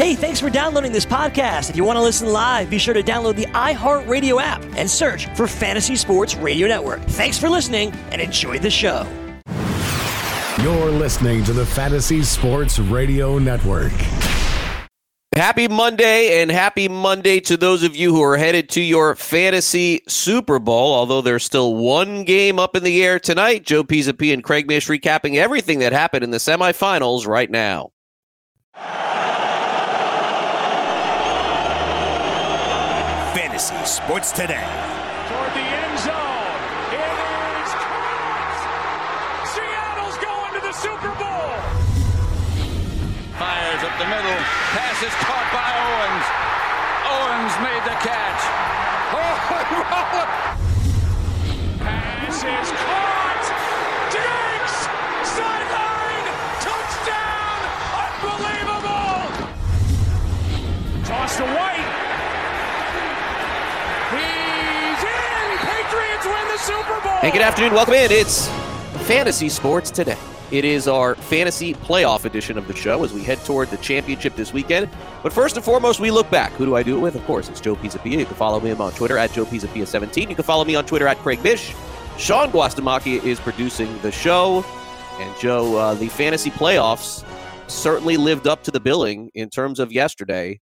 Hey, 0.00 0.14
thanks 0.14 0.40
for 0.40 0.48
downloading 0.48 0.92
this 0.92 1.04
podcast. 1.04 1.68
If 1.68 1.76
you 1.76 1.84
want 1.84 1.98
to 1.98 2.02
listen 2.02 2.32
live, 2.32 2.70
be 2.70 2.78
sure 2.78 2.94
to 2.94 3.02
download 3.02 3.36
the 3.36 3.44
iHeartRadio 3.48 4.40
app 4.40 4.64
and 4.74 4.90
search 4.90 5.26
for 5.36 5.46
Fantasy 5.46 5.94
Sports 5.94 6.36
Radio 6.36 6.66
Network. 6.66 7.02
Thanks 7.02 7.36
for 7.36 7.50
listening 7.50 7.92
and 8.10 8.18
enjoy 8.18 8.58
the 8.58 8.70
show. 8.70 9.06
You're 10.62 10.90
listening 10.90 11.44
to 11.44 11.52
the 11.52 11.66
Fantasy 11.66 12.22
Sports 12.22 12.78
Radio 12.78 13.38
Network. 13.38 13.92
Happy 15.36 15.68
Monday, 15.68 16.40
and 16.40 16.50
happy 16.50 16.88
Monday 16.88 17.38
to 17.40 17.58
those 17.58 17.82
of 17.82 17.94
you 17.94 18.14
who 18.14 18.22
are 18.22 18.38
headed 18.38 18.70
to 18.70 18.80
your 18.80 19.14
fantasy 19.16 20.00
Super 20.08 20.58
Bowl. 20.58 20.94
Although 20.94 21.20
there's 21.20 21.44
still 21.44 21.74
one 21.74 22.24
game 22.24 22.58
up 22.58 22.74
in 22.74 22.84
the 22.84 23.04
air 23.04 23.20
tonight, 23.20 23.66
Joe 23.66 23.84
Pisapia 23.84 24.32
and 24.32 24.42
Craig 24.42 24.66
Mish 24.66 24.88
recapping 24.88 25.36
everything 25.36 25.80
that 25.80 25.92
happened 25.92 26.24
in 26.24 26.30
the 26.30 26.38
semifinals 26.38 27.26
right 27.26 27.50
now. 27.50 27.90
Fantasy 33.60 33.84
Sports 33.84 34.32
Today. 34.32 34.89
Hey, 67.20 67.30
good 67.32 67.42
afternoon. 67.42 67.74
Welcome 67.74 67.92
in. 67.92 68.10
It's 68.10 68.48
Fantasy 69.06 69.50
Sports 69.50 69.90
Today. 69.90 70.16
It 70.50 70.64
is 70.64 70.88
our 70.88 71.14
fantasy 71.16 71.74
playoff 71.74 72.24
edition 72.24 72.56
of 72.56 72.66
the 72.66 72.74
show 72.74 73.04
as 73.04 73.12
we 73.12 73.22
head 73.22 73.36
toward 73.44 73.68
the 73.68 73.76
championship 73.76 74.36
this 74.36 74.54
weekend. 74.54 74.88
But 75.22 75.30
first 75.30 75.54
and 75.56 75.62
foremost, 75.62 76.00
we 76.00 76.10
look 76.10 76.30
back. 76.30 76.50
Who 76.52 76.64
do 76.64 76.76
I 76.76 76.82
do 76.82 76.96
it 76.96 77.00
with? 77.00 77.16
Of 77.16 77.24
course, 77.26 77.50
it's 77.50 77.60
Joe 77.60 77.76
Pisapia. 77.76 78.20
You 78.20 78.24
can 78.24 78.36
follow 78.36 78.58
me 78.58 78.70
on 78.70 78.92
Twitter 78.92 79.18
at 79.18 79.34
Joe 79.34 79.44
Pisapia17. 79.44 80.30
You 80.30 80.34
can 80.34 80.44
follow 80.44 80.64
me 80.64 80.74
on 80.76 80.86
Twitter 80.86 81.06
at 81.06 81.18
Craig 81.18 81.44
Mish. 81.44 81.74
Sean 82.16 82.50
Guastamacchia 82.50 83.22
is 83.22 83.38
producing 83.38 84.00
the 84.00 84.10
show. 84.10 84.64
And 85.18 85.38
Joe, 85.38 85.76
uh, 85.76 85.94
the 85.96 86.08
fantasy 86.08 86.50
playoffs 86.50 87.22
certainly 87.66 88.16
lived 88.16 88.46
up 88.46 88.62
to 88.62 88.70
the 88.70 88.80
billing 88.80 89.30
in 89.34 89.50
terms 89.50 89.78
of 89.78 89.92
yesterday. 89.92 90.58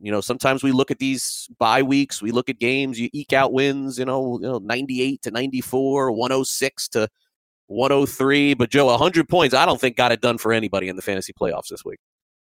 You 0.00 0.12
know, 0.12 0.20
sometimes 0.20 0.62
we 0.62 0.72
look 0.72 0.90
at 0.90 0.98
these 0.98 1.48
bye 1.58 1.82
weeks, 1.82 2.22
we 2.22 2.30
look 2.30 2.48
at 2.48 2.58
games, 2.58 3.00
you 3.00 3.08
eke 3.12 3.32
out 3.32 3.52
wins, 3.52 3.98
you 3.98 4.04
know, 4.04 4.38
you 4.40 4.46
know 4.46 4.58
98 4.58 5.22
to 5.22 5.30
94, 5.30 6.12
106 6.12 6.88
to 6.88 7.08
103. 7.66 8.54
But 8.54 8.70
Joe, 8.70 8.86
100 8.86 9.28
points, 9.28 9.54
I 9.54 9.66
don't 9.66 9.80
think 9.80 9.96
got 9.96 10.12
it 10.12 10.20
done 10.20 10.38
for 10.38 10.52
anybody 10.52 10.88
in 10.88 10.96
the 10.96 11.02
fantasy 11.02 11.32
playoffs 11.32 11.68
this 11.68 11.84
week. 11.84 11.98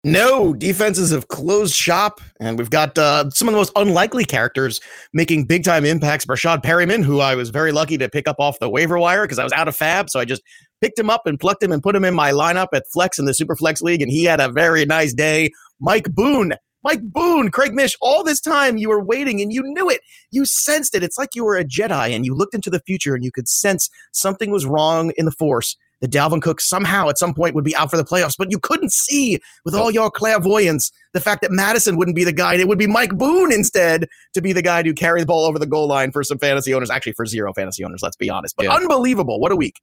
No, 0.06 0.52
defenses 0.52 1.12
have 1.12 1.28
closed 1.28 1.74
shop, 1.74 2.20
and 2.38 2.58
we've 2.58 2.68
got 2.68 2.98
uh, 2.98 3.30
some 3.30 3.48
of 3.48 3.52
the 3.52 3.58
most 3.58 3.72
unlikely 3.74 4.26
characters 4.26 4.78
making 5.14 5.46
big 5.46 5.64
time 5.64 5.86
impacts. 5.86 6.26
Breshad 6.26 6.62
Perriman, 6.62 7.02
who 7.02 7.20
I 7.20 7.34
was 7.34 7.48
very 7.48 7.72
lucky 7.72 7.96
to 7.96 8.10
pick 8.10 8.28
up 8.28 8.36
off 8.38 8.58
the 8.58 8.68
waiver 8.68 8.98
wire 8.98 9.22
because 9.22 9.38
I 9.38 9.44
was 9.44 9.52
out 9.54 9.66
of 9.66 9.74
FAAB. 9.74 10.10
So 10.10 10.20
I 10.20 10.26
just 10.26 10.42
picked 10.82 10.98
him 10.98 11.08
up 11.08 11.22
and 11.26 11.40
plucked 11.40 11.62
him 11.62 11.72
and 11.72 11.82
put 11.82 11.96
him 11.96 12.04
in 12.04 12.12
my 12.12 12.32
lineup 12.32 12.66
at 12.74 12.84
Flex 12.92 13.18
in 13.18 13.24
the 13.24 13.32
Super 13.32 13.56
Flex 13.56 13.80
League, 13.80 14.02
and 14.02 14.10
he 14.10 14.24
had 14.24 14.40
a 14.40 14.50
very 14.50 14.84
nice 14.84 15.14
day. 15.14 15.50
Mike 15.80 16.10
Boone 16.12 16.52
Mike 16.84 17.02
Boone, 17.02 17.50
Craig 17.50 17.74
Mish, 17.74 17.96
all 18.00 18.22
this 18.22 18.40
time 18.40 18.76
you 18.76 18.90
were 18.90 19.02
waiting 19.02 19.40
and 19.40 19.52
you 19.52 19.62
knew 19.64 19.88
it. 19.88 20.02
You 20.30 20.44
sensed 20.44 20.94
it. 20.94 21.02
It's 21.02 21.18
like 21.18 21.34
you 21.34 21.44
were 21.44 21.56
a 21.56 21.64
Jedi 21.64 22.14
and 22.14 22.26
you 22.26 22.34
looked 22.34 22.54
into 22.54 22.70
the 22.70 22.80
future 22.80 23.14
and 23.14 23.24
you 23.24 23.32
could 23.32 23.48
sense 23.48 23.88
something 24.12 24.50
was 24.50 24.66
wrong 24.66 25.12
in 25.16 25.24
the 25.24 25.32
Force. 25.32 25.76
That 26.00 26.10
Dalvin 26.10 26.42
Cook 26.42 26.60
somehow 26.60 27.08
at 27.08 27.16
some 27.16 27.32
point 27.32 27.54
would 27.54 27.64
be 27.64 27.74
out 27.76 27.88
for 27.88 27.96
the 27.96 28.04
playoffs, 28.04 28.34
but 28.36 28.50
you 28.50 28.58
couldn't 28.58 28.92
see 28.92 29.38
with 29.64 29.74
all 29.74 29.90
your 29.90 30.10
clairvoyance 30.10 30.90
the 31.14 31.20
fact 31.20 31.40
that 31.40 31.50
Mattison 31.50 31.96
wouldn't 31.96 32.16
be 32.16 32.24
the 32.24 32.32
guy. 32.32 32.54
It 32.54 32.68
would 32.68 32.78
be 32.78 32.88
Mike 32.88 33.16
Boone 33.16 33.52
instead 33.52 34.08
to 34.34 34.42
be 34.42 34.52
the 34.52 34.60
guy 34.60 34.82
to 34.82 34.92
carry 34.92 35.20
the 35.20 35.26
ball 35.26 35.46
over 35.46 35.58
the 35.58 35.66
goal 35.66 35.86
line 35.86 36.10
for 36.10 36.22
some 36.22 36.36
fantasy 36.36 36.74
owners. 36.74 36.90
Actually, 36.90 37.12
for 37.12 37.24
zero 37.24 37.54
fantasy 37.54 37.84
owners, 37.84 38.02
let's 38.02 38.16
be 38.16 38.28
honest. 38.28 38.54
But 38.56 38.64
yeah. 38.64 38.74
unbelievable. 38.74 39.40
What 39.40 39.52
a 39.52 39.56
week. 39.56 39.80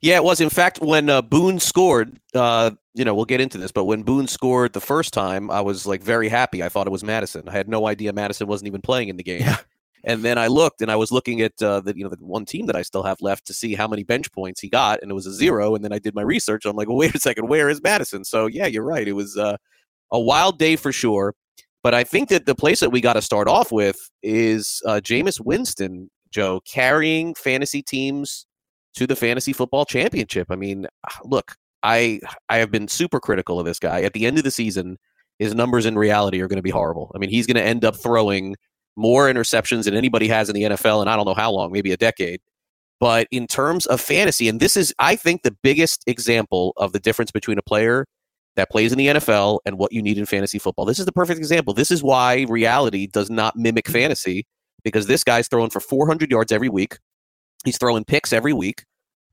Yeah, 0.00 0.16
it 0.16 0.24
was. 0.24 0.40
In 0.40 0.50
fact, 0.50 0.80
when 0.80 1.10
uh, 1.10 1.22
Boone 1.22 1.58
scored, 1.58 2.18
uh, 2.34 2.70
you 2.94 3.04
know, 3.04 3.14
we'll 3.14 3.24
get 3.24 3.40
into 3.40 3.58
this, 3.58 3.72
but 3.72 3.84
when 3.84 4.02
Boone 4.02 4.26
scored 4.26 4.72
the 4.72 4.80
first 4.80 5.12
time, 5.12 5.50
I 5.50 5.60
was 5.60 5.86
like 5.86 6.02
very 6.02 6.28
happy. 6.28 6.62
I 6.62 6.68
thought 6.68 6.86
it 6.86 6.90
was 6.90 7.04
Mattison. 7.04 7.48
I 7.48 7.52
had 7.52 7.68
no 7.68 7.86
idea 7.86 8.12
Mattison 8.12 8.46
wasn't 8.46 8.68
even 8.68 8.80
playing 8.80 9.08
in 9.08 9.16
the 9.16 9.22
game. 9.22 9.42
Yeah. 9.42 9.58
And 10.04 10.24
then 10.24 10.38
I 10.38 10.46
looked, 10.46 10.80
and 10.80 10.90
I 10.90 10.96
was 10.96 11.10
looking 11.10 11.40
at 11.40 11.60
uh, 11.60 11.80
the 11.80 11.96
you 11.96 12.04
know 12.04 12.10
the 12.10 12.16
one 12.20 12.44
team 12.44 12.66
that 12.66 12.76
I 12.76 12.82
still 12.82 13.02
have 13.02 13.20
left 13.20 13.46
to 13.48 13.52
see 13.52 13.74
how 13.74 13.88
many 13.88 14.04
bench 14.04 14.30
points 14.32 14.60
he 14.60 14.68
got, 14.68 15.00
and 15.02 15.10
it 15.10 15.14
was 15.14 15.26
a 15.26 15.32
zero. 15.32 15.74
And 15.74 15.84
then 15.84 15.92
I 15.92 15.98
did 15.98 16.14
my 16.14 16.22
research. 16.22 16.64
I'm 16.64 16.76
like, 16.76 16.88
well, 16.88 16.96
wait 16.96 17.14
a 17.14 17.20
second, 17.20 17.48
where 17.48 17.68
is 17.68 17.82
Mattison? 17.82 18.24
So 18.24 18.46
yeah, 18.46 18.66
you're 18.66 18.84
right. 18.84 19.06
It 19.06 19.12
was 19.12 19.36
uh, 19.36 19.56
a 20.12 20.20
wild 20.20 20.58
day 20.58 20.76
for 20.76 20.92
sure. 20.92 21.34
But 21.82 21.94
I 21.94 22.04
think 22.04 22.28
that 22.30 22.46
the 22.46 22.54
place 22.54 22.80
that 22.80 22.90
we 22.90 23.00
got 23.00 23.14
to 23.14 23.22
start 23.22 23.48
off 23.48 23.70
with 23.70 23.96
is 24.22 24.82
uh, 24.86 25.00
Jameis 25.02 25.40
Winston, 25.40 26.10
Joe, 26.30 26.60
carrying 26.60 27.34
fantasy 27.34 27.82
teams 27.82 28.46
to 28.98 29.06
the 29.06 29.16
fantasy 29.16 29.52
football 29.52 29.84
championship. 29.84 30.48
I 30.50 30.56
mean, 30.56 30.86
look, 31.24 31.54
I 31.82 32.20
I 32.48 32.58
have 32.58 32.70
been 32.70 32.88
super 32.88 33.20
critical 33.20 33.58
of 33.58 33.66
this 33.66 33.78
guy. 33.78 34.02
At 34.02 34.12
the 34.12 34.26
end 34.26 34.38
of 34.38 34.44
the 34.44 34.50
season, 34.50 34.98
his 35.38 35.54
numbers 35.54 35.86
in 35.86 35.96
reality 35.96 36.40
are 36.40 36.48
going 36.48 36.56
to 36.56 36.62
be 36.62 36.70
horrible. 36.70 37.12
I 37.14 37.18
mean, 37.18 37.30
he's 37.30 37.46
going 37.46 37.56
to 37.56 37.62
end 37.62 37.84
up 37.84 37.96
throwing 37.96 38.56
more 38.96 39.32
interceptions 39.32 39.84
than 39.84 39.94
anybody 39.94 40.26
has 40.28 40.48
in 40.48 40.54
the 40.54 40.62
NFL, 40.62 41.00
and 41.00 41.08
I 41.08 41.14
don't 41.14 41.26
know 41.26 41.34
how 41.34 41.52
long, 41.52 41.70
maybe 41.70 41.92
a 41.92 41.96
decade. 41.96 42.40
But 42.98 43.28
in 43.30 43.46
terms 43.46 43.86
of 43.86 44.00
fantasy, 44.00 44.48
and 44.48 44.58
this 44.58 44.76
is, 44.76 44.92
I 44.98 45.14
think, 45.14 45.44
the 45.44 45.56
biggest 45.62 46.02
example 46.08 46.72
of 46.76 46.92
the 46.92 46.98
difference 46.98 47.30
between 47.30 47.56
a 47.56 47.62
player 47.62 48.06
that 48.56 48.70
plays 48.70 48.90
in 48.90 48.98
the 48.98 49.06
NFL 49.06 49.60
and 49.64 49.78
what 49.78 49.92
you 49.92 50.02
need 50.02 50.18
in 50.18 50.26
fantasy 50.26 50.58
football. 50.58 50.84
This 50.84 50.98
is 50.98 51.06
the 51.06 51.12
perfect 51.12 51.38
example. 51.38 51.74
This 51.74 51.92
is 51.92 52.02
why 52.02 52.44
reality 52.48 53.06
does 53.06 53.30
not 53.30 53.54
mimic 53.54 53.88
fantasy 53.88 54.48
because 54.82 55.06
this 55.06 55.22
guy's 55.22 55.46
throwing 55.46 55.70
for 55.70 55.78
400 55.78 56.28
yards 56.28 56.50
every 56.50 56.68
week. 56.68 56.98
He's 57.64 57.78
throwing 57.78 58.04
picks 58.04 58.32
every 58.32 58.52
week, 58.52 58.84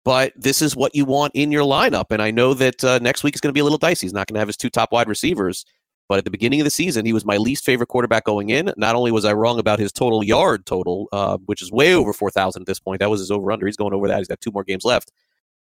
but 0.03 0.33
this 0.35 0.61
is 0.61 0.75
what 0.75 0.95
you 0.95 1.05
want 1.05 1.33
in 1.35 1.51
your 1.51 1.63
lineup. 1.63 2.05
And 2.09 2.21
I 2.21 2.31
know 2.31 2.53
that 2.53 2.83
uh, 2.83 2.99
next 2.99 3.23
week 3.23 3.35
is 3.35 3.41
going 3.41 3.49
to 3.49 3.53
be 3.53 3.59
a 3.59 3.63
little 3.63 3.77
dicey. 3.77 4.05
He's 4.05 4.13
not 4.13 4.27
going 4.27 4.35
to 4.35 4.39
have 4.39 4.47
his 4.47 4.57
two 4.57 4.69
top 4.69 4.91
wide 4.91 5.07
receivers. 5.07 5.65
But 6.07 6.19
at 6.19 6.23
the 6.23 6.31
beginning 6.31 6.61
of 6.61 6.65
the 6.65 6.71
season, 6.71 7.05
he 7.05 7.13
was 7.13 7.25
my 7.25 7.37
least 7.37 7.65
favorite 7.65 7.87
quarterback 7.87 8.25
going 8.25 8.51
in. 8.51 8.71
Not 8.77 8.95
only 8.95 9.11
was 9.11 9.25
I 9.25 9.33
wrong 9.33 9.57
about 9.57 9.79
his 9.79 9.91
total 9.91 10.23
yard 10.23 10.65
total, 10.67 11.07
uh, 11.11 11.37
which 11.45 11.63
is 11.63 11.71
way 11.71 11.95
over 11.95 12.13
4,000 12.13 12.61
at 12.61 12.67
this 12.67 12.79
point, 12.79 12.99
that 12.99 13.09
was 13.09 13.21
his 13.21 13.31
over 13.31 13.51
under. 13.51 13.65
He's 13.65 13.75
going 13.75 13.93
over 13.93 14.07
that. 14.07 14.19
He's 14.19 14.27
got 14.27 14.39
two 14.39 14.51
more 14.51 14.63
games 14.63 14.85
left. 14.85 15.11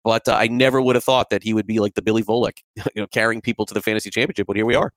But 0.02 0.26
uh, 0.28 0.34
I 0.34 0.48
never 0.48 0.80
would 0.80 0.96
have 0.96 1.04
thought 1.04 1.28
that 1.28 1.42
he 1.42 1.52
would 1.52 1.66
be 1.66 1.78
like 1.78 1.92
the 1.92 2.00
Billy 2.00 2.22
Volek, 2.22 2.62
you 2.76 3.02
know, 3.02 3.06
carrying 3.08 3.42
people 3.42 3.66
to 3.66 3.74
the 3.74 3.82
fantasy 3.82 4.08
championship. 4.08 4.46
But 4.46 4.56
here 4.56 4.64
we 4.64 4.74
are. 4.74 4.94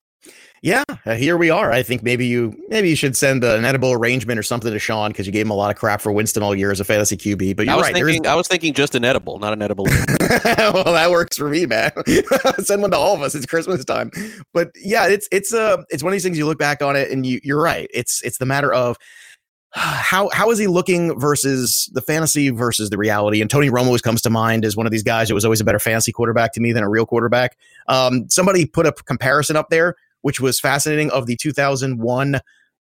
Yeah, 0.64 0.86
uh, 1.06 1.16
here 1.16 1.36
we 1.36 1.50
are. 1.50 1.74
I 1.74 1.84
think 1.84 2.04
maybe 2.04 2.26
you 2.26 2.58
maybe 2.70 2.90
you 2.90 2.96
should 2.96 3.18
send 3.18 3.44
an 3.44 3.66
edible 3.66 3.92
arrangement 3.92 4.40
or 4.40 4.44
something 4.44 4.72
to 4.72 4.80
Sean 4.80 5.12
because 5.12 5.26
you 5.26 5.34
gave 5.34 5.46
him 5.46 5.52
a 5.52 5.56
lot 5.56 5.70
of 5.70 5.76
crap 5.76 6.00
for 6.00 6.14
Winston 6.14 6.42
all 6.42 6.56
year 6.56 6.72
as 6.72 6.80
a 6.80 6.86
fantasy 6.86 7.18
QB. 7.18 7.58
But 7.58 7.66
you're 7.66 7.74
I 7.74 7.76
was 7.76 7.84
right. 7.84 7.94
Thinking, 7.94 8.26
I 8.26 8.36
was 8.36 8.48
thinking 8.48 8.74
just 8.74 8.96
an 8.96 9.04
edible, 9.04 9.40
not 9.40 9.52
an 9.52 9.62
edible. 9.62 9.84
well, 10.46 10.86
that 10.86 11.10
works 11.12 11.38
for 11.38 11.50
me, 11.50 11.66
man. 11.66 11.92
send 12.60 12.82
one 12.82 12.92
to 12.92 12.98
all 12.98 13.14
of 13.14 13.22
us. 13.22 13.36
It's 13.36 13.46
Christmas 13.46 13.84
time. 13.84 14.10
But 14.54 14.72
yeah, 14.82 15.06
it's 15.08 15.28
it's 15.34 15.54
uh 15.54 15.84
it's 15.90 16.02
one 16.02 16.14
of 16.14 16.14
these 16.14 16.24
things 16.24 16.38
you 16.38 16.46
look 16.46 16.60
back 16.60 16.82
on 16.82 16.96
it 16.96 17.12
and 17.12 17.26
you 17.26 17.42
you're 17.44 17.62
right. 17.62 17.90
It's 17.94 18.22
it's 18.22 18.38
the 18.38 18.46
matter 18.46 18.72
of 18.72 18.96
how 19.72 20.30
how 20.30 20.50
is 20.50 20.60
he 20.60 20.68
looking 20.68 21.20
versus 21.20 21.90
the 21.92 22.02
fantasy 22.02 22.52
versus 22.52 22.90
the 22.90 22.98
reality? 22.98 23.42
And 23.42 23.52
Tony 23.52 23.70
Romo 23.70 23.88
always 23.88 24.02
comes 24.02 24.22
to 24.22 24.30
mind 24.30 24.64
as 24.64 24.78
one 24.78 24.86
of 24.86 24.94
these 24.94 25.04
guys 25.04 25.28
that 25.28 25.34
was 25.34 25.44
always 25.44 25.60
a 25.60 25.66
better 25.66 25.78
fantasy 25.78 26.14
quarterback 26.14 26.54
to 26.54 26.62
me 26.62 26.72
than 26.72 26.84
a 26.84 26.90
real 26.90 27.06
quarterback. 27.06 27.58
Um, 27.90 28.30
somebody 28.30 28.66
put 28.66 28.86
a 28.86 28.94
comparison 28.94 29.58
up 29.58 29.68
there 29.70 29.98
which 30.24 30.42
was 30.42 30.60
fascinating, 30.60 31.12
of 31.12 31.28
the 31.28 31.38
2001 31.38 32.42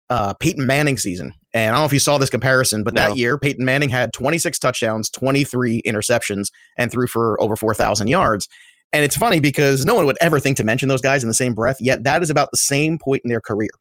uh, 0.09 0.33
Peyton 0.35 0.65
Manning 0.65 0.97
season. 0.97 1.33
And 1.53 1.71
I 1.71 1.73
don't 1.73 1.81
know 1.81 1.85
if 1.85 1.93
you 1.93 1.99
saw 1.99 2.17
this 2.17 2.29
comparison, 2.29 2.83
but 2.83 2.93
no. 2.93 3.01
that 3.01 3.17
year, 3.17 3.37
Peyton 3.37 3.65
Manning 3.65 3.89
had 3.89 4.13
26 4.13 4.57
touchdowns, 4.59 5.09
23 5.09 5.81
interceptions, 5.83 6.51
and 6.77 6.91
threw 6.91 7.07
for 7.07 7.41
over 7.41 7.55
4,000 7.55 8.07
yards. 8.07 8.47
And 8.93 9.03
it's 9.03 9.17
funny 9.17 9.39
because 9.39 9.85
no 9.85 9.95
one 9.95 10.05
would 10.05 10.17
ever 10.21 10.39
think 10.39 10.57
to 10.57 10.63
mention 10.63 10.87
those 10.89 11.01
guys 11.01 11.23
in 11.23 11.27
the 11.27 11.33
same 11.33 11.53
breath, 11.53 11.77
yet 11.81 12.03
that 12.03 12.23
is 12.23 12.29
about 12.29 12.51
the 12.51 12.57
same 12.57 12.97
point 12.97 13.21
in 13.25 13.29
their 13.29 13.41
career. 13.41 13.71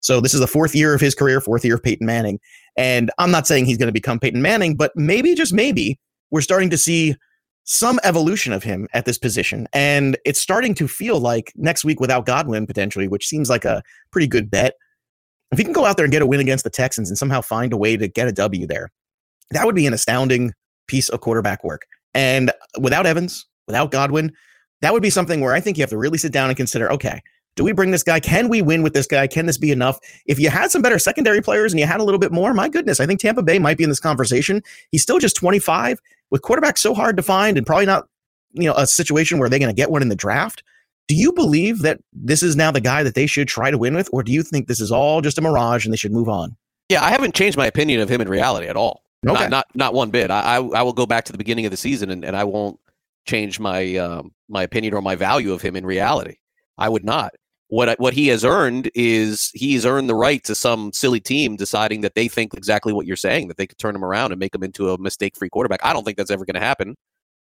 So 0.00 0.20
this 0.20 0.34
is 0.34 0.40
the 0.40 0.46
fourth 0.46 0.74
year 0.74 0.94
of 0.94 1.00
his 1.00 1.14
career, 1.14 1.40
fourth 1.40 1.64
year 1.64 1.74
of 1.74 1.82
Peyton 1.82 2.06
Manning. 2.06 2.40
And 2.76 3.10
I'm 3.18 3.30
not 3.30 3.46
saying 3.46 3.66
he's 3.66 3.78
going 3.78 3.88
to 3.88 3.92
become 3.92 4.18
Peyton 4.18 4.42
Manning, 4.42 4.76
but 4.76 4.92
maybe, 4.96 5.34
just 5.34 5.52
maybe, 5.52 5.98
we're 6.30 6.40
starting 6.40 6.70
to 6.70 6.78
see 6.78 7.14
some 7.64 8.00
evolution 8.02 8.52
of 8.52 8.62
him 8.62 8.88
at 8.92 9.04
this 9.04 9.18
position. 9.18 9.68
And 9.72 10.16
it's 10.24 10.40
starting 10.40 10.74
to 10.74 10.88
feel 10.88 11.20
like 11.20 11.52
next 11.54 11.84
week 11.84 12.00
without 12.00 12.26
Godwin 12.26 12.66
potentially, 12.66 13.08
which 13.08 13.28
seems 13.28 13.48
like 13.48 13.64
a 13.64 13.82
pretty 14.10 14.26
good 14.26 14.50
bet. 14.50 14.74
If 15.52 15.58
he 15.58 15.64
can 15.64 15.72
go 15.72 15.84
out 15.84 15.96
there 15.96 16.04
and 16.04 16.12
get 16.12 16.22
a 16.22 16.26
win 16.26 16.40
against 16.40 16.64
the 16.64 16.70
Texans 16.70 17.08
and 17.08 17.18
somehow 17.18 17.40
find 17.40 17.72
a 17.72 17.76
way 17.76 17.96
to 17.96 18.08
get 18.08 18.26
a 18.26 18.32
W 18.32 18.66
there, 18.66 18.90
that 19.50 19.66
would 19.66 19.74
be 19.74 19.86
an 19.86 19.92
astounding 19.92 20.52
piece 20.88 21.08
of 21.08 21.20
quarterback 21.20 21.62
work. 21.62 21.82
And 22.14 22.50
without 22.80 23.06
Evans, 23.06 23.46
without 23.66 23.90
Godwin, 23.90 24.32
that 24.80 24.92
would 24.92 25.02
be 25.02 25.10
something 25.10 25.40
where 25.40 25.54
I 25.54 25.60
think 25.60 25.76
you 25.76 25.82
have 25.82 25.90
to 25.90 25.98
really 25.98 26.18
sit 26.18 26.32
down 26.32 26.48
and 26.48 26.56
consider 26.56 26.90
okay, 26.90 27.20
Do 27.56 27.64
we 27.64 27.72
bring 27.72 27.90
this 27.90 28.02
guy? 28.02 28.18
Can 28.18 28.48
we 28.48 28.62
win 28.62 28.82
with 28.82 28.94
this 28.94 29.06
guy? 29.06 29.26
Can 29.26 29.46
this 29.46 29.58
be 29.58 29.70
enough? 29.70 29.98
If 30.26 30.38
you 30.38 30.48
had 30.48 30.70
some 30.70 30.80
better 30.80 30.98
secondary 30.98 31.42
players 31.42 31.72
and 31.72 31.80
you 31.80 31.86
had 31.86 32.00
a 32.00 32.04
little 32.04 32.18
bit 32.18 32.32
more, 32.32 32.54
my 32.54 32.68
goodness, 32.68 32.98
I 32.98 33.06
think 33.06 33.20
Tampa 33.20 33.42
Bay 33.42 33.58
might 33.58 33.76
be 33.76 33.84
in 33.84 33.90
this 33.90 34.00
conversation. 34.00 34.62
He's 34.90 35.02
still 35.02 35.18
just 35.18 35.36
25 35.36 36.00
with 36.32 36.42
quarterbacks 36.42 36.78
so 36.78 36.94
hard 36.94 37.16
to 37.16 37.22
find 37.22 37.56
and 37.56 37.64
probably 37.64 37.86
not, 37.86 38.08
you 38.52 38.64
know, 38.64 38.74
a 38.74 38.86
situation 38.86 39.38
where 39.38 39.48
they're 39.48 39.60
going 39.60 39.68
to 39.68 39.76
get 39.80 39.90
one 39.90 40.02
in 40.02 40.08
the 40.08 40.16
draft. 40.16 40.64
Do 41.06 41.14
you 41.14 41.32
believe 41.32 41.80
that 41.80 42.00
this 42.12 42.42
is 42.42 42.56
now 42.56 42.72
the 42.72 42.80
guy 42.80 43.02
that 43.02 43.14
they 43.14 43.26
should 43.26 43.46
try 43.46 43.70
to 43.70 43.76
win 43.76 43.94
with, 43.94 44.08
or 44.12 44.22
do 44.22 44.32
you 44.32 44.42
think 44.42 44.66
this 44.66 44.80
is 44.80 44.90
all 44.90 45.20
just 45.20 45.36
a 45.36 45.42
mirage 45.42 45.84
and 45.84 45.92
they 45.92 45.96
should 45.96 46.12
move 46.12 46.28
on? 46.28 46.56
Yeah, 46.88 47.04
I 47.04 47.10
haven't 47.10 47.34
changed 47.34 47.58
my 47.58 47.66
opinion 47.66 48.00
of 48.00 48.08
him 48.08 48.20
in 48.20 48.28
reality 48.28 48.66
at 48.66 48.76
all. 48.76 49.02
Okay. 49.26 49.34
Not, 49.34 49.50
not 49.50 49.66
not 49.74 49.94
one 49.94 50.10
bit. 50.10 50.30
I, 50.30 50.56
I 50.56 50.56
I 50.56 50.82
will 50.82 50.92
go 50.92 51.06
back 51.06 51.24
to 51.26 51.32
the 51.32 51.38
beginning 51.38 51.64
of 51.64 51.70
the 51.70 51.76
season 51.76 52.10
and, 52.10 52.24
and 52.24 52.34
I 52.34 52.42
won't 52.42 52.80
change 53.24 53.60
my 53.60 53.94
um, 53.96 54.32
my 54.48 54.62
opinion 54.62 54.94
or 54.94 55.02
my 55.02 55.14
value 55.14 55.52
of 55.52 55.62
him 55.62 55.76
in 55.76 55.86
reality. 55.86 56.36
I 56.78 56.88
would 56.88 57.04
not. 57.04 57.32
What 57.72 57.98
what 57.98 58.12
he 58.12 58.28
has 58.28 58.44
earned 58.44 58.90
is 58.94 59.50
he's 59.54 59.86
earned 59.86 60.06
the 60.06 60.14
right 60.14 60.44
to 60.44 60.54
some 60.54 60.92
silly 60.92 61.20
team 61.20 61.56
deciding 61.56 62.02
that 62.02 62.14
they 62.14 62.28
think 62.28 62.52
exactly 62.52 62.92
what 62.92 63.06
you're 63.06 63.16
saying 63.16 63.48
that 63.48 63.56
they 63.56 63.66
could 63.66 63.78
turn 63.78 63.96
him 63.96 64.04
around 64.04 64.30
and 64.30 64.38
make 64.38 64.54
him 64.54 64.62
into 64.62 64.90
a 64.90 64.98
mistake 64.98 65.38
free 65.38 65.48
quarterback. 65.48 65.80
I 65.82 65.94
don't 65.94 66.04
think 66.04 66.18
that's 66.18 66.30
ever 66.30 66.44
going 66.44 66.52
to 66.52 66.60
happen. 66.60 66.96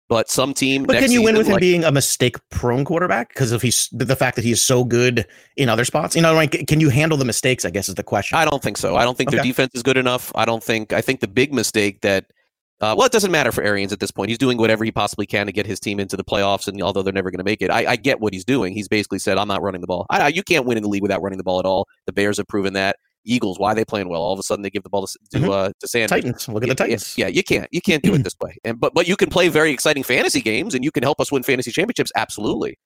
But 0.09 0.29
some 0.29 0.53
team. 0.53 0.83
But 0.83 0.99
can 0.99 1.13
you 1.13 1.23
win 1.23 1.35
season, 1.35 1.39
with 1.39 1.47
him 1.47 1.53
like- 1.53 1.61
being 1.61 1.85
a 1.85 1.93
mistake 1.93 2.39
prone 2.51 2.85
quarterback? 2.85 3.29
Because 3.29 3.53
of 3.53 3.63
he's 3.63 3.89
the 3.93 4.17
fact 4.17 4.35
that 4.35 4.45
he 4.45 4.51
is 4.51 4.61
so 4.61 4.83
good 4.83 5.29
in 5.57 5.69
other 5.69 5.85
spots. 5.85 6.17
You 6.17 6.23
know, 6.23 6.35
like 6.35 6.67
can 6.67 6.81
you 6.81 6.89
handle 6.89 7.17
the 7.17 7.25
mistakes? 7.25 7.65
I 7.65 7.71
guess 7.71 7.89
is 7.89 7.95
the 7.95 8.03
question. 8.03 8.37
I 8.37 8.45
don't 8.45 8.61
think 8.61 8.79
so. 8.79 8.97
I 8.97 9.05
don't 9.05 9.17
think 9.17 9.31
their 9.31 9.45
defense 9.45 9.77
is 9.77 9.85
good 9.85 9.97
enough. 9.97 10.33
I 10.35 10.45
don't 10.45 10.63
think. 10.63 10.93
I 10.93 11.03
think 11.03 11.21
the 11.21 11.29
big 11.29 11.55
mistake 11.55 12.01
that. 12.01 12.33
Uh, 12.81 12.95
well, 12.97 13.07
it 13.07 13.13
doesn't 13.13 13.31
matter 13.31 13.51
for 13.51 13.65
Arians 13.65 13.91
at 13.93 14.01
this 14.01 14.11
point. 14.11 14.29
He's 14.29 14.37
doing 14.37 14.59
whatever 14.59 14.85
he 14.85 14.93
possibly 14.93 15.25
can 15.25 15.47
to 15.47 15.53
get 15.53 15.65
his 15.65 15.81
team 15.81 15.99
into 15.99 16.15
the 16.15 16.25
playoffs, 16.25 16.69
and 16.69 16.81
although 16.83 17.03
they're 17.03 17.13
never 17.13 17.31
going 17.31 17.39
to 17.39 17.45
make 17.45 17.63
it, 17.63 17.71
I, 17.71 17.93
I 17.93 17.97
get 17.97 18.21
what 18.21 18.35
he's 18.35 18.45
doing. 18.45 18.75
He's 18.75 18.87
basically 18.87 19.19
said, 19.19 19.39
"I'm 19.39 19.49
not 19.49 19.63
running 19.63 19.81
the 19.81 19.87
ball. 19.87 20.05
I, 20.11 20.29
you 20.29 20.43
can't 20.43 20.67
win 20.67 20.77
in 20.77 20.83
the 20.83 20.89
league 20.89 21.01
without 21.03 21.23
running 21.23 21.39
the 21.39 21.45
ball 21.45 21.59
at 21.59 21.65
all." 21.65 21.87
The 22.05 22.13
Bears 22.13 22.37
have 22.37 22.49
proven 22.49 22.75
that. 22.75 22.97
Eagles, 23.25 23.59
why 23.59 23.73
are 23.73 23.75
they 23.75 23.85
playing 23.85 24.09
well? 24.09 24.21
All 24.21 24.33
of 24.35 24.39
a 24.39 24.43
sudden, 24.43 24.63
they 24.63 24.71
give 24.71 24.83
the 24.83 24.91
ball 24.91 25.07
to 25.07 25.19
to, 25.33 25.39
Mhm. 25.39 25.51
uh, 25.51 25.73
to 25.81 25.89
Sanders. 25.89 26.11
Titans. 26.11 26.49
Look 26.49 26.63
at 26.63 26.69
the 26.69 26.69
Yeah, 26.69 26.71
yeah, 26.71 26.75
Titans. 26.75 27.15
Yeah, 27.19 27.27
you 27.29 27.43
can't. 27.43 27.69
You 27.73 27.81
can't 27.81 28.03
do 28.03 28.15
it 28.15 28.23
this 28.23 28.37
way. 28.43 28.57
And 28.63 28.79
but 28.79 28.93
but 28.95 29.09
you 29.09 29.17
can 29.17 29.31
play 29.31 29.49
very 29.49 29.71
exciting 29.71 30.03
fantasy 30.03 30.43
games, 30.43 30.75
and 30.75 30.85
you 30.85 30.91
can 30.93 31.03
help 31.03 31.19
us 31.19 31.33
win 31.33 31.43
fantasy 31.43 31.73
championships. 31.73 32.13
Absolutely. 32.15 32.79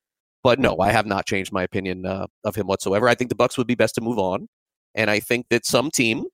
But 0.45 0.61
no, 0.61 0.77
I 0.81 0.93
have 0.93 1.05
not 1.05 1.27
changed 1.27 1.53
my 1.53 1.65
opinion 1.65 2.07
uh, 2.07 2.27
of 2.45 2.55
him 2.55 2.69
whatsoever. 2.69 3.09
I 3.09 3.15
think 3.17 3.29
the 3.29 3.37
Bucs 3.37 3.59
would 3.59 3.67
be 3.67 3.75
best 3.75 3.97
to 3.97 4.01
move 4.01 4.19
on, 4.19 4.47
and 4.95 5.11
I 5.11 5.19
think 5.21 5.47
that 5.51 5.67
some 5.67 5.91
team 5.91 6.25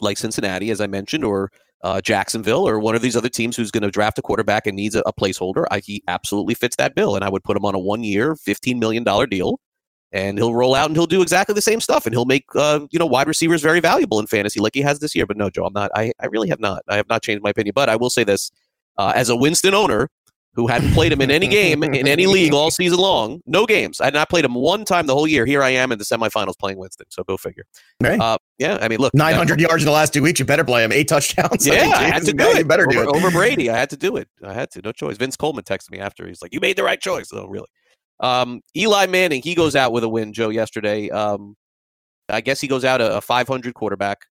like 0.00 0.18
Cincinnati, 0.18 0.70
as 0.70 0.80
I 0.80 0.86
mentioned, 0.86 1.24
or 1.24 1.50
uh, 1.82 2.00
Jacksonville, 2.00 2.66
or 2.66 2.78
one 2.78 2.94
of 2.94 3.02
these 3.02 3.16
other 3.16 3.28
teams 3.28 3.56
who's 3.56 3.70
going 3.70 3.82
to 3.82 3.90
draft 3.90 4.18
a 4.18 4.22
quarterback 4.22 4.66
and 4.66 4.76
needs 4.76 4.94
a, 4.94 5.00
a 5.00 5.12
placeholder, 5.12 5.64
I, 5.70 5.80
he 5.80 6.02
absolutely 6.08 6.54
fits 6.54 6.76
that 6.76 6.94
bill, 6.94 7.16
and 7.16 7.24
I 7.24 7.28
would 7.28 7.42
put 7.44 7.56
him 7.56 7.64
on 7.64 7.74
a 7.74 7.78
one-year, 7.78 8.36
fifteen 8.36 8.78
million 8.78 9.04
dollar 9.04 9.26
deal. 9.26 9.60
And 10.14 10.36
he'll 10.36 10.54
roll 10.54 10.74
out 10.74 10.90
and 10.90 10.94
he'll 10.94 11.06
do 11.06 11.22
exactly 11.22 11.54
the 11.54 11.62
same 11.62 11.80
stuff, 11.80 12.04
and 12.04 12.14
he'll 12.14 12.26
make 12.26 12.44
uh, 12.54 12.80
you 12.90 12.98
know 12.98 13.06
wide 13.06 13.26
receivers 13.26 13.62
very 13.62 13.80
valuable 13.80 14.20
in 14.20 14.26
fantasy, 14.26 14.60
like 14.60 14.74
he 14.74 14.82
has 14.82 14.98
this 14.98 15.14
year. 15.14 15.24
But 15.24 15.38
no, 15.38 15.48
Joe, 15.48 15.64
I'm 15.64 15.72
not. 15.72 15.90
I, 15.94 16.12
I 16.20 16.26
really 16.26 16.50
have 16.50 16.60
not. 16.60 16.82
I 16.86 16.96
have 16.96 17.08
not 17.08 17.22
changed 17.22 17.42
my 17.42 17.48
opinion. 17.48 17.72
But 17.74 17.88
I 17.88 17.96
will 17.96 18.10
say 18.10 18.22
this: 18.22 18.52
uh, 18.98 19.14
as 19.16 19.30
a 19.30 19.36
Winston 19.36 19.72
owner, 19.72 20.10
who 20.54 20.66
hadn't 20.66 20.92
played 20.92 21.12
him 21.12 21.20
in 21.22 21.30
any 21.30 21.46
game 21.46 21.82
in 21.82 22.06
any 22.06 22.26
league 22.36 22.52
all 22.52 22.70
season 22.70 22.98
long. 22.98 23.40
No 23.46 23.64
games. 23.64 24.00
I 24.00 24.04
had 24.06 24.14
not 24.14 24.28
played 24.28 24.44
him 24.44 24.54
one 24.54 24.84
time 24.84 25.06
the 25.06 25.14
whole 25.14 25.26
year. 25.26 25.46
Here 25.46 25.62
I 25.62 25.70
am 25.70 25.92
in 25.92 25.98
the 25.98 26.04
semifinals 26.04 26.58
playing 26.58 26.78
Winston. 26.78 27.06
So 27.08 27.24
go 27.24 27.36
figure. 27.36 27.64
Uh, 28.04 28.36
yeah, 28.58 28.78
I 28.80 28.88
mean, 28.88 28.98
look, 28.98 29.14
900 29.14 29.60
yards 29.60 29.82
in 29.82 29.86
the 29.86 29.92
last 29.92 30.12
two 30.12 30.22
weeks. 30.22 30.38
You 30.38 30.46
better 30.46 30.64
play 30.64 30.84
him. 30.84 30.92
Eight 30.92 31.08
touchdowns. 31.08 31.66
Yeah, 31.72 31.90
I 31.94 32.04
had 32.04 32.24
to 32.24 32.32
do 32.32 32.44
it. 32.44 32.58
You 32.58 32.64
better 32.64 32.86
do 32.86 33.00
over, 33.00 33.10
it. 33.10 33.16
over 33.16 33.30
Brady. 33.38 33.70
I 33.70 33.78
had 33.78 33.88
to 33.90 33.96
do 33.96 34.16
it. 34.16 34.28
I 34.44 34.52
had 34.52 34.70
to. 34.72 34.82
No 34.82 34.92
choice. 34.92 35.16
Vince 35.16 35.36
Coleman 35.36 35.64
texted 35.64 35.90
me 35.90 35.98
after. 36.00 36.26
He's 36.26 36.42
like, 36.42 36.52
"You 36.52 36.60
made 36.60 36.76
the 36.76 36.82
right 36.82 37.00
choice." 37.00 37.30
Oh, 37.32 37.46
really? 37.46 37.68
Um, 38.20 38.60
Eli 38.76 39.06
Manning. 39.06 39.42
He 39.42 39.54
goes 39.54 39.74
out 39.74 39.92
with 39.92 40.04
a 40.04 40.08
win. 40.08 40.32
Joe 40.32 40.50
yesterday. 40.50 41.08
Um, 41.10 41.56
I 42.28 42.40
guess 42.40 42.60
he 42.60 42.68
goes 42.68 42.84
out 42.84 43.00
a, 43.00 43.16
a 43.16 43.20
500 43.20 43.74
quarterback. 43.74 44.26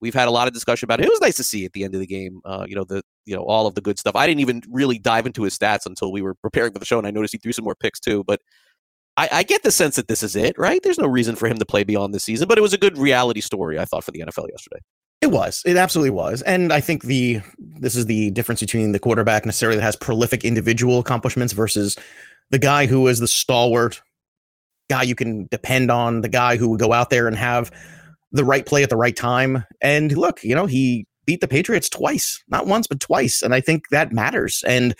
We've 0.00 0.14
had 0.14 0.28
a 0.28 0.30
lot 0.30 0.48
of 0.48 0.54
discussion 0.54 0.86
about 0.86 1.00
it. 1.00 1.06
It 1.06 1.10
was 1.10 1.20
nice 1.20 1.36
to 1.36 1.44
see 1.44 1.64
at 1.64 1.72
the 1.72 1.84
end 1.84 1.94
of 1.94 2.00
the 2.00 2.06
game. 2.06 2.40
Uh, 2.44 2.66
you 2.68 2.74
know 2.74 2.84
the 2.84 3.02
you 3.24 3.34
know 3.34 3.42
all 3.42 3.66
of 3.66 3.74
the 3.74 3.80
good 3.80 3.98
stuff. 3.98 4.16
I 4.16 4.26
didn't 4.26 4.40
even 4.40 4.62
really 4.68 4.98
dive 4.98 5.26
into 5.26 5.42
his 5.42 5.56
stats 5.56 5.86
until 5.86 6.12
we 6.12 6.22
were 6.22 6.34
preparing 6.34 6.72
for 6.72 6.78
the 6.78 6.84
show, 6.84 6.98
and 6.98 7.06
I 7.06 7.10
noticed 7.10 7.32
he 7.32 7.38
threw 7.38 7.52
some 7.52 7.64
more 7.64 7.74
picks 7.74 8.00
too. 8.00 8.24
But 8.24 8.40
I, 9.16 9.28
I 9.30 9.42
get 9.44 9.62
the 9.62 9.70
sense 9.70 9.96
that 9.96 10.08
this 10.08 10.22
is 10.22 10.34
it, 10.34 10.58
right? 10.58 10.82
There's 10.82 10.98
no 10.98 11.06
reason 11.06 11.36
for 11.36 11.46
him 11.46 11.58
to 11.58 11.64
play 11.64 11.84
beyond 11.84 12.12
this 12.12 12.24
season, 12.24 12.48
but 12.48 12.58
it 12.58 12.62
was 12.62 12.72
a 12.72 12.78
good 12.78 12.98
reality 12.98 13.40
story, 13.40 13.78
I 13.78 13.84
thought, 13.84 14.04
for 14.04 14.10
the 14.10 14.20
NFL 14.20 14.48
yesterday. 14.50 14.80
It 15.20 15.28
was. 15.28 15.62
It 15.64 15.76
absolutely 15.76 16.10
was. 16.10 16.42
And 16.42 16.72
I 16.72 16.80
think 16.80 17.04
the 17.04 17.40
this 17.58 17.96
is 17.96 18.06
the 18.06 18.30
difference 18.32 18.60
between 18.60 18.92
the 18.92 18.98
quarterback 18.98 19.46
necessarily 19.46 19.76
that 19.76 19.84
has 19.84 19.96
prolific 19.96 20.44
individual 20.44 20.98
accomplishments 20.98 21.52
versus 21.52 21.96
the 22.50 22.58
guy 22.58 22.86
who 22.86 23.06
is 23.08 23.20
the 23.20 23.28
stalwart 23.28 24.02
guy 24.90 25.02
you 25.02 25.14
can 25.14 25.46
depend 25.50 25.90
on, 25.90 26.20
the 26.20 26.28
guy 26.28 26.56
who 26.56 26.68
would 26.68 26.80
go 26.80 26.92
out 26.92 27.08
there 27.08 27.26
and 27.26 27.36
have 27.36 27.70
the 28.34 28.44
right 28.44 28.66
play 28.66 28.82
at 28.82 28.90
the 28.90 28.96
right 28.96 29.16
time. 29.16 29.64
And 29.80 30.12
look, 30.16 30.42
you 30.42 30.54
know, 30.54 30.66
he 30.66 31.06
beat 31.24 31.40
the 31.40 31.48
Patriots 31.48 31.88
twice, 31.88 32.42
not 32.48 32.66
once, 32.66 32.86
but 32.86 33.00
twice. 33.00 33.40
And 33.42 33.54
I 33.54 33.60
think 33.60 33.88
that 33.90 34.12
matters. 34.12 34.62
And 34.66 34.94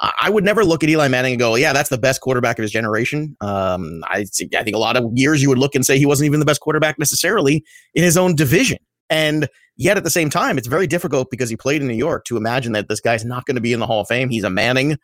I 0.00 0.28
would 0.28 0.44
never 0.44 0.64
look 0.64 0.84
at 0.84 0.90
Eli 0.90 1.08
Manning 1.08 1.32
and 1.32 1.40
go, 1.40 1.54
yeah, 1.54 1.72
that's 1.72 1.88
the 1.88 1.98
best 1.98 2.20
quarterback 2.20 2.58
of 2.58 2.62
his 2.62 2.70
generation. 2.70 3.36
Um, 3.40 4.02
I, 4.04 4.26
I 4.56 4.62
think 4.62 4.76
a 4.76 4.78
lot 4.78 4.96
of 4.96 5.10
years 5.14 5.40
you 5.40 5.48
would 5.48 5.58
look 5.58 5.74
and 5.74 5.86
say 5.86 5.98
he 5.98 6.06
wasn't 6.06 6.26
even 6.26 6.40
the 6.40 6.46
best 6.46 6.60
quarterback 6.60 6.98
necessarily 6.98 7.64
in 7.94 8.04
his 8.04 8.16
own 8.16 8.34
division. 8.34 8.78
And 9.08 9.48
yet 9.76 9.96
at 9.96 10.04
the 10.04 10.10
same 10.10 10.28
time, 10.28 10.58
it's 10.58 10.66
very 10.66 10.86
difficult 10.86 11.30
because 11.30 11.48
he 11.48 11.56
played 11.56 11.80
in 11.80 11.88
New 11.88 11.94
York 11.94 12.24
to 12.26 12.36
imagine 12.36 12.72
that 12.72 12.88
this 12.88 13.00
guy's 13.00 13.24
not 13.24 13.46
going 13.46 13.54
to 13.54 13.60
be 13.60 13.72
in 13.72 13.80
the 13.80 13.86
Hall 13.86 14.00
of 14.00 14.08
Fame. 14.08 14.28
He's 14.28 14.44
a 14.44 14.50
Manning. 14.50 14.98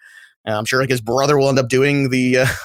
And 0.44 0.54
I'm 0.54 0.64
sure 0.64 0.80
like 0.80 0.90
his 0.90 1.02
brother 1.02 1.38
will 1.38 1.48
end 1.48 1.58
up 1.58 1.68
doing 1.68 2.10
the, 2.10 2.38
uh, 2.38 2.46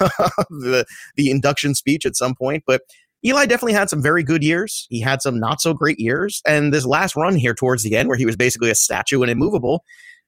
the 0.50 0.84
the 1.16 1.30
induction 1.30 1.74
speech 1.74 2.06
at 2.06 2.16
some 2.16 2.34
point. 2.34 2.64
But 2.66 2.82
Eli 3.26 3.46
definitely 3.46 3.72
had 3.72 3.90
some 3.90 4.00
very 4.02 4.22
good 4.22 4.42
years. 4.44 4.86
He 4.88 5.00
had 5.00 5.20
some 5.20 5.40
not 5.40 5.60
so 5.60 5.74
great 5.74 5.98
years, 5.98 6.40
and 6.46 6.72
this 6.72 6.86
last 6.86 7.16
run 7.16 7.34
here 7.36 7.54
towards 7.54 7.82
the 7.82 7.96
end, 7.96 8.08
where 8.08 8.16
he 8.18 8.24
was 8.26 8.36
basically 8.36 8.70
a 8.70 8.74
statue 8.74 9.20
and 9.22 9.30
immovable, 9.30 9.82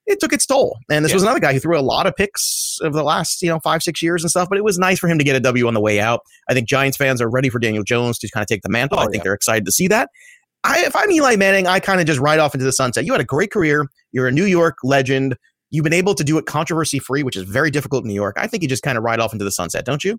it 0.07 0.21
took 0.21 0.33
its 0.33 0.47
toll. 0.47 0.79
And 0.91 1.05
this 1.05 1.11
Yeah. 1.13 1.17
was 1.17 1.23
another 1.23 1.39
guy 1.41 1.53
who 1.53 1.61
threw 1.61 1.79
a 1.79 1.81
lot 1.81 2.07
of 2.07 2.17
picks 2.17 2.79
over 2.83 2.97
the 2.97 3.03
last 3.05 3.43
you 3.43 3.49
know 3.49 3.61
five 3.61 3.83
six 3.83 4.03
years 4.03 4.23
and 4.25 4.31
stuff. 4.31 4.49
But 4.49 4.59
it 4.59 4.65
was 4.65 4.79
nice 4.79 4.99
for 4.99 5.07
him 5.09 5.19
to 5.19 5.25
get 5.25 5.37
a 5.37 5.41
W 5.41 5.67
on 5.69 5.75
the 5.75 5.81
way 5.81 6.01
out. 6.01 6.21
I 6.49 6.55
think 6.55 6.67
Giants 6.69 6.97
fans 6.97 7.21
are 7.23 7.31
ready 7.31 7.51
for 7.51 7.59
Daniel 7.59 7.85
Jones 7.85 8.19
to 8.21 8.31
kind 8.31 8.43
of 8.43 8.49
take 8.49 8.63
the 8.63 8.71
mantle. 8.71 8.99
Oh, 8.99 9.03
I 9.03 9.05
think 9.07 9.17
yeah. 9.17 9.23
they're 9.25 9.35
excited 9.35 9.65
to 9.67 9.73
see 9.73 9.87
that. 9.89 10.09
I, 10.65 10.85
if 10.85 10.97
I'm 10.97 11.11
Eli 11.11 11.37
Manning, 11.37 11.69
I 11.69 11.79
kind 11.79 12.01
of 12.01 12.07
just 12.07 12.19
ride 12.19 12.41
off 12.41 12.53
into 12.53 12.65
the 12.65 12.73
sunset. 12.73 13.05
You 13.05 13.13
had 13.13 13.21
a 13.21 13.25
great 13.25 13.53
career. 13.53 13.87
You're 14.11 14.27
a 14.27 14.33
New 14.33 14.45
York 14.45 14.79
legend. 14.83 15.37
You've 15.71 15.85
been 15.85 15.93
able 15.93 16.15
to 16.15 16.25
do 16.25 16.37
it 16.39 16.47
controversy 16.47 16.99
free, 16.99 17.23
which 17.23 17.37
is 17.37 17.45
very 17.45 17.71
difficult 17.71 18.03
in 18.03 18.09
New 18.09 18.15
York. 18.15 18.37
I 18.39 18.47
think 18.49 18.63
you 18.65 18.69
just 18.69 18.83
kind 18.83 18.99
of 18.99 19.05
ride 19.05 19.21
off 19.21 19.33
into 19.33 19.45
the 19.45 19.53
sunset, 19.53 19.85
don't 19.85 20.03
you? 20.03 20.19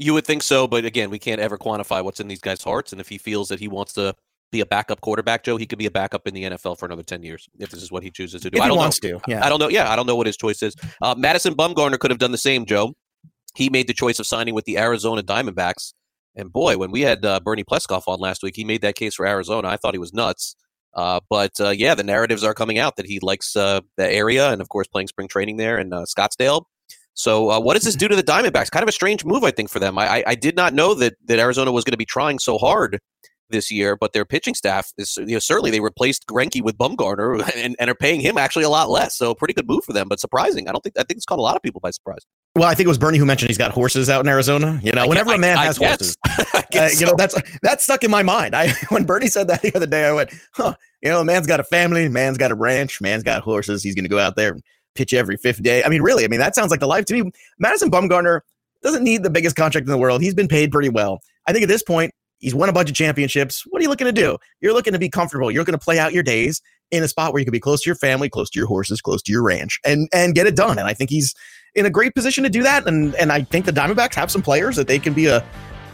You 0.00 0.14
would 0.14 0.24
think 0.24 0.42
so, 0.42 0.66
but 0.66 0.86
again, 0.86 1.10
we 1.10 1.18
can't 1.18 1.42
ever 1.42 1.58
quantify 1.58 2.02
what's 2.02 2.20
in 2.20 2.28
these 2.28 2.40
guys' 2.40 2.64
hearts. 2.64 2.92
And 2.92 3.02
if 3.02 3.08
he 3.08 3.18
feels 3.18 3.48
that 3.48 3.60
he 3.60 3.68
wants 3.68 3.92
to 3.92 4.14
be 4.50 4.60
a 4.60 4.66
backup 4.66 5.02
quarterback, 5.02 5.44
Joe, 5.44 5.58
he 5.58 5.66
could 5.66 5.78
be 5.78 5.84
a 5.84 5.90
backup 5.90 6.26
in 6.26 6.32
the 6.32 6.44
NFL 6.44 6.78
for 6.78 6.86
another 6.86 7.02
10 7.02 7.22
years 7.22 7.50
if 7.58 7.68
this 7.68 7.82
is 7.82 7.92
what 7.92 8.02
he 8.02 8.10
chooses 8.10 8.40
to 8.40 8.48
do. 8.48 8.56
If 8.56 8.62
I 8.62 8.64
he 8.64 8.68
don't 8.70 8.78
wants 8.78 9.02
know. 9.02 9.18
to, 9.18 9.24
yeah. 9.28 9.44
I 9.44 9.50
don't 9.50 9.58
know. 9.58 9.68
Yeah, 9.68 9.92
I 9.92 9.96
don't 9.96 10.06
know 10.06 10.16
what 10.16 10.26
his 10.26 10.38
choice 10.38 10.62
is. 10.62 10.74
Uh, 11.02 11.14
Madison 11.18 11.54
Bumgarner 11.54 11.98
could 11.98 12.10
have 12.10 12.18
done 12.18 12.32
the 12.32 12.38
same, 12.38 12.64
Joe. 12.64 12.94
He 13.54 13.68
made 13.68 13.88
the 13.88 13.92
choice 13.92 14.18
of 14.18 14.26
signing 14.26 14.54
with 14.54 14.64
the 14.64 14.78
Arizona 14.78 15.22
Diamondbacks. 15.22 15.92
And 16.34 16.50
boy, 16.50 16.78
when 16.78 16.90
we 16.90 17.02
had 17.02 17.22
uh, 17.24 17.40
Bernie 17.40 17.64
Pleskoff 17.64 18.04
on 18.06 18.20
last 18.20 18.42
week, 18.42 18.56
he 18.56 18.64
made 18.64 18.80
that 18.80 18.94
case 18.94 19.16
for 19.16 19.26
Arizona. 19.26 19.68
I 19.68 19.76
thought 19.76 19.92
he 19.92 19.98
was 19.98 20.14
nuts. 20.14 20.56
Uh, 20.94 21.20
but 21.28 21.52
uh, 21.60 21.70
yeah, 21.70 21.94
the 21.94 22.04
narratives 22.04 22.42
are 22.42 22.54
coming 22.54 22.78
out 22.78 22.96
that 22.96 23.06
he 23.06 23.20
likes 23.20 23.54
uh, 23.54 23.80
the 23.96 24.10
area 24.10 24.50
and, 24.50 24.62
of 24.62 24.70
course, 24.70 24.86
playing 24.88 25.08
spring 25.08 25.28
training 25.28 25.58
there 25.58 25.78
in 25.78 25.92
uh, 25.92 26.02
Scottsdale. 26.02 26.64
So, 27.14 27.50
uh, 27.50 27.60
what 27.60 27.74
does 27.74 27.84
this 27.84 27.96
do 27.96 28.08
to 28.08 28.16
the 28.16 28.22
Diamondbacks? 28.22 28.70
Kind 28.70 28.82
of 28.82 28.88
a 28.88 28.92
strange 28.92 29.24
move, 29.24 29.44
I 29.44 29.50
think, 29.50 29.68
for 29.70 29.78
them. 29.78 29.98
I, 29.98 30.18
I, 30.18 30.24
I 30.28 30.34
did 30.34 30.56
not 30.56 30.74
know 30.74 30.94
that 30.94 31.14
that 31.26 31.38
Arizona 31.38 31.72
was 31.72 31.84
going 31.84 31.92
to 31.92 31.98
be 31.98 32.04
trying 32.06 32.38
so 32.38 32.56
hard 32.58 32.98
this 33.50 33.70
year, 33.70 33.96
but 33.96 34.12
their 34.12 34.24
pitching 34.24 34.54
staff 34.54 34.92
is 34.96 35.16
you 35.16 35.26
know 35.34 35.38
certainly 35.40 35.70
they 35.72 35.80
replaced 35.80 36.26
Greinke 36.26 36.62
with 36.62 36.78
Bumgarner 36.78 37.42
and, 37.56 37.76
and 37.78 37.90
are 37.90 37.94
paying 37.94 38.20
him 38.20 38.38
actually 38.38 38.64
a 38.64 38.68
lot 38.70 38.88
less. 38.90 39.16
So, 39.16 39.34
pretty 39.34 39.54
good 39.54 39.66
move 39.68 39.84
for 39.84 39.92
them, 39.92 40.08
but 40.08 40.20
surprising. 40.20 40.68
I 40.68 40.72
don't 40.72 40.82
think 40.82 40.96
I 40.96 41.02
think 41.02 41.18
it's 41.18 41.26
caught 41.26 41.38
a 41.38 41.42
lot 41.42 41.56
of 41.56 41.62
people 41.62 41.80
by 41.80 41.90
surprise. 41.90 42.20
Well, 42.56 42.68
I 42.68 42.74
think 42.74 42.86
it 42.86 42.88
was 42.88 42.98
Bernie 42.98 43.18
who 43.18 43.26
mentioned 43.26 43.50
he's 43.50 43.58
got 43.58 43.70
horses 43.70 44.08
out 44.10 44.24
in 44.24 44.28
Arizona. 44.28 44.80
You 44.82 44.92
know, 44.92 45.02
I 45.04 45.06
whenever 45.06 45.32
a 45.32 45.38
man 45.38 45.58
I- 45.58 45.62
I 45.62 45.64
has 45.66 45.78
guess. 45.78 46.16
horses, 46.24 46.54
uh, 46.74 46.88
you 46.98 47.06
know 47.06 47.14
that's 47.16 47.34
that's 47.62 47.84
stuck 47.84 48.02
in 48.04 48.10
my 48.10 48.22
mind. 48.22 48.54
I 48.56 48.72
when 48.88 49.04
Bernie 49.04 49.28
said 49.28 49.48
that 49.48 49.62
the 49.62 49.74
other 49.74 49.86
day, 49.86 50.06
I 50.06 50.12
went, 50.12 50.30
"Huh, 50.54 50.74
you 51.02 51.10
know, 51.10 51.20
a 51.20 51.24
man's 51.24 51.46
got 51.46 51.60
a 51.60 51.64
family, 51.64 52.08
man's 52.08 52.38
got 52.38 52.50
a 52.50 52.54
ranch, 52.54 53.00
man's 53.00 53.22
got 53.24 53.42
horses. 53.42 53.82
He's 53.82 53.94
going 53.94 54.04
to 54.04 54.08
go 54.10 54.18
out 54.18 54.36
there 54.36 54.52
and 54.52 54.62
pitch 54.94 55.14
every 55.14 55.36
fifth 55.36 55.62
day." 55.62 55.82
I 55.82 55.88
mean, 55.88 56.02
really, 56.02 56.24
I 56.24 56.28
mean 56.28 56.40
that 56.40 56.54
sounds 56.54 56.70
like 56.70 56.80
the 56.80 56.86
life 56.86 57.04
to 57.06 57.22
me. 57.22 57.30
Madison 57.58 57.90
Bumgarner 57.90 58.40
doesn't 58.82 59.04
need 59.04 59.22
the 59.22 59.30
biggest 59.30 59.56
contract 59.56 59.86
in 59.86 59.90
the 59.90 59.98
world. 59.98 60.22
He's 60.22 60.34
been 60.34 60.48
paid 60.48 60.70
pretty 60.70 60.88
well. 60.88 61.20
I 61.46 61.52
think 61.52 61.62
at 61.62 61.68
this 61.68 61.82
point, 61.82 62.12
he's 62.38 62.54
won 62.54 62.68
a 62.68 62.72
bunch 62.72 62.90
of 62.90 62.96
championships. 62.96 63.64
What 63.68 63.80
are 63.80 63.82
you 63.82 63.88
looking 63.88 64.06
to 64.06 64.12
do? 64.12 64.38
You're 64.60 64.72
looking 64.72 64.92
to 64.92 64.98
be 64.98 65.08
comfortable. 65.08 65.50
You're 65.50 65.64
going 65.64 65.78
to 65.78 65.84
play 65.84 65.98
out 65.98 66.12
your 66.12 66.22
days 66.22 66.60
in 66.90 67.02
a 67.02 67.08
spot 67.08 67.32
where 67.32 67.40
you 67.40 67.46
can 67.46 67.52
be 67.52 67.60
close 67.60 67.82
to 67.82 67.88
your 67.88 67.96
family, 67.96 68.28
close 68.28 68.50
to 68.50 68.58
your 68.58 68.66
horses, 68.66 69.00
close 69.00 69.22
to 69.22 69.32
your 69.32 69.42
ranch, 69.42 69.78
and 69.84 70.08
and 70.12 70.34
get 70.34 70.46
it 70.46 70.56
done. 70.56 70.78
And 70.78 70.88
I 70.88 70.94
think 70.94 71.10
he's 71.10 71.34
in 71.74 71.86
a 71.86 71.90
great 71.90 72.14
position 72.14 72.42
to 72.44 72.50
do 72.50 72.62
that. 72.62 72.86
And 72.86 73.14
and 73.16 73.32
I 73.32 73.42
think 73.42 73.66
the 73.66 73.72
Diamondbacks 73.72 74.14
have 74.14 74.30
some 74.30 74.42
players 74.42 74.76
that 74.76 74.88
they 74.88 74.98
can 74.98 75.12
be 75.12 75.26
a 75.26 75.44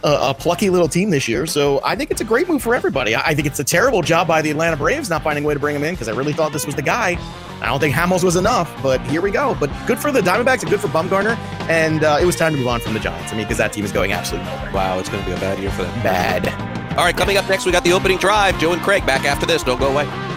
a, 0.03 0.29
a, 0.29 0.33
plucky 0.33 0.69
little 0.69 0.87
team 0.87 1.09
this 1.09 1.27
year. 1.27 1.45
So 1.45 1.81
I 1.83 1.95
think 1.95 2.11
it's 2.11 2.21
a 2.21 2.25
great 2.25 2.47
move 2.47 2.61
for 2.61 2.75
everybody. 2.75 3.15
I, 3.15 3.29
I 3.29 3.35
think 3.35 3.47
it's 3.47 3.59
a 3.59 3.63
terrible 3.63 4.01
job 4.01 4.27
by 4.27 4.41
the 4.41 4.51
Atlanta 4.51 4.77
Braves 4.77 5.09
not 5.09 5.23
finding 5.23 5.43
a 5.43 5.47
way 5.47 5.53
to 5.53 5.59
bring 5.59 5.75
him 5.75 5.83
in 5.83 5.93
because 5.93 6.07
I 6.07 6.13
really 6.13 6.33
thought 6.33 6.53
this 6.53 6.65
was 6.65 6.75
the 6.75 6.81
guy. 6.81 7.17
I 7.61 7.65
don't 7.65 7.79
think 7.79 7.95
Hamels 7.95 8.23
was 8.23 8.35
enough, 8.35 8.71
but 8.83 9.01
here 9.07 9.21
we 9.21 9.31
go. 9.31 9.55
But 9.59 9.71
good 9.87 9.99
for 9.99 10.11
the 10.11 10.21
Diamondbacks 10.21 10.61
and 10.61 10.69
good 10.69 10.79
for 10.79 10.89
Bumgarner. 10.89 11.37
And 11.69 12.03
uh, 12.03 12.19
it 12.21 12.25
was 12.25 12.35
time 12.35 12.53
to 12.53 12.57
move 12.59 12.67
on 12.67 12.79
from 12.79 12.93
the 12.93 12.99
Giants. 12.99 13.33
I 13.33 13.35
mean, 13.35 13.45
because 13.45 13.57
that 13.57 13.73
team 13.73 13.83
is 13.83 13.91
going 13.91 14.11
absolutely 14.11 14.49
nowhere. 14.51 14.71
Wow, 14.73 14.99
it's 14.99 15.09
going 15.09 15.23
to 15.23 15.29
be 15.29 15.35
a 15.35 15.39
bad 15.39 15.59
year 15.59 15.71
for 15.71 15.83
them. 15.83 16.03
Bad. 16.03 16.47
All 16.97 17.05
right, 17.05 17.15
coming 17.15 17.37
up 17.37 17.47
next, 17.47 17.65
we 17.65 17.71
got 17.71 17.83
the 17.83 17.93
opening 17.93 18.17
drive. 18.17 18.59
Joe 18.59 18.73
and 18.73 18.81
Craig 18.81 19.05
back 19.05 19.25
after 19.25 19.45
this. 19.45 19.63
Don't 19.63 19.79
go 19.79 19.87
away. 19.91 20.36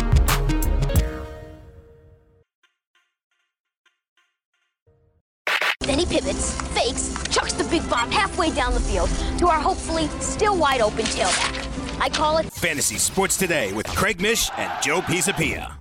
He 6.01 6.19
pivots, 6.19 6.59
fakes, 6.73 7.13
chucks 7.29 7.53
the 7.53 7.63
big 7.65 7.87
bomb 7.89 8.09
halfway 8.11 8.51
down 8.51 8.73
the 8.73 8.79
field 8.79 9.09
to 9.37 9.47
our 9.47 9.59
hopefully 9.59 10.07
still 10.19 10.57
wide 10.57 10.81
open 10.81 11.05
tailback. 11.05 12.01
I 12.01 12.09
call 12.09 12.37
it 12.37 12.51
Fantasy 12.51 12.97
Sports 12.97 13.37
Today 13.37 13.71
with 13.73 13.87
Craig 13.87 14.19
Mish 14.19 14.49
and 14.57 14.71
Joe 14.81 15.01
Pisapia. 15.01 15.77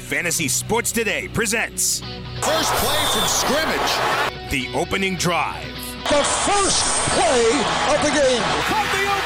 Fantasy 0.00 0.48
Sports 0.48 0.92
Today 0.92 1.28
presents 1.28 2.00
First 2.42 2.72
play 2.74 3.04
from 3.12 3.26
scrimmage. 3.26 4.50
The 4.50 4.68
opening 4.74 5.16
drive. 5.16 5.64
The 6.04 6.22
first 6.22 6.84
play 7.10 7.42
of 7.94 8.02
the 8.02 8.10
game. 8.10 9.17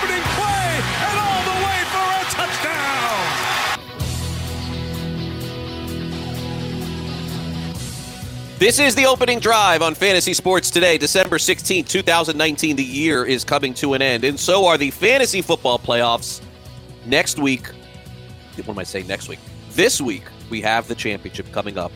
This 8.63 8.79
is 8.79 8.95
the 8.95 9.07
opening 9.07 9.41
drive 9.41 9.83
on 9.83 9.93
Fantasy 9.93 10.33
Sports 10.33 10.71
Today, 10.71 10.97
December 10.97 11.39
16th, 11.39 11.89
2019. 11.89 12.77
The 12.77 12.85
year 12.85 13.25
is 13.25 13.43
coming 13.43 13.75
to 13.75 13.95
an 13.95 14.03
end, 14.03 14.23
and 14.23 14.39
so 14.39 14.67
are 14.67 14.79
the 14.79 14.93
fantasy 14.93 15.43
football 15.43 15.81
playoffs. 15.81 16.41
Next 17.05 17.41
week, 17.41 17.67
what 18.55 18.69
am 18.69 18.79
I 18.79 18.85
saying 18.85 19.09
next 19.09 19.29
week? 19.29 19.41
This 19.73 20.01
week, 20.01 20.23
we 20.49 20.61
have 20.61 20.87
the 20.87 20.95
championship 20.95 21.51
coming 21.51 21.77
up. 21.77 21.91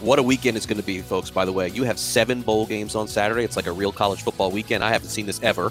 What 0.00 0.18
a 0.18 0.22
weekend 0.22 0.56
it's 0.56 0.64
going 0.64 0.80
to 0.80 0.86
be, 0.86 1.02
folks, 1.02 1.28
by 1.28 1.44
the 1.44 1.52
way. 1.52 1.68
You 1.68 1.82
have 1.82 1.98
seven 1.98 2.40
bowl 2.40 2.64
games 2.64 2.94
on 2.94 3.08
Saturday. 3.08 3.44
It's 3.44 3.56
like 3.56 3.66
a 3.66 3.72
real 3.72 3.92
college 3.92 4.22
football 4.22 4.50
weekend. 4.50 4.82
I 4.82 4.88
haven't 4.88 5.10
seen 5.10 5.26
this 5.26 5.42
ever. 5.42 5.70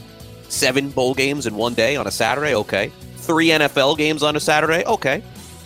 Seven 0.49 0.91
bowl 0.91 1.15
games 1.15 1.47
in 1.47 1.55
one 1.55 1.73
day 1.73 1.95
on 1.95 2.05
a 2.05 2.11
Saturday? 2.11 2.53
Okay. 2.53 2.91
Three 3.15 3.47
NFL 3.47 3.97
games 3.97 4.21
on 4.21 4.35
a 4.35 4.39
Saturday? 4.39 4.85
Okay. 4.85 5.23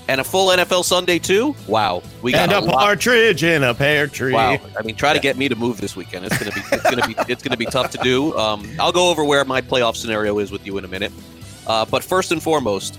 And 0.10 0.20
a 0.20 0.24
full 0.24 0.48
NFL 0.48 0.86
Sunday, 0.86 1.20
too? 1.20 1.56
Wow. 1.68 2.02
We 2.24 2.32
got 2.32 2.52
and 2.52 2.66
a, 2.66 2.68
a 2.68 2.74
partridge 2.74 3.44
in 3.44 3.62
a 3.62 3.76
pear 3.76 4.08
tree. 4.08 4.34
Wow. 4.34 4.58
I 4.76 4.82
mean, 4.82 4.96
try 4.96 5.14
to 5.14 5.20
get 5.20 5.38
me 5.38 5.48
to 5.48 5.56
move 5.56 5.80
this 5.80 5.96
weekend. 5.96 6.26
It's 6.26 6.36
gonna 6.36 6.52
be 6.52 6.62
it's 6.72 6.84
gonna 6.84 7.08
be 7.08 7.32
it's 7.32 7.44
gonna 7.44 7.58
be 7.58 7.68
tough 7.68 7.92
to 7.92 8.00
do. 8.00 8.36
Um, 8.36 8.68
I'll 8.80 8.92
go 8.92 9.12
over 9.12 9.24
where 9.24 9.46
my 9.46 9.62
playoff 9.62 9.96
scenario 9.96 10.40
is 10.40 10.52
with 10.52 10.66
you 10.66 10.80
in 10.80 10.84
a 10.84 10.88
minute. 10.88 11.12
Uh, 11.68 11.86
but 11.86 12.04
first 12.04 12.32
and 12.32 12.42
foremost, 12.42 12.98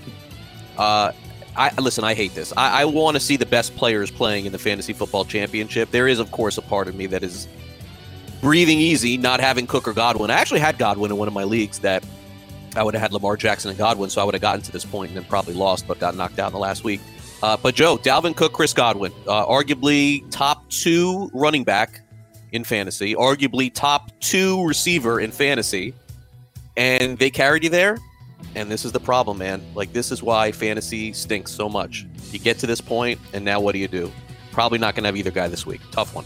uh, 0.77 1.11
I 1.57 1.73
listen. 1.81 2.05
I 2.05 2.13
hate 2.13 2.33
this. 2.33 2.53
I, 2.55 2.83
I 2.83 2.85
want 2.85 3.15
to 3.15 3.19
see 3.19 3.35
the 3.35 3.45
best 3.45 3.75
players 3.75 4.09
playing 4.09 4.45
in 4.45 4.53
the 4.53 4.59
fantasy 4.59 4.93
football 4.93 5.25
championship. 5.25 5.91
There 5.91 6.07
is, 6.07 6.17
of 6.17 6.31
course, 6.31 6.57
a 6.57 6.61
part 6.61 6.87
of 6.87 6.95
me 6.95 7.07
that 7.07 7.23
is 7.23 7.49
breathing 8.39 8.79
easy, 8.79 9.17
not 9.17 9.41
having 9.41 9.67
Cook 9.67 9.85
or 9.85 9.93
Godwin. 9.93 10.31
I 10.31 10.35
actually 10.35 10.61
had 10.61 10.77
Godwin 10.77 11.11
in 11.11 11.17
one 11.17 11.27
of 11.27 11.33
my 11.33 11.43
leagues 11.43 11.79
that 11.79 12.05
I 12.75 12.83
would 12.83 12.93
have 12.93 13.01
had 13.01 13.13
Lamar 13.13 13.37
Jackson 13.37 13.69
and 13.69 13.77
Godwin, 13.77 14.09
so 14.09 14.21
I 14.21 14.23
would 14.23 14.33
have 14.33 14.41
gotten 14.41 14.61
to 14.61 14.71
this 14.71 14.85
point 14.85 15.09
and 15.09 15.17
then 15.17 15.25
probably 15.25 15.53
lost, 15.53 15.87
but 15.87 15.99
got 15.99 16.15
knocked 16.15 16.39
out 16.39 16.47
in 16.47 16.53
the 16.53 16.59
last 16.59 16.83
week. 16.83 17.01
Uh, 17.43 17.57
but 17.57 17.75
Joe, 17.75 17.97
Dalvin 17.97 18.35
Cook, 18.35 18.53
Chris 18.53 18.73
Godwin, 18.73 19.11
uh, 19.27 19.45
arguably 19.45 20.23
top 20.29 20.69
two 20.69 21.29
running 21.33 21.63
back 21.63 22.01
in 22.51 22.63
fantasy, 22.63 23.15
arguably 23.15 23.73
top 23.73 24.11
two 24.19 24.65
receiver 24.65 25.19
in 25.19 25.31
fantasy, 25.31 25.93
and 26.77 27.17
they 27.17 27.29
carried 27.29 27.63
you 27.63 27.69
there. 27.69 27.97
And 28.55 28.71
this 28.71 28.85
is 28.85 28.91
the 28.91 28.99
problem, 28.99 29.37
man. 29.37 29.63
Like 29.75 29.93
this 29.93 30.11
is 30.11 30.21
why 30.21 30.51
fantasy 30.51 31.13
stinks 31.13 31.51
so 31.51 31.69
much. 31.69 32.05
You 32.31 32.39
get 32.39 32.59
to 32.59 32.67
this 32.67 32.81
point, 32.81 33.19
and 33.33 33.43
now 33.43 33.59
what 33.59 33.73
do 33.73 33.79
you 33.79 33.87
do? 33.87 34.11
Probably 34.51 34.77
not 34.77 34.95
going 34.95 35.03
to 35.03 35.07
have 35.07 35.17
either 35.17 35.31
guy 35.31 35.47
this 35.47 35.65
week. 35.65 35.81
Tough 35.91 36.13
one. 36.13 36.25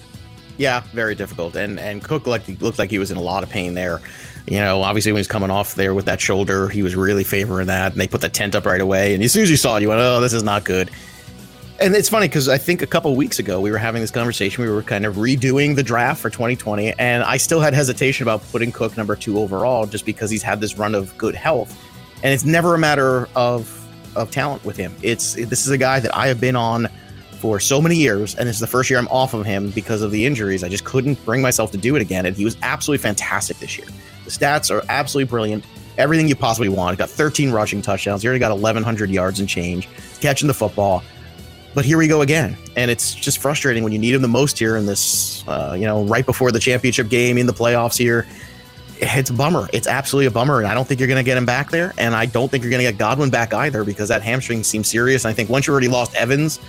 Yeah, 0.58 0.82
very 0.94 1.16
difficult. 1.16 1.56
And 1.56 1.80
and 1.80 2.04
Cook 2.04 2.28
looked 2.28 2.80
like 2.80 2.90
he 2.90 3.00
was 3.00 3.12
in 3.12 3.18
a 3.18 3.22
lot 3.22 3.44
of 3.44 3.50
pain 3.50 3.74
there. 3.74 4.02
You 4.48 4.60
know, 4.60 4.84
obviously 4.84 5.12
when 5.12 5.20
he's 5.20 5.28
coming 5.28 5.50
off 5.50 5.76
there 5.76 5.94
with 5.96 6.06
that 6.06 6.22
shoulder, 6.22 6.70
he 6.70 6.84
was 6.84 6.96
really 6.96 7.24
favoring 7.24 7.68
that, 7.68 7.94
and 7.94 8.02
they 8.02 8.08
put 8.08 8.22
the 8.22 8.30
tent 8.30 8.54
up 8.54 8.66
right 8.66 8.82
away. 8.82 9.16
And 9.16 9.24
as 9.24 9.32
soon 9.32 9.44
as 9.44 9.50
you 9.50 9.58
saw 9.58 9.78
it, 9.78 9.82
you 9.82 9.90
went, 9.90 10.02
"Oh, 10.02 10.22
this 10.22 10.34
is 10.34 10.44
not 10.44 10.64
good." 10.64 10.92
And 11.80 11.94
it's 11.96 12.08
funny 12.08 12.28
because 12.28 12.48
I 12.48 12.58
think 12.58 12.82
a 12.82 12.88
couple 12.88 13.14
weeks 13.16 13.40
ago 13.40 13.60
we 13.60 13.70
were 13.70 13.78
having 13.78 14.02
this 14.02 14.12
conversation. 14.12 14.64
We 14.64 14.70
were 14.70 14.84
kind 14.84 15.06
of 15.06 15.16
redoing 15.16 15.76
the 15.76 15.84
draft 15.84 16.22
for 16.22 16.30
2020, 16.30 16.94
and 17.00 17.24
I 17.24 17.38
still 17.38 17.60
had 17.60 17.74
hesitation 17.74 18.24
about 18.24 18.44
putting 18.52 18.72
Cook 18.72 18.96
number 18.96 19.16
two 19.16 19.40
overall 19.40 19.86
just 19.86 20.06
because 20.06 20.30
he's 20.30 20.44
had 20.44 20.62
this 20.62 20.78
run 20.78 20.96
of 20.96 21.18
good 21.18 21.36
health, 21.36 21.78
and 22.24 22.34
it's 22.34 22.46
never 22.46 22.76
a 22.76 22.78
matter 22.78 23.28
of 23.36 23.82
of 24.16 24.32
talent 24.32 24.64
with 24.64 24.78
him. 24.78 24.96
It's 25.02 25.34
this 25.34 25.66
is 25.66 25.70
a 25.72 25.78
guy 25.78 26.00
that 26.00 26.16
I 26.16 26.28
have 26.28 26.40
been 26.40 26.56
on 26.56 26.88
for 27.42 27.60
so 27.60 27.82
many 27.82 27.98
years, 27.98 28.36
and 28.36 28.48
this 28.48 28.56
is 28.56 28.62
the 28.62 28.68
first 28.68 28.90
year 28.90 28.98
I'm 28.98 29.08
off 29.10 29.34
of 29.34 29.46
him 29.46 29.72
because 29.72 30.02
of 30.02 30.12
the 30.12 30.26
injuries. 30.26 30.64
I 30.64 30.70
just 30.70 30.86
couldn't 30.86 31.24
bring 31.26 31.42
myself 31.42 31.72
to 31.72 31.78
do 31.78 31.96
it 31.96 32.02
again, 32.02 32.26
and 32.26 32.36
he 32.36 32.46
was 32.46 32.56
absolutely 32.62 33.04
fantastic 33.04 33.60
this 33.60 33.78
year. 33.78 33.88
The 34.26 34.32
stats 34.32 34.70
are 34.72 34.84
absolutely 34.90 35.30
brilliant. 35.30 35.64
Everything 35.98 36.28
you 36.28 36.36
possibly 36.36 36.70
want. 36.70 36.98
Got 36.98 37.10
13 37.10 37.52
rushing 37.52 37.82
touchdowns. 37.82 38.22
He 38.22 38.28
already 38.28 38.40
got 38.40 38.52
1,100 38.52 39.10
yards 39.10 39.40
and 39.40 39.48
change, 39.48 39.88
catching 40.20 40.48
the 40.48 40.54
football. 40.54 41.04
But 41.74 41.86
here 41.86 41.98
we 41.98 42.08
go 42.08 42.22
again, 42.22 42.58
and 42.78 42.90
it's 42.90 43.14
just 43.14 43.40
frustrating 43.40 43.84
when 43.84 43.92
you 43.92 44.00
need 44.00 44.16
him 44.16 44.22
the 44.22 44.30
most 44.30 44.58
here 44.58 44.78
in 44.78 44.86
this, 44.86 45.46
uh, 45.48 45.76
you 45.78 45.86
know, 45.86 46.06
right 46.06 46.26
before 46.26 46.52
the 46.52 46.60
championship 46.60 47.10
game 47.10 47.38
in 47.38 47.48
the 47.48 47.54
playoffs 47.54 47.98
here. 47.98 48.26
It's 48.98 49.30
a 49.30 49.34
bummer. 49.34 49.68
It's 49.74 49.86
absolutely 49.86 50.28
a 50.28 50.32
bummer, 50.32 50.60
and 50.60 50.68
I 50.68 50.74
don't 50.74 50.88
think 50.88 51.02
you're 51.02 51.08
going 51.10 51.24
to 51.24 51.30
get 51.30 51.38
him 51.38 51.46
back 51.46 51.72
there, 51.72 51.94
and 51.98 52.16
I 52.16 52.28
don't 52.28 52.50
think 52.50 52.64
you're 52.64 52.72
going 52.72 52.86
to 52.86 52.90
get 52.90 52.98
Godwin 52.98 53.30
back 53.30 53.54
either 53.54 53.84
because 53.84 54.08
that 54.08 54.22
hamstring 54.22 54.64
seems 54.64 54.88
serious. 54.88 55.26
And 55.26 55.32
I 55.32 55.34
think 55.34 55.50
once 55.50 55.68
you 55.68 55.74
already 55.74 55.90
lost 55.90 56.16
Evans, 56.16 56.62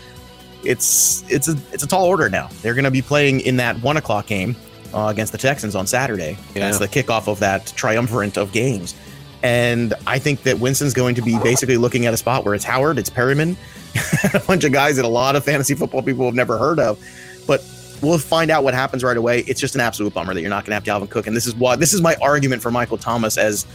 it's 0.65 1.25
it's 1.31 1.49
a 1.49 1.57
it's 1.73 1.85
a 1.85 1.87
tall 1.87 2.07
order 2.07 2.29
now. 2.29 2.49
They're 2.63 2.75
going 2.75 2.85
to 2.85 2.91
be 2.91 3.03
playing 3.03 3.41
in 3.41 3.59
that 3.59 3.81
one 3.83 3.97
o'clock 3.97 4.27
game 4.27 4.57
uh, 4.95 5.09
against 5.09 5.33
the 5.33 5.39
Texans 5.39 5.75
on 5.75 5.87
Saturday. 5.87 6.37
Yeah. 6.55 6.71
That's 6.71 6.79
the 6.79 6.89
kickoff 6.89 7.29
of 7.29 7.41
that 7.41 7.73
triumvirate 7.77 8.37
of 8.37 8.53
games. 8.53 8.95
And 9.43 9.95
I 10.07 10.19
think 10.19 10.43
that 10.43 10.59
Winston's 10.59 10.95
going 10.95 11.15
to 11.17 11.23
be 11.23 11.39
basically 11.39 11.77
looking 11.77 12.07
at 12.07 12.15
a 12.15 12.17
spot 12.17 12.45
where 12.45 12.55
it's 12.55 12.65
Howard, 12.65 12.99
it's 12.99 13.11
Perriman, 13.11 13.57
a 14.35 14.41
bunch 14.41 14.65
of 14.65 14.73
guys 14.73 14.97
that 14.97 15.05
a 15.05 15.09
lot 15.09 15.37
of 15.37 15.45
fantasy 15.45 15.75
football 15.75 16.03
people 16.03 16.25
have 16.25 16.35
never 16.35 16.59
heard 16.59 16.81
of. 16.81 16.99
But 17.47 17.63
we'll 18.03 18.19
find 18.19 18.51
out 18.51 18.65
what 18.65 18.75
happens 18.75 19.05
right 19.05 19.17
away. 19.17 19.41
It's 19.41 19.61
just 19.61 19.75
an 19.75 19.81
absolute 19.81 20.15
bummer 20.15 20.35
that 20.35 20.41
you're 20.41 20.51
not 20.51 20.65
going 20.65 20.81
to 20.81 20.91
have 20.91 21.03
Dalvin 21.03 21.11
Cook. 21.11 21.27
And 21.27 21.37
this 21.37 21.47
is 21.47 21.55
why 21.55 21.77
this 21.77 21.93
is 21.93 22.01
my 22.01 22.17
argument 22.21 22.63
for 22.63 22.71
Michael 22.71 22.99
Thomas 22.99 23.39
as 23.39 23.67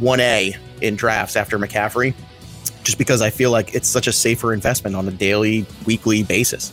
1A 0.00 0.56
in 0.82 0.96
drafts 0.96 1.36
after 1.36 1.58
McCaffrey, 1.58 2.14
just 2.82 2.98
because 2.98 3.22
I 3.22 3.30
feel 3.30 3.50
like 3.50 3.74
it's 3.74 3.88
such 3.88 4.06
a 4.06 4.12
safer 4.12 4.52
investment 4.52 4.94
on 4.96 5.08
a 5.08 5.12
daily, 5.12 5.66
weekly 5.86 6.22
basis. 6.22 6.72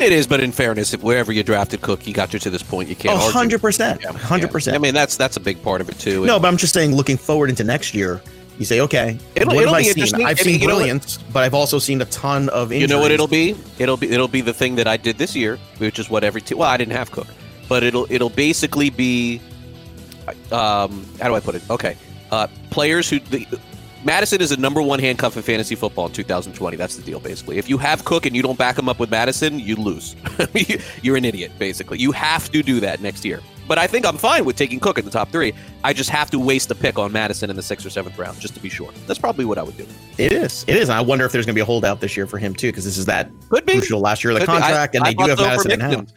It 0.00 0.12
is, 0.12 0.26
but 0.26 0.40
in 0.40 0.50
fairness, 0.52 0.92
if 0.92 1.02
wherever 1.02 1.32
you 1.32 1.42
drafted 1.44 1.80
Cook, 1.80 2.06
you 2.06 2.12
got 2.12 2.32
you 2.32 2.38
to 2.40 2.50
this 2.50 2.62
point. 2.62 2.88
You 2.88 2.96
can't. 2.96 3.18
hundred 3.32 3.60
percent, 3.60 4.04
hundred 4.04 4.50
percent. 4.50 4.74
I 4.74 4.78
mean, 4.78 4.92
that's 4.94 5.16
that's 5.16 5.36
a 5.36 5.40
big 5.40 5.62
part 5.62 5.80
of 5.80 5.88
it 5.88 5.98
too. 5.98 6.26
No, 6.26 6.40
but 6.40 6.48
I'm 6.48 6.56
just 6.56 6.72
saying, 6.74 6.94
looking 6.94 7.16
forward 7.16 7.48
into 7.48 7.62
next 7.62 7.94
year, 7.94 8.20
you 8.58 8.64
say, 8.64 8.80
okay, 8.80 9.18
it'll, 9.36 9.54
what 9.54 9.62
it'll 9.62 9.74
have 9.74 9.82
be 9.82 9.86
I 9.86 9.90
interesting. 9.90 10.18
seen? 10.18 10.26
I've 10.26 10.40
I 10.40 10.42
seen 10.42 10.52
mean, 10.54 10.60
you 10.62 10.66
know 10.66 10.74
what- 10.74 10.78
brilliance, 10.80 11.18
but 11.32 11.44
I've 11.44 11.54
also 11.54 11.78
seen 11.78 12.00
a 12.02 12.06
ton 12.06 12.48
of 12.48 12.72
injuries. 12.72 12.80
You 12.82 12.86
know 12.88 13.00
what 13.00 13.12
it'll 13.12 13.28
be? 13.28 13.56
It'll 13.78 13.96
be 13.96 14.10
it'll 14.10 14.26
be 14.28 14.40
the 14.40 14.52
thing 14.52 14.74
that 14.76 14.88
I 14.88 14.96
did 14.96 15.16
this 15.16 15.36
year, 15.36 15.58
which 15.78 15.98
is 16.00 16.10
what 16.10 16.24
every 16.24 16.40
team. 16.40 16.58
Well, 16.58 16.68
I 16.68 16.76
didn't 16.76 16.94
have 16.94 17.12
Cook, 17.12 17.28
but 17.68 17.82
it'll 17.84 18.06
it'll 18.10 18.30
basically 18.30 18.90
be. 18.90 19.40
Um, 20.50 21.06
how 21.20 21.28
do 21.28 21.34
I 21.36 21.40
put 21.40 21.54
it? 21.54 21.62
Okay, 21.70 21.96
uh, 22.32 22.48
players 22.70 23.08
who 23.08 23.20
the, 23.20 23.46
Mattison 24.04 24.42
is 24.42 24.52
a 24.52 24.56
number 24.58 24.82
one 24.82 24.98
handcuff 24.98 25.36
in 25.36 25.42
fantasy 25.42 25.74
football 25.74 26.06
in 26.06 26.12
2020. 26.12 26.76
That's 26.76 26.96
the 26.96 27.02
deal, 27.02 27.20
basically. 27.20 27.56
If 27.56 27.70
you 27.70 27.78
have 27.78 28.04
Cook 28.04 28.26
and 28.26 28.36
you 28.36 28.42
don't 28.42 28.58
back 28.58 28.78
him 28.78 28.88
up 28.88 28.98
with 28.98 29.10
Mattison, 29.10 29.58
you 29.58 29.76
lose. 29.76 30.14
You're 31.02 31.16
an 31.16 31.24
idiot, 31.24 31.52
basically. 31.58 31.98
You 31.98 32.12
have 32.12 32.50
to 32.52 32.62
do 32.62 32.80
that 32.80 33.00
next 33.00 33.24
year. 33.24 33.40
But 33.66 33.78
I 33.78 33.86
think 33.86 34.04
I'm 34.04 34.18
fine 34.18 34.44
with 34.44 34.56
taking 34.56 34.78
Cook 34.78 34.98
in 34.98 35.06
the 35.06 35.10
top 35.10 35.30
three. 35.30 35.54
I 35.84 35.94
just 35.94 36.10
have 36.10 36.30
to 36.32 36.38
waste 36.38 36.70
a 36.70 36.74
pick 36.74 36.98
on 36.98 37.12
Mattison 37.12 37.48
in 37.48 37.56
the 37.56 37.62
sixth 37.62 37.86
or 37.86 37.90
seventh 37.90 38.18
round, 38.18 38.38
just 38.38 38.52
to 38.54 38.60
be 38.60 38.68
sure. 38.68 38.90
That's 39.06 39.18
probably 39.18 39.46
what 39.46 39.56
I 39.56 39.62
would 39.62 39.76
do. 39.78 39.86
It 40.18 40.32
is. 40.34 40.66
It 40.68 40.76
is. 40.76 40.90
I 40.90 41.00
wonder 41.00 41.24
if 41.24 41.32
there's 41.32 41.46
going 41.46 41.54
to 41.54 41.58
be 41.58 41.62
a 41.62 41.64
holdout 41.64 42.00
this 42.02 42.14
year 42.14 42.26
for 42.26 42.36
him 42.36 42.54
too, 42.54 42.68
because 42.68 42.84
this 42.84 42.98
is 42.98 43.06
that 43.06 43.30
Could 43.48 43.64
be. 43.64 43.72
crucial 43.72 44.00
last 44.00 44.22
year 44.22 44.32
of 44.32 44.38
the 44.40 44.44
Could 44.44 44.52
be. 44.52 44.56
I- 44.58 44.60
contract, 44.60 44.94
and 44.96 45.04
I 45.04 45.08
they 45.10 45.14
do 45.14 45.24
have 45.30 45.38
so 45.38 45.44
Mattison 45.46 45.70
in 45.72 45.80
house. 45.80 46.12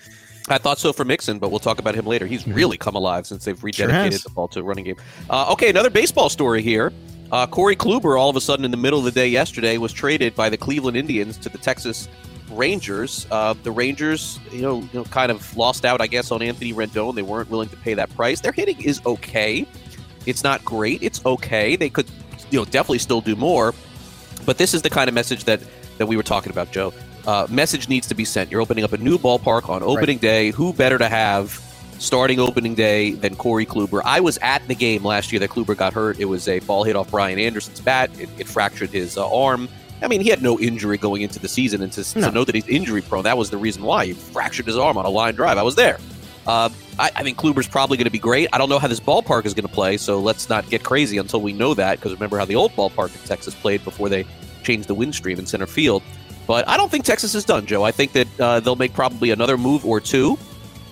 I 0.49 0.57
thought 0.57 0.77
so 0.77 0.91
for 0.91 1.05
Mixon, 1.05 1.39
but 1.39 1.49
we'll 1.51 1.59
talk 1.59 1.79
about 1.79 1.95
him 1.95 2.05
later. 2.05 2.25
He's 2.25 2.41
Mm-hmm. 2.43 2.53
really 2.53 2.77
come 2.77 2.95
alive 2.95 3.25
since 3.27 3.45
they've 3.45 3.57
rededicated 3.59 4.11
has. 4.11 4.23
the 4.23 4.29
ball 4.29 4.49
to 4.49 4.59
a 4.59 4.63
running 4.63 4.83
game. 4.83 4.95
Uh, 5.29 5.51
okay, 5.53 5.69
another 5.69 5.89
baseball 5.89 6.27
story 6.29 6.61
here. 6.61 6.91
Uh, 7.31 7.45
Corey 7.45 7.75
Kluber, 7.75 8.19
all 8.19 8.29
of 8.29 8.35
a 8.35 8.41
sudden 8.41 8.63
in 8.63 8.71
the 8.71 8.77
middle 8.77 8.99
of 8.99 9.05
the 9.05 9.11
day 9.11 9.27
yesterday, 9.27 9.77
was 9.77 9.91
traded 9.91 10.33
by 10.35 10.49
the 10.49 10.57
Cleveland 10.57 10.95
Indians 10.95 11.37
to 11.39 11.49
the 11.49 11.57
Texas 11.57 12.07
Rangers. 12.49 13.27
Uh, 13.29 13.53
the 13.63 13.71
Rangers, 13.71 14.39
you 14.51 14.61
know, 14.61 14.79
you 14.79 14.89
know, 14.93 15.03
kind 15.05 15.31
of 15.31 15.55
lost 15.57 15.83
out, 15.83 15.99
I 15.99 16.07
guess, 16.07 16.31
on 16.31 16.41
Anthony 16.41 16.73
Rendon. 16.73 17.15
They 17.15 17.21
weren't 17.21 17.49
willing 17.49 17.69
to 17.69 17.77
pay 17.77 17.93
that 17.95 18.13
price. 18.15 18.39
Their 18.39 18.53
hitting 18.53 18.81
is 18.81 19.01
okay. 19.05 19.67
It's 20.25 20.43
not 20.43 20.63
great. 20.63 21.03
It's 21.03 21.25
okay. 21.25 21.75
They 21.75 21.89
could, 21.89 22.09
you 22.49 22.59
know, 22.59 22.65
definitely 22.65 22.99
still 22.99 23.21
do 23.21 23.35
more. 23.35 23.73
But 24.45 24.57
this 24.57 24.73
is 24.73 24.81
the 24.81 24.89
kind 24.89 25.09
of 25.09 25.13
message 25.13 25.43
that 25.45 25.61
that 25.97 26.05
we 26.05 26.15
were 26.15 26.23
talking 26.23 26.51
about, 26.51 26.71
Joe. 26.71 26.93
Uh, 27.25 27.45
message 27.49 27.89
needs 27.89 28.07
to 28.07 28.15
be 28.15 28.23
sent. 28.23 28.49
You're 28.51 28.61
opening 28.61 28.85
up 28.85 28.93
a 28.93 28.97
new 28.97 29.17
ballpark 29.17 29.67
on 29.67 29.83
opening 29.83 30.17
day. 30.17 30.51
Who 30.51 30.71
better 30.71 30.97
to 30.97 31.09
have 31.09 31.61
starting 31.99 32.39
opening 32.39 32.75
day 32.75 33.11
than 33.11 33.35
Corey 33.35 33.65
Kluber? 33.65 34.01
I 34.05 34.19
was 34.19 34.37
at 34.41 34.67
the 34.67 34.75
game 34.75 35.03
last 35.03 35.31
year 35.31 35.39
that 35.39 35.49
Kluber 35.49 35.75
got 35.75 35.93
hurt. 35.93 36.19
It 36.19 36.25
was 36.25 36.47
a 36.47 36.59
ball 36.59 36.83
hit 36.83 36.95
off 36.95 37.11
Brian 37.11 37.39
Anderson's 37.39 37.79
bat. 37.79 38.09
It, 38.19 38.29
it 38.37 38.47
fractured 38.47 38.89
his 38.89 39.17
uh, 39.17 39.29
arm. 39.33 39.67
I 40.01 40.07
mean, 40.07 40.21
he 40.21 40.29
had 40.29 40.41
no 40.43 40.59
injury 40.59 40.97
going 40.97 41.23
into 41.23 41.39
the 41.39 41.47
season, 41.47 41.81
and 41.81 41.91
to, 41.93 42.19
No. 42.19 42.27
to 42.27 42.33
know 42.33 42.43
that 42.43 42.53
he's 42.53 42.67
injury 42.67 43.01
prone, 43.01 43.23
that 43.23 43.37
was 43.37 43.49
the 43.49 43.57
reason 43.57 43.81
why 43.83 44.05
he 44.05 44.13
fractured 44.13 44.67
his 44.67 44.77
arm 44.77 44.95
on 44.97 45.05
a 45.05 45.09
line 45.09 45.33
drive. 45.33 45.57
I 45.57 45.63
was 45.63 45.75
there. 45.75 45.97
Uh, 46.45 46.69
I, 46.99 47.11
I 47.15 47.23
think 47.23 47.37
Kluber's 47.37 47.67
probably 47.67 47.97
going 47.97 48.05
to 48.05 48.11
be 48.11 48.19
great. 48.19 48.47
I 48.53 48.57
don't 48.57 48.69
know 48.69 48.79
how 48.79 48.87
this 48.87 48.99
ballpark 48.99 49.45
is 49.45 49.53
going 49.53 49.67
to 49.67 49.73
play, 49.73 49.97
so 49.97 50.19
let's 50.19 50.49
not 50.49 50.69
get 50.69 50.83
crazy 50.83 51.17
until 51.17 51.41
we 51.41 51.51
know 51.51 51.73
that. 51.73 51.97
Because 51.97 52.13
remember 52.13 52.37
how 52.37 52.45
the 52.45 52.55
old 52.55 52.71
ballpark 52.73 53.13
in 53.19 53.27
Texas 53.27 53.55
played 53.55 53.83
before 53.83 54.07
they 54.07 54.23
changed 54.63 54.87
the 54.87 54.93
wind 54.93 55.15
stream 55.15 55.39
in 55.39 55.45
center 55.47 55.65
field. 55.65 56.03
But 56.45 56.67
I 56.69 56.77
don't 56.77 56.89
think 56.89 57.03
Texas 57.03 57.35
is 57.35 57.43
done, 57.43 57.65
Joe. 57.65 57.83
I 57.83 57.91
think 57.91 58.13
that 58.13 58.27
uh, 58.39 58.59
they'll 58.61 58.75
make 58.77 58.93
probably 58.93 59.31
another 59.31 59.57
move 59.57 59.85
or 59.85 59.99
two, 59.99 60.37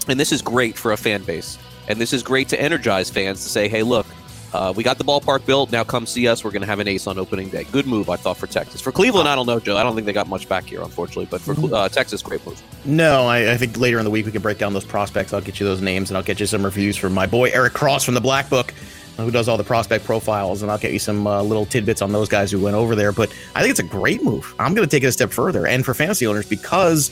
and 0.07 0.19
this 0.19 0.31
is 0.31 0.41
great 0.41 0.77
for 0.77 0.91
a 0.93 0.97
fan 0.97 1.23
base, 1.23 1.57
and 1.87 1.99
this 1.99 2.13
is 2.13 2.23
great 2.23 2.49
to 2.49 2.61
energize 2.61 3.09
fans 3.09 3.43
to 3.43 3.49
say, 3.49 3.67
"Hey, 3.67 3.83
look, 3.83 4.05
uh, 4.53 4.73
we 4.75 4.83
got 4.83 4.97
the 4.97 5.03
ballpark 5.03 5.45
built. 5.45 5.71
Now 5.71 5.83
come 5.83 6.05
see 6.05 6.27
us. 6.27 6.43
We're 6.43 6.51
going 6.51 6.61
to 6.61 6.67
have 6.67 6.79
an 6.79 6.87
ace 6.87 7.07
on 7.07 7.17
opening 7.17 7.49
day." 7.49 7.65
Good 7.71 7.87
move, 7.87 8.09
I 8.09 8.15
thought, 8.15 8.37
for 8.37 8.47
Texas. 8.47 8.81
For 8.81 8.91
Cleveland, 8.91 9.27
I 9.27 9.35
don't 9.35 9.47
know, 9.47 9.59
Joe. 9.59 9.77
I 9.77 9.83
don't 9.83 9.95
think 9.95 10.05
they 10.05 10.13
got 10.13 10.27
much 10.27 10.47
back 10.47 10.65
here, 10.65 10.81
unfortunately. 10.81 11.27
But 11.29 11.41
for 11.41 11.55
uh, 11.73 11.89
Texas, 11.89 12.21
great 12.21 12.45
move. 12.45 12.61
No, 12.85 13.25
I, 13.25 13.53
I 13.53 13.57
think 13.57 13.77
later 13.77 13.97
in 13.97 14.05
the 14.05 14.11
week 14.11 14.25
we 14.25 14.31
can 14.31 14.41
break 14.41 14.57
down 14.57 14.73
those 14.73 14.85
prospects. 14.85 15.33
I'll 15.33 15.41
get 15.41 15.59
you 15.59 15.65
those 15.65 15.81
names 15.81 16.09
and 16.09 16.17
I'll 16.17 16.23
get 16.23 16.39
you 16.39 16.45
some 16.45 16.63
reviews 16.63 16.97
from 16.97 17.13
my 17.13 17.25
boy 17.25 17.49
Eric 17.49 17.73
Cross 17.73 18.03
from 18.03 18.13
the 18.13 18.21
Black 18.21 18.49
Book, 18.49 18.73
who 19.17 19.31
does 19.31 19.47
all 19.47 19.57
the 19.57 19.63
prospect 19.63 20.05
profiles, 20.05 20.61
and 20.61 20.69
I'll 20.71 20.77
get 20.77 20.91
you 20.91 20.99
some 20.99 21.25
uh, 21.25 21.41
little 21.41 21.65
tidbits 21.65 22.01
on 22.01 22.11
those 22.11 22.29
guys 22.29 22.51
who 22.51 22.59
went 22.59 22.75
over 22.75 22.95
there. 22.95 23.11
But 23.11 23.33
I 23.55 23.61
think 23.61 23.71
it's 23.71 23.79
a 23.79 23.83
great 23.83 24.23
move. 24.23 24.53
I'm 24.59 24.73
going 24.73 24.87
to 24.87 24.91
take 24.91 25.03
it 25.03 25.07
a 25.07 25.11
step 25.11 25.31
further, 25.31 25.65
and 25.67 25.85
for 25.85 25.93
fantasy 25.93 26.27
owners 26.27 26.47
because 26.47 27.11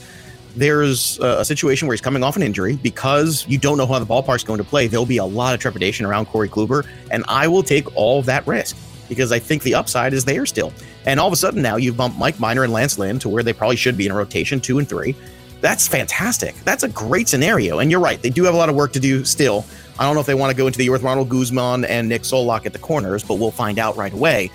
there's 0.56 1.18
a, 1.20 1.44
situation 1.44 1.86
where 1.88 1.94
he's 1.94 2.00
coming 2.00 2.22
off 2.22 2.36
an 2.36 2.42
injury 2.42 2.76
because 2.76 3.46
you 3.48 3.58
don't 3.58 3.76
know 3.76 3.86
how 3.86 3.98
the 3.98 4.06
ballpark's 4.06 4.44
going 4.44 4.58
to 4.58 4.64
play. 4.64 4.86
There'll 4.86 5.06
be 5.06 5.18
a 5.18 5.24
lot 5.24 5.54
of 5.54 5.60
trepidation 5.60 6.06
around 6.06 6.26
Corey 6.26 6.48
Kluber, 6.48 6.86
and 7.10 7.24
I 7.28 7.48
will 7.48 7.62
take 7.62 7.94
all 7.96 8.22
that 8.22 8.46
risk 8.46 8.76
because 9.08 9.32
I 9.32 9.38
think 9.38 9.62
the 9.62 9.74
upside 9.74 10.12
is 10.12 10.24
there 10.24 10.46
still. 10.46 10.72
And 11.06 11.20
all 11.20 11.26
of 11.26 11.32
a 11.32 11.36
sudden 11.36 11.62
now 11.62 11.76
you've 11.76 11.96
bumped 11.96 12.18
Mike 12.18 12.40
Minor 12.40 12.64
and 12.64 12.72
Lance 12.72 12.98
Lynn 12.98 13.18
to 13.20 13.28
where 13.28 13.42
they 13.42 13.52
probably 13.52 13.76
should 13.76 13.96
be 13.96 14.06
in 14.06 14.12
a 14.12 14.14
rotation 14.14 14.60
two 14.60 14.78
and 14.78 14.88
three. 14.88 15.14
That's 15.60 15.88
fantastic. 15.88 16.54
That's 16.64 16.82
a 16.82 16.88
great 16.88 17.28
scenario. 17.28 17.78
And 17.78 17.90
you're 17.90 18.00
right, 18.00 18.20
they 18.20 18.30
do 18.30 18.44
have 18.44 18.54
a 18.54 18.56
lot 18.56 18.68
of 18.68 18.74
work 18.74 18.92
to 18.94 19.00
do 19.00 19.24
still. 19.24 19.64
I 19.98 20.04
don't 20.04 20.14
know 20.14 20.20
if 20.20 20.26
they 20.26 20.34
want 20.34 20.50
to 20.50 20.56
go 20.56 20.66
into 20.66 20.76
the 20.76 20.84
year 20.84 20.92
with 20.92 21.02
Ronald 21.02 21.28
Guzman 21.28 21.84
and 21.84 22.08
Nick 22.08 22.22
Solak 22.22 22.66
at 22.66 22.72
the 22.72 22.78
corners, 22.78 23.22
but 23.22 23.36
we'll 23.36 23.50
find 23.50 23.78
out 23.78 23.96
right 23.96 24.12
away. 24.12 24.50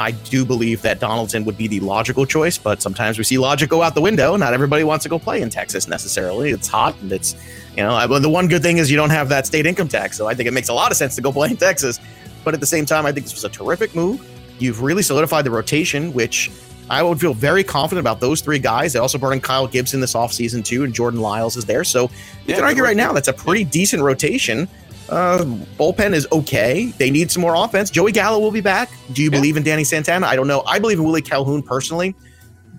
I 0.00 0.12
do 0.12 0.44
believe 0.44 0.80
that 0.82 0.98
Donaldson 0.98 1.44
would 1.44 1.56
be 1.58 1.68
the 1.68 1.80
logical 1.80 2.24
choice, 2.24 2.56
but 2.56 2.80
sometimes 2.80 3.18
we 3.18 3.24
see 3.24 3.36
logic 3.38 3.68
go 3.68 3.82
out 3.82 3.94
the 3.94 4.00
window. 4.00 4.34
Not 4.36 4.54
everybody 4.54 4.82
wants 4.82 5.02
to 5.02 5.08
go 5.08 5.18
play 5.18 5.42
in 5.42 5.50
Texas 5.50 5.86
necessarily. 5.88 6.50
It's 6.50 6.68
hot 6.68 6.96
and 7.02 7.12
it's, 7.12 7.36
you 7.76 7.82
know, 7.82 7.90
I- 7.94 8.06
well, 8.06 8.18
the 8.20 8.28
one 8.30 8.48
good 8.48 8.62
thing 8.62 8.78
is 8.78 8.90
you 8.90 8.96
don't 8.96 9.10
have 9.10 9.28
that 9.28 9.46
state 9.46 9.66
income 9.66 9.88
tax. 9.88 10.16
So 10.16 10.26
I 10.26 10.34
think 10.34 10.48
it 10.48 10.52
makes 10.52 10.68
a 10.70 10.74
lot 10.74 10.90
of 10.90 10.96
sense 10.96 11.14
to 11.16 11.20
go 11.20 11.30
play 11.32 11.50
in 11.50 11.56
Texas. 11.58 12.00
But 12.44 12.54
at 12.54 12.60
the 12.60 12.66
same 12.66 12.86
time, 12.86 13.04
I 13.04 13.12
think 13.12 13.26
this 13.26 13.34
was 13.34 13.44
a 13.44 13.50
terrific 13.50 13.94
move. 13.94 14.26
You've 14.58 14.82
really 14.82 15.02
solidified 15.02 15.44
the 15.44 15.50
rotation, 15.50 16.12
which 16.14 16.50
I 16.88 17.02
would 17.02 17.20
feel 17.20 17.34
very 17.34 17.62
confident 17.62 18.00
about 18.00 18.20
those 18.20 18.40
three 18.40 18.58
guys. 18.58 18.94
They 18.94 18.98
also 18.98 19.18
brought 19.18 19.32
in 19.34 19.40
Kyle 19.40 19.66
Gibson 19.66 20.00
this 20.00 20.14
offseason, 20.14 20.64
too, 20.64 20.82
and 20.84 20.92
Jordan 20.94 21.20
Lyles 21.20 21.56
is 21.56 21.66
there. 21.66 21.84
So 21.84 22.04
you 22.04 22.08
Yeah, 22.46 22.56
can 22.56 22.64
argue 22.64 22.82
right 22.82 22.96
now 22.96 23.12
that's 23.12 23.28
a 23.28 23.32
pretty 23.32 23.64
decent 23.64 24.02
rotation. 24.02 24.66
Uh, 25.10 25.44
bullpen 25.76 26.14
is 26.14 26.26
okay. 26.30 26.86
They 26.98 27.10
need 27.10 27.30
some 27.30 27.42
more 27.42 27.54
offense. 27.54 27.90
Joey 27.90 28.12
Gallo 28.12 28.38
will 28.38 28.52
be 28.52 28.60
back. 28.60 28.90
Do 29.12 29.22
you 29.22 29.30
believe 29.30 29.56
in 29.56 29.64
Danny 29.64 29.84
Santana? 29.84 30.26
I 30.26 30.36
don't 30.36 30.46
know. 30.46 30.62
I 30.66 30.78
believe 30.78 30.98
in 30.98 31.04
Willie 31.04 31.20
Calhoun 31.20 31.62
personally, 31.62 32.14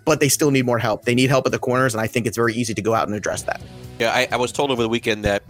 but 0.06 0.19
they 0.21 0.29
still 0.29 0.49
need 0.49 0.65
more 0.65 0.79
help. 0.79 1.03
They 1.03 1.13
need 1.13 1.29
help 1.29 1.45
at 1.45 1.51
the 1.51 1.60
corners, 1.60 1.93
and 1.93 2.01
I 2.01 2.08
think 2.08 2.25
it's 2.25 2.38
very 2.38 2.53
easy 2.53 2.73
to 2.73 2.82
go 2.82 2.93
out 2.93 3.08
and 3.08 3.15
address 3.15 3.43
that. 3.43 3.62
Yeah, 3.99 4.12
I, 4.12 4.29
I 4.32 4.38
was 4.38 4.51
told 4.51 4.71
over 4.71 4.82
the 4.82 4.89
weekend 4.89 5.25
that 5.25 5.43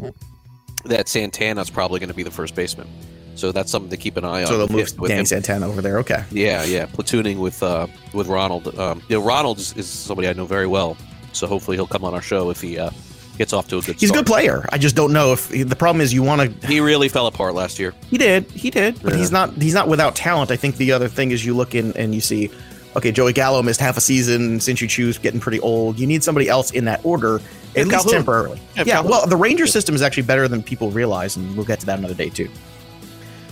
that 0.86 1.08
Santana's 1.08 1.70
probably 1.70 2.00
going 2.00 2.10
to 2.10 2.16
be 2.16 2.24
the 2.24 2.32
first 2.32 2.56
baseman. 2.56 2.88
So 3.36 3.52
that's 3.52 3.72
something 3.72 3.90
to 3.92 3.98
keep 3.98 4.18
an 4.18 4.26
eye 4.26 4.42
on. 4.42 4.48
So 4.48 4.58
they'll 4.58 4.68
move 4.68 5.00
with 5.00 5.10
Danny 5.10 5.22
him. 5.22 5.26
Santana 5.26 5.68
over 5.68 5.82
there. 5.82 6.00
Okay. 6.00 6.24
Yeah, 6.32 6.64
yeah, 6.64 6.86
platooning 6.86 7.38
with 7.38 7.62
uh, 7.64 7.88
with 8.14 8.28
Ronald. 8.28 8.78
Um, 8.78 9.02
you 9.08 9.18
know, 9.18 9.24
Ronald 9.24 9.60
is, 9.60 9.74
is 9.78 9.88
somebody 9.88 10.28
I 10.28 10.34
know 10.34 10.46
very 10.46 10.68
well, 10.68 10.98
so 11.32 11.48
hopefully 11.48 11.78
he'll 11.78 11.88
come 11.88 12.04
on 12.04 12.14
our 12.14 12.22
show 12.22 12.50
if 12.50 12.60
he 12.60 12.78
uh, 12.78 12.90
gets 13.42 13.54
off 13.54 13.68
to 13.70 13.78
a 13.80 13.82
good. 13.82 13.96
He's 14.00 14.12
a 14.12 14.14
good 14.14 14.26
player. 14.28 14.64
I 14.70 14.78
just 14.78 14.96
don't 14.96 15.12
know 15.14 15.34
if 15.34 15.50
the 15.50 15.76
problem 15.76 16.02
is 16.02 16.14
you 16.14 16.22
want 16.24 16.62
to. 16.62 16.68
He 16.68 16.80
really 16.80 17.10
fell 17.10 17.26
apart 17.28 17.56
last 17.56 17.80
year. 17.80 17.94
He 18.10 18.18
did. 18.18 18.46
He 18.52 18.70
did. 18.70 19.02
But 19.02 19.14
Yeah. 19.14 19.20
he's 19.20 19.32
not. 19.32 19.54
He's 19.54 19.74
not 19.74 19.88
without 19.88 20.16
talent. 20.16 20.52
I 20.52 20.56
think 20.58 20.78
the 20.78 20.92
other 20.92 21.08
thing 21.08 21.32
is 21.32 21.44
you 21.46 21.56
look 21.56 21.74
in 21.74 21.92
and 21.98 22.14
you 22.14 22.22
see, 22.22 22.52
okay, 22.96 23.12
Joey 23.12 23.34
Gallo 23.34 23.64
missed 23.64 23.80
half 23.80 23.98
a 23.98 24.02
season. 24.02 24.60
Shin-Soo 24.60 24.86
Choo's 24.88 25.18
getting 25.18 25.40
pretty 25.40 25.60
old, 25.62 26.00
you 26.00 26.06
need 26.08 26.24
somebody 26.24 26.48
else 26.48 26.72
in 26.72 26.86
that 26.86 27.02
order 27.04 27.42
at 27.76 27.86
least 27.88 27.92
Calhoun. 27.92 28.12
temporarily. 28.14 28.62
Yeah, 28.76 28.84
Yeah. 28.86 29.02
Well, 29.02 29.26
the 29.26 29.38
Ranger 29.38 29.66
system 29.66 29.96
is 29.96 30.02
actually 30.02 30.24
better 30.24 30.48
than 30.48 30.62
people 30.62 30.92
realize, 30.92 31.36
and 31.38 31.56
we'll 31.56 31.66
get 31.66 31.80
to 31.80 31.86
that 31.88 31.98
another 32.00 32.14
day 32.14 32.30
too. 32.30 32.50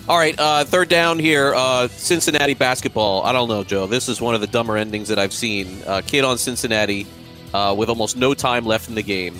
All 0.08 0.18
right, 0.18 0.36
uh, 0.40 0.66
third 0.66 0.90
down 0.90 1.20
here. 1.20 1.54
Uh, 1.56 1.88
Cincinnati 1.88 2.54
basketball. 2.56 3.24
I 3.24 3.32
don't 3.32 3.48
know, 3.48 3.64
Joe. 3.64 3.86
This 3.88 4.10
is 4.10 4.20
one 4.20 4.34
of 4.36 4.42
the 4.42 4.48
dumber 4.48 4.76
endings 4.78 5.08
that 5.10 5.20
I've 5.20 5.34
seen. 5.34 5.82
Uh, 5.86 6.02
kid 6.06 6.24
on 6.26 6.38
Cincinnati 6.40 7.06
uh, 7.54 7.76
with 7.78 7.90
almost 7.90 8.18
no 8.18 8.34
time 8.34 8.66
left 8.66 8.90
in 8.90 8.96
the 8.96 9.04
game 9.04 9.36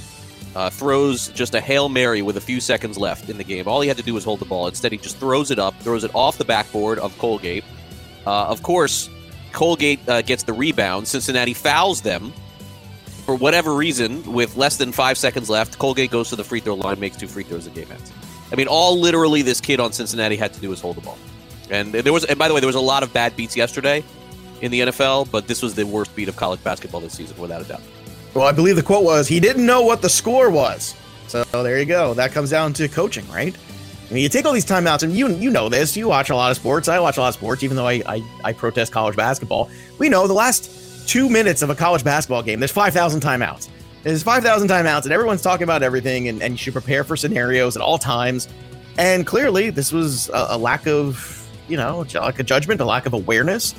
uh, 0.56 0.70
throws 0.70 1.30
just 1.30 1.56
a 1.56 1.62
hail 1.62 1.90
mary 1.90 2.22
with 2.22 2.38
a 2.38 2.42
few 2.42 2.60
seconds 2.60 2.98
left 2.98 3.30
in 3.30 3.38
the 3.38 3.44
game. 3.44 3.68
All 3.68 3.82
he 3.82 3.88
had 3.88 3.98
to 3.98 4.04
do 4.04 4.14
was 4.14 4.24
hold 4.24 4.40
the 4.40 4.46
ball. 4.46 4.68
Instead, 4.68 4.92
he 4.92 4.98
just 4.98 5.18
throws 5.18 5.52
it 5.52 5.60
up, 5.60 5.76
throws 5.82 6.04
it 6.04 6.12
off 6.14 6.38
the 6.38 6.46
backboard 6.46 7.00
of 7.00 7.18
Colgate. 7.18 7.64
Uh, 8.26 8.48
of 8.48 8.64
course, 8.64 9.10
Colgate 9.52 10.00
uh, 10.08 10.22
gets 10.22 10.44
the 10.44 10.54
rebound. 10.54 11.08
Cincinnati 11.08 11.54
fouls 11.54 12.02
them 12.02 12.34
for 13.26 13.36
whatever 13.36 13.74
reason. 13.76 14.34
With 14.34 14.56
less 14.58 14.78
than 14.78 14.92
five 14.92 15.18
seconds 15.18 15.50
left, 15.50 15.78
Colgate 15.78 16.12
goes 16.12 16.30
to 16.30 16.36
the 16.36 16.44
free 16.44 16.60
throw 16.60 16.76
line, 16.76 17.00
makes 17.00 17.18
two 17.18 17.28
free 17.28 17.44
throws, 17.44 17.66
and 17.66 17.76
game 17.76 17.92
ends. 17.92 18.12
I 18.52 18.56
mean, 18.56 18.68
all 18.68 19.00
literally 19.00 19.44
this 19.44 19.62
kid 19.62 19.80
on 19.80 19.94
Cincinnati 19.94 20.36
had 20.36 20.54
to 20.54 20.60
do 20.60 20.70
was 20.70 20.82
hold 20.82 20.98
the 20.98 21.02
ball. 21.02 21.18
And 21.70 21.94
there 21.94 22.12
was, 22.12 22.26
and 22.26 22.40
by 22.40 22.48
the 22.48 22.54
way, 22.54 22.60
there 22.60 22.68
was 22.68 22.76
a 22.76 22.82
lot 22.82 23.04
of 23.04 23.14
bad 23.14 23.36
beats 23.36 23.56
yesterday 23.56 24.04
in 24.62 24.72
the 24.72 24.82
NFL, 24.82 25.30
but 25.30 25.48
this 25.48 25.62
was 25.62 25.76
the 25.76 25.86
worst 25.86 26.16
beat 26.16 26.28
of 26.28 26.36
college 26.36 26.64
basketball 26.64 27.02
this 27.02 27.14
season, 27.14 27.38
without 27.38 27.62
a 27.62 27.66
doubt. 27.66 27.82
Well, 28.34 28.46
I 28.46 28.52
believe 28.52 28.76
the 28.76 28.84
quote 28.84 29.04
was 29.04 29.28
he 29.28 29.40
didn't 29.40 29.66
know 29.66 29.82
what 29.82 30.02
the 30.02 30.10
score 30.10 30.50
was. 30.50 30.96
So 31.28 31.44
there 31.52 31.80
you 31.80 31.86
go. 31.86 32.14
That 32.14 32.32
comes 32.32 32.50
down 32.50 32.74
to 32.74 32.88
coaching, 32.88 33.28
right? 33.30 33.56
I 34.10 34.14
mean, 34.14 34.24
you 34.24 34.30
take 34.30 34.46
all 34.46 34.54
these 34.54 34.66
timeouts, 34.66 35.04
and 35.04 35.14
you 35.14 35.30
you 35.30 35.52
know 35.52 35.70
this. 35.70 35.96
You 35.96 36.08
watch 36.08 36.32
a 36.32 36.36
lot 36.36 36.50
of 36.50 36.58
sports. 36.58 36.88
I 36.88 37.00
watch 37.00 37.18
a 37.18 37.22
lot 37.22 37.30
of 37.30 37.34
sports, 37.36 37.64
even 37.64 37.78
though 37.78 37.88
I 37.88 38.02
I, 38.06 38.24
I 38.44 38.54
protest 38.54 38.92
college 38.92 39.16
basketball. 39.16 39.70
We 40.00 40.10
know 40.10 40.26
the 40.28 40.34
last 40.34 41.08
two 41.08 41.30
minutes 41.30 41.62
of 41.62 41.70
a 41.70 41.76
college 41.76 42.04
basketball 42.04 42.42
game. 42.42 42.60
There's 42.60 42.72
five 42.72 42.94
thousand 42.94 43.22
timeouts. 43.22 43.70
There's 44.02 44.24
five 44.24 44.44
thousand 44.44 44.70
timeouts, 44.70 45.04
and 45.04 45.12
everyone's 45.12 45.44
talking 45.44 45.64
about 45.64 45.84
everything, 45.84 46.28
and, 46.28 46.42
and 46.42 46.54
you 46.54 46.58
should 46.58 46.74
prepare 46.74 47.04
for 47.04 47.16
scenarios 47.16 47.76
at 47.76 47.82
all 47.82 48.00
times. 48.00 48.48
And 48.98 49.28
clearly, 49.28 49.70
this 49.70 49.92
was 49.92 50.30
a, 50.30 50.48
a 50.52 50.58
lack 50.58 50.88
of 50.88 51.48
you 51.68 51.78
know 51.78 52.06
like 52.16 52.40
a 52.40 52.44
judgment, 52.44 52.82
a 52.82 52.86
lack 52.86 53.06
of 53.06 53.14
awareness. 53.14 53.76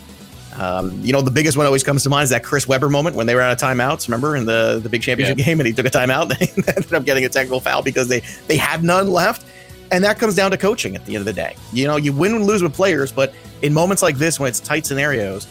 Um, 0.56 0.98
you 1.00 1.12
know, 1.12 1.20
the 1.20 1.30
biggest 1.30 1.56
one 1.56 1.64
always 1.66 1.84
comes 1.84 2.02
to 2.02 2.08
mind 2.08 2.24
is 2.24 2.30
that 2.30 2.42
Chris 2.42 2.66
Webber 2.66 2.88
moment 2.88 3.14
when 3.16 3.26
they 3.26 3.34
were 3.34 3.40
out 3.40 3.52
of 3.52 3.58
timeouts. 3.58 4.08
Remember 4.08 4.36
in 4.36 4.46
the 4.46 4.80
the 4.82 4.88
big 4.88 5.02
championship 5.02 5.38
Yeah. 5.38 5.44
game, 5.46 5.60
and 5.60 5.66
he 5.66 5.72
took 5.72 5.86
a 5.86 5.90
timeout. 5.90 6.28
They 6.38 6.72
ended 6.76 6.92
up 6.92 7.04
getting 7.04 7.24
a 7.24 7.28
technical 7.28 7.60
foul 7.60 7.82
because 7.82 8.08
they 8.08 8.20
they 8.48 8.56
had 8.56 8.82
none 8.82 9.08
left. 9.10 9.44
And 9.92 10.04
that 10.04 10.18
comes 10.20 10.36
down 10.36 10.52
to 10.52 10.56
coaching 10.56 10.94
at 10.94 11.04
the 11.04 11.16
end 11.16 11.22
of 11.22 11.26
the 11.26 11.32
day. 11.32 11.56
You 11.72 11.86
know, 11.88 11.96
you 11.96 12.12
win 12.12 12.32
and 12.34 12.44
lose 12.46 12.62
with 12.62 12.72
players, 12.72 13.10
but 13.10 13.34
in 13.62 13.72
moments 13.74 14.02
like 14.04 14.16
this, 14.18 14.38
when 14.38 14.48
it's 14.48 14.60
tight 14.60 14.86
scenarios, 14.86 15.48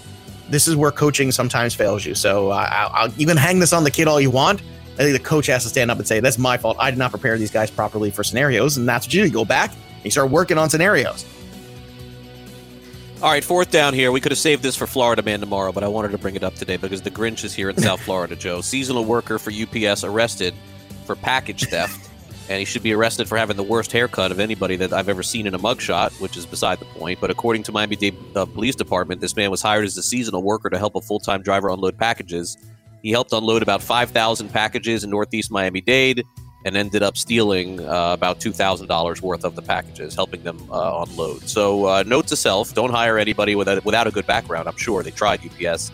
this 0.49 0.65
is 0.65 0.77
where 0.77 0.91
coaching 0.91 1.29
sometimes 1.33 1.73
fails 1.75 2.05
you. 2.05 2.15
So 2.15 2.49
I, 2.49 2.63
I'll, 2.63 2.91
I'll, 2.93 3.09
you 3.13 3.27
can 3.27 3.35
hang 3.35 3.59
this 3.59 3.73
on 3.73 3.83
the 3.83 3.91
kid 3.91 4.07
all 4.07 4.21
you 4.21 4.31
want. 4.31 4.61
I 4.93 5.03
think 5.03 5.11
the 5.13 5.23
coach 5.23 5.47
has 5.47 5.63
to 5.63 5.69
stand 5.69 5.91
up 5.91 5.97
and 5.97 6.07
say, 6.07 6.19
"That's 6.21 6.37
my 6.37 6.57
fault. 6.57 6.77
I 6.79 6.89
did 6.89 6.97
not 6.97 7.11
prepare 7.11 7.37
these 7.37 7.51
guys 7.51 7.69
properly 7.71 8.11
for 8.11 8.23
scenarios." 8.23 8.77
And 8.77 8.87
that's 8.87 9.05
what 9.07 9.13
you 9.13 9.21
do. 9.23 9.27
You 9.27 9.33
go 9.33 9.45
back 9.45 9.71
and 9.73 10.05
you 10.05 10.11
start 10.11 10.29
working 10.29 10.57
on 10.57 10.69
scenarios. 10.69 11.25
All 13.21 13.29
right, 13.29 13.43
fourth 13.43 13.69
down 13.69 13.93
here. 13.93 14.13
We 14.13 14.21
could 14.21 14.31
have 14.31 14.39
saved 14.39 14.63
this 14.63 14.77
for 14.77 14.87
Florida 14.87 15.21
Man 15.21 15.41
tomorrow, 15.41 15.73
but 15.73 15.83
I 15.83 15.89
wanted 15.89 16.11
to 16.11 16.17
bring 16.17 16.37
it 16.37 16.43
up 16.43 16.55
today 16.55 16.77
because 16.77 17.01
the 17.01 17.11
Grinch 17.11 17.43
is 17.43 17.53
here 17.53 17.69
in 17.69 17.75
South 17.75 17.99
Florida, 17.99 18.33
Joe. 18.33 18.61
Seasonal 18.61 19.03
worker 19.03 19.37
for 19.37 19.51
UPS 19.51 20.05
arrested 20.05 20.53
for 21.05 21.17
package 21.17 21.65
theft, 21.65 22.09
and 22.47 22.59
he 22.59 22.63
should 22.63 22.81
be 22.81 22.93
arrested 22.93 23.27
for 23.27 23.37
having 23.37 23.57
the 23.57 23.63
worst 23.63 23.91
haircut 23.91 24.31
of 24.31 24.39
anybody 24.39 24.77
that 24.77 24.93
I've 24.93 25.09
ever 25.09 25.21
seen 25.21 25.47
in 25.47 25.53
a 25.53 25.59
mugshot, 25.59 26.17
which 26.21 26.37
is 26.37 26.45
beside 26.45 26.79
the 26.79 26.85
point. 26.85 27.19
But 27.19 27.29
according 27.29 27.63
to 27.63 27.73
Miami 27.73 27.97
Dade 27.97 28.15
uh, 28.37 28.45
Police 28.45 28.75
Department, 28.75 29.19
this 29.19 29.35
man 29.35 29.51
was 29.51 29.61
hired 29.61 29.83
as 29.83 29.97
a 29.97 30.03
seasonal 30.03 30.41
worker 30.41 30.69
to 30.69 30.77
help 30.77 30.95
a 30.95 31.01
full 31.01 31.19
time 31.19 31.41
driver 31.41 31.67
unload 31.67 31.97
packages. 31.97 32.57
He 33.03 33.11
helped 33.11 33.33
unload 33.33 33.61
about 33.63 33.83
5,000 33.83 34.47
packages 34.47 35.03
in 35.03 35.09
Northeast 35.09 35.51
Miami 35.51 35.81
Dade. 35.81 36.23
And 36.65 36.75
ended 36.75 37.03
up 37.03 37.17
stealing 37.17 37.79
uh, 37.79 38.13
about 38.13 38.39
two 38.39 38.51
thousand 38.51 38.87
dollars 38.87 39.21
worth 39.21 39.43
of 39.43 39.55
the 39.55 39.61
packages, 39.61 40.15
helping 40.15 40.43
them 40.43 40.59
uh, 40.71 41.05
unload. 41.07 41.47
So, 41.47 41.85
uh, 41.85 42.03
note 42.05 42.27
to 42.27 42.35
self: 42.35 42.73
don't 42.73 42.91
hire 42.91 43.17
anybody 43.17 43.55
without 43.55 43.83
without 43.85 44.07
a 44.07 44.11
good 44.11 44.27
background. 44.27 44.67
I'm 44.67 44.77
sure 44.77 45.03
they 45.03 45.11
tried 45.11 45.41
UPS, 45.45 45.91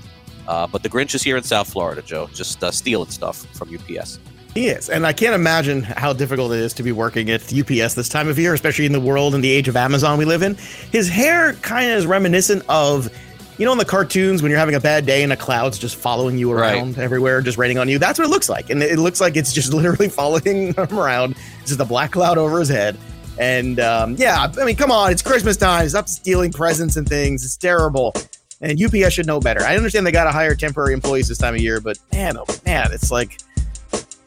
uh, 0.48 0.68
but 0.68 0.84
the 0.84 0.90
Grinch 0.90 1.16
is 1.16 1.24
here 1.24 1.38
in 1.38 1.44
South 1.44 1.72
Florida, 1.72 2.02
Joe, 2.02 2.28
just 2.34 2.64
uh, 2.64 2.72
stealing 2.72 3.10
stuff 3.10 3.46
from 3.56 3.74
UPS. 3.74 4.20
He 4.56 4.68
is. 4.68 4.90
And 4.90 5.06
I 5.06 5.12
can't 5.12 5.36
imagine 5.36 5.84
how 5.84 6.14
difficult 6.14 6.54
it 6.54 6.60
is 6.60 6.72
to 6.76 6.84
be 6.84 6.94
working 6.94 7.30
at 7.30 7.42
UPS 7.54 7.94
this 7.94 8.08
time 8.08 8.30
of 8.30 8.40
year, 8.40 8.54
especially 8.54 8.86
in 8.86 8.94
the 8.94 9.02
world 9.02 9.36
and 9.36 9.44
the 9.44 9.52
age 9.52 9.68
of 9.68 9.76
Amazon 9.76 10.18
we 10.18 10.24
live 10.24 10.44
in. 10.44 10.56
His 10.94 11.10
hair 11.10 11.54
kind 11.56 11.92
of 11.92 11.98
is 11.98 12.06
reminiscent 12.06 12.64
of, 12.70 13.12
you 13.58 13.66
know, 13.66 13.72
in 13.72 13.78
the 13.78 13.86
cartoons 13.86 14.42
when 14.42 14.50
you're 14.50 14.60
having 14.60 14.76
a 14.76 14.80
bad 14.80 15.06
day 15.06 15.24
and 15.24 15.32
a 15.32 15.38
cloud's 15.38 15.80
just 15.80 15.96
following 15.96 16.38
you 16.38 16.52
around 16.52 16.98
right. 16.98 17.04
everywhere, 17.04 17.42
just 17.42 17.58
raining 17.58 17.78
on 17.78 17.88
you. 17.88 17.98
That's 17.98 18.20
what 18.20 18.26
it 18.26 18.32
looks 18.32 18.50
like. 18.50 18.70
And 18.70 18.84
it 18.84 19.00
looks 19.00 19.22
like 19.22 19.38
it's 19.38 19.54
just 19.54 19.74
literally 19.74 20.10
following 20.10 20.74
him 20.74 20.88
around. 20.92 21.36
It's 21.60 21.70
just 21.70 21.80
a 21.80 21.86
black 21.86 22.12
cloud 22.12 22.38
over 22.38 22.60
his 22.60 22.70
head. 22.70 22.98
And 23.38 23.80
um, 23.80 24.16
yeah, 24.16 24.52
I 24.60 24.66
mean, 24.66 24.76
come 24.76 24.92
on, 24.92 25.12
it's 25.12 25.22
Christmas 25.22 25.58
time. 25.58 25.88
Stop 25.90 26.08
stealing 26.08 26.52
presents 26.52 26.96
and 26.96 27.08
things. 27.08 27.44
It's 27.44 27.58
terrible. 27.58 28.14
And 28.62 28.82
UPS 28.82 29.14
should 29.14 29.28
know 29.28 29.40
better. 29.40 29.62
I 29.62 29.76
understand 29.76 30.08
they 30.08 30.12
got 30.12 30.24
to 30.26 30.32
hire 30.32 30.56
temporary 30.56 30.94
employees 30.94 31.28
this 31.28 31.38
time 31.38 31.54
of 31.54 31.62
year, 31.62 31.82
but 31.82 32.00
man, 32.14 32.38
oh 32.38 32.46
man, 32.66 32.92
it's 32.94 33.12
like 33.12 33.38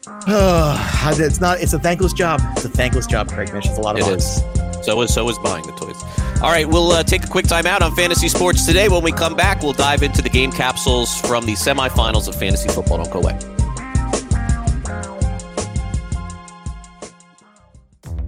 it's 0.27 1.41
not. 1.41 1.59
It's 1.59 1.73
a 1.73 1.79
thankless 1.79 2.13
job. 2.13 2.39
It's 2.51 2.65
a 2.65 2.69
thankless 2.69 3.07
job, 3.07 3.29
Craig 3.29 3.51
Mish. 3.53 3.65
It's 3.65 3.77
a 3.77 3.81
lot 3.81 3.99
of 3.99 4.07
it 4.07 4.17
is. 4.17 4.43
So 4.85 5.01
is 5.01 5.13
so 5.13 5.27
is 5.29 5.37
buying 5.39 5.65
the 5.65 5.73
toys. 5.73 6.28
All 6.41 6.49
right, 6.49 6.65
we'll 6.65 6.91
uh, 6.91 7.03
take 7.03 7.25
a 7.25 7.27
quick 7.27 7.47
time 7.47 7.65
out 7.65 7.81
on 7.81 7.93
fantasy 7.95 8.29
sports 8.29 8.65
today. 8.65 8.87
When 8.87 9.03
we 9.03 9.11
come 9.11 9.35
back, 9.35 9.61
we'll 9.61 9.73
dive 9.73 10.03
into 10.03 10.21
the 10.21 10.29
game 10.29 10.53
capsules 10.53 11.19
from 11.19 11.45
the 11.45 11.51
semifinals 11.53 12.29
of 12.29 12.35
fantasy 12.35 12.69
football. 12.69 13.03
Don't 13.03 13.11
go 13.11 13.19
away. 13.19 13.58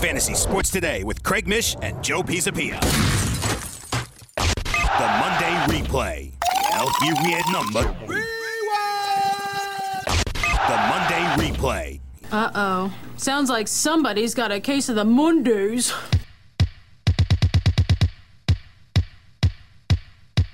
Fantasy 0.00 0.34
Sports 0.34 0.70
Today 0.70 1.04
with 1.04 1.22
Craig 1.22 1.46
Mish 1.46 1.76
and 1.82 2.02
Joe 2.02 2.22
Pisapia. 2.22 2.80
The 4.34 5.08
Monday 5.20 5.54
replay. 5.68 6.32
LP 6.72 7.12
read 7.24 7.44
number. 7.52 7.82
The 10.68 10.76
Monday 10.88 11.22
replay. 11.36 12.00
Uh 12.30 12.50
oh. 12.54 12.94
Sounds 13.16 13.50
like 13.50 13.68
somebody's 13.68 14.34
got 14.34 14.50
a 14.50 14.60
case 14.60 14.88
of 14.88 14.96
the 14.96 15.04
Mondays. 15.04 15.92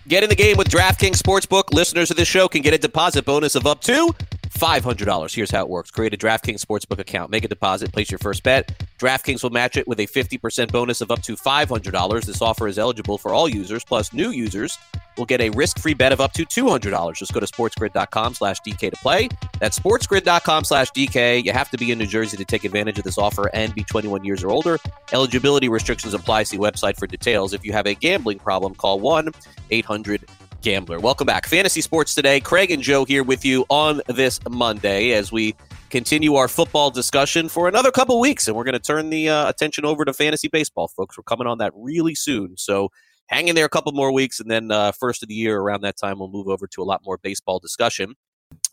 Get 0.08 0.22
in 0.22 0.28
the 0.30 0.34
game 0.34 0.56
with 0.56 0.68
DraftKings 0.68 1.20
Sportsbook. 1.20 1.72
Listeners 1.72 2.10
of 2.10 2.16
this 2.16 2.28
show 2.28 2.48
can 2.48 2.62
get 2.62 2.72
a 2.74 2.78
deposit 2.78 3.24
bonus 3.24 3.54
of 3.54 3.66
up 3.66 3.80
to 3.82 4.14
$500. 4.58 5.34
Here's 5.34 5.50
how 5.50 5.62
it 5.62 5.68
works. 5.68 5.90
Create 5.90 6.12
a 6.12 6.16
DraftKings 6.16 6.64
Sportsbook 6.64 6.98
account, 6.98 7.30
make 7.30 7.44
a 7.44 7.48
deposit, 7.48 7.92
place 7.92 8.10
your 8.10 8.18
first 8.18 8.42
bet. 8.42 8.86
DraftKings 8.98 9.42
will 9.42 9.50
match 9.50 9.76
it 9.76 9.86
with 9.86 10.00
a 10.00 10.06
50% 10.06 10.72
bonus 10.72 11.00
of 11.00 11.10
up 11.10 11.22
to 11.22 11.34
$500. 11.34 12.24
This 12.24 12.42
offer 12.42 12.66
is 12.66 12.78
eligible 12.78 13.18
for 13.18 13.32
all 13.32 13.48
users, 13.48 13.84
plus 13.84 14.12
new 14.12 14.30
users 14.30 14.76
will 15.16 15.26
get 15.26 15.40
a 15.40 15.50
risk-free 15.50 15.94
bet 15.94 16.12
of 16.12 16.20
up 16.20 16.32
to 16.32 16.44
$200. 16.44 17.14
Just 17.14 17.32
go 17.32 17.40
to 17.40 17.46
sportsgrid.com 17.46 18.34
slash 18.34 18.60
DK 18.60 18.90
to 18.90 18.96
play. 18.96 19.28
That's 19.60 19.78
sportsgrid.com 19.78 20.64
slash 20.64 20.90
DK. 20.92 21.44
You 21.44 21.52
have 21.52 21.70
to 21.70 21.78
be 21.78 21.90
in 21.92 21.98
New 21.98 22.06
Jersey 22.06 22.36
to 22.36 22.44
take 22.44 22.64
advantage 22.64 22.98
of 22.98 23.04
this 23.04 23.18
offer 23.18 23.50
and 23.54 23.74
be 23.74 23.84
21 23.84 24.24
years 24.24 24.42
or 24.42 24.50
older. 24.50 24.78
Eligibility 25.12 25.68
restrictions 25.68 26.14
apply. 26.14 26.44
See 26.44 26.58
website 26.58 26.96
for 26.96 27.06
details. 27.06 27.52
If 27.52 27.64
you 27.64 27.72
have 27.72 27.86
a 27.86 27.94
gambling 27.94 28.38
problem, 28.38 28.74
call 28.74 29.00
1 29.00 29.30
800 29.70 30.24
Gambler. 30.62 30.98
Welcome 31.00 31.26
back. 31.26 31.46
Fantasy 31.46 31.80
Sports 31.80 32.14
Today. 32.14 32.40
Craig 32.40 32.70
and 32.70 32.82
Joe 32.82 33.04
here 33.04 33.22
with 33.22 33.44
you 33.44 33.64
on 33.70 34.00
this 34.08 34.40
Monday 34.48 35.12
as 35.12 35.30
we 35.30 35.54
continue 35.90 36.34
our 36.34 36.48
football 36.48 36.90
discussion 36.90 37.48
for 37.48 37.68
another 37.68 37.90
couple 37.90 38.18
weeks. 38.20 38.48
And 38.48 38.56
we're 38.56 38.64
going 38.64 38.74
to 38.74 38.78
turn 38.80 39.10
the 39.10 39.28
uh, 39.28 39.48
attention 39.48 39.84
over 39.84 40.04
to 40.04 40.12
fantasy 40.12 40.48
baseball, 40.48 40.88
folks. 40.88 41.16
We're 41.16 41.22
coming 41.22 41.46
on 41.46 41.58
that 41.58 41.72
really 41.74 42.14
soon. 42.14 42.56
So 42.56 42.90
hang 43.28 43.48
in 43.48 43.54
there 43.54 43.64
a 43.64 43.70
couple 43.70 43.92
more 43.92 44.12
weeks. 44.12 44.40
And 44.40 44.50
then 44.50 44.70
uh, 44.70 44.92
first 44.92 45.22
of 45.22 45.28
the 45.28 45.34
year, 45.34 45.58
around 45.58 45.82
that 45.82 45.96
time, 45.96 46.18
we'll 46.18 46.30
move 46.30 46.48
over 46.48 46.66
to 46.66 46.82
a 46.82 46.84
lot 46.84 47.02
more 47.04 47.18
baseball 47.18 47.58
discussion. 47.58 48.14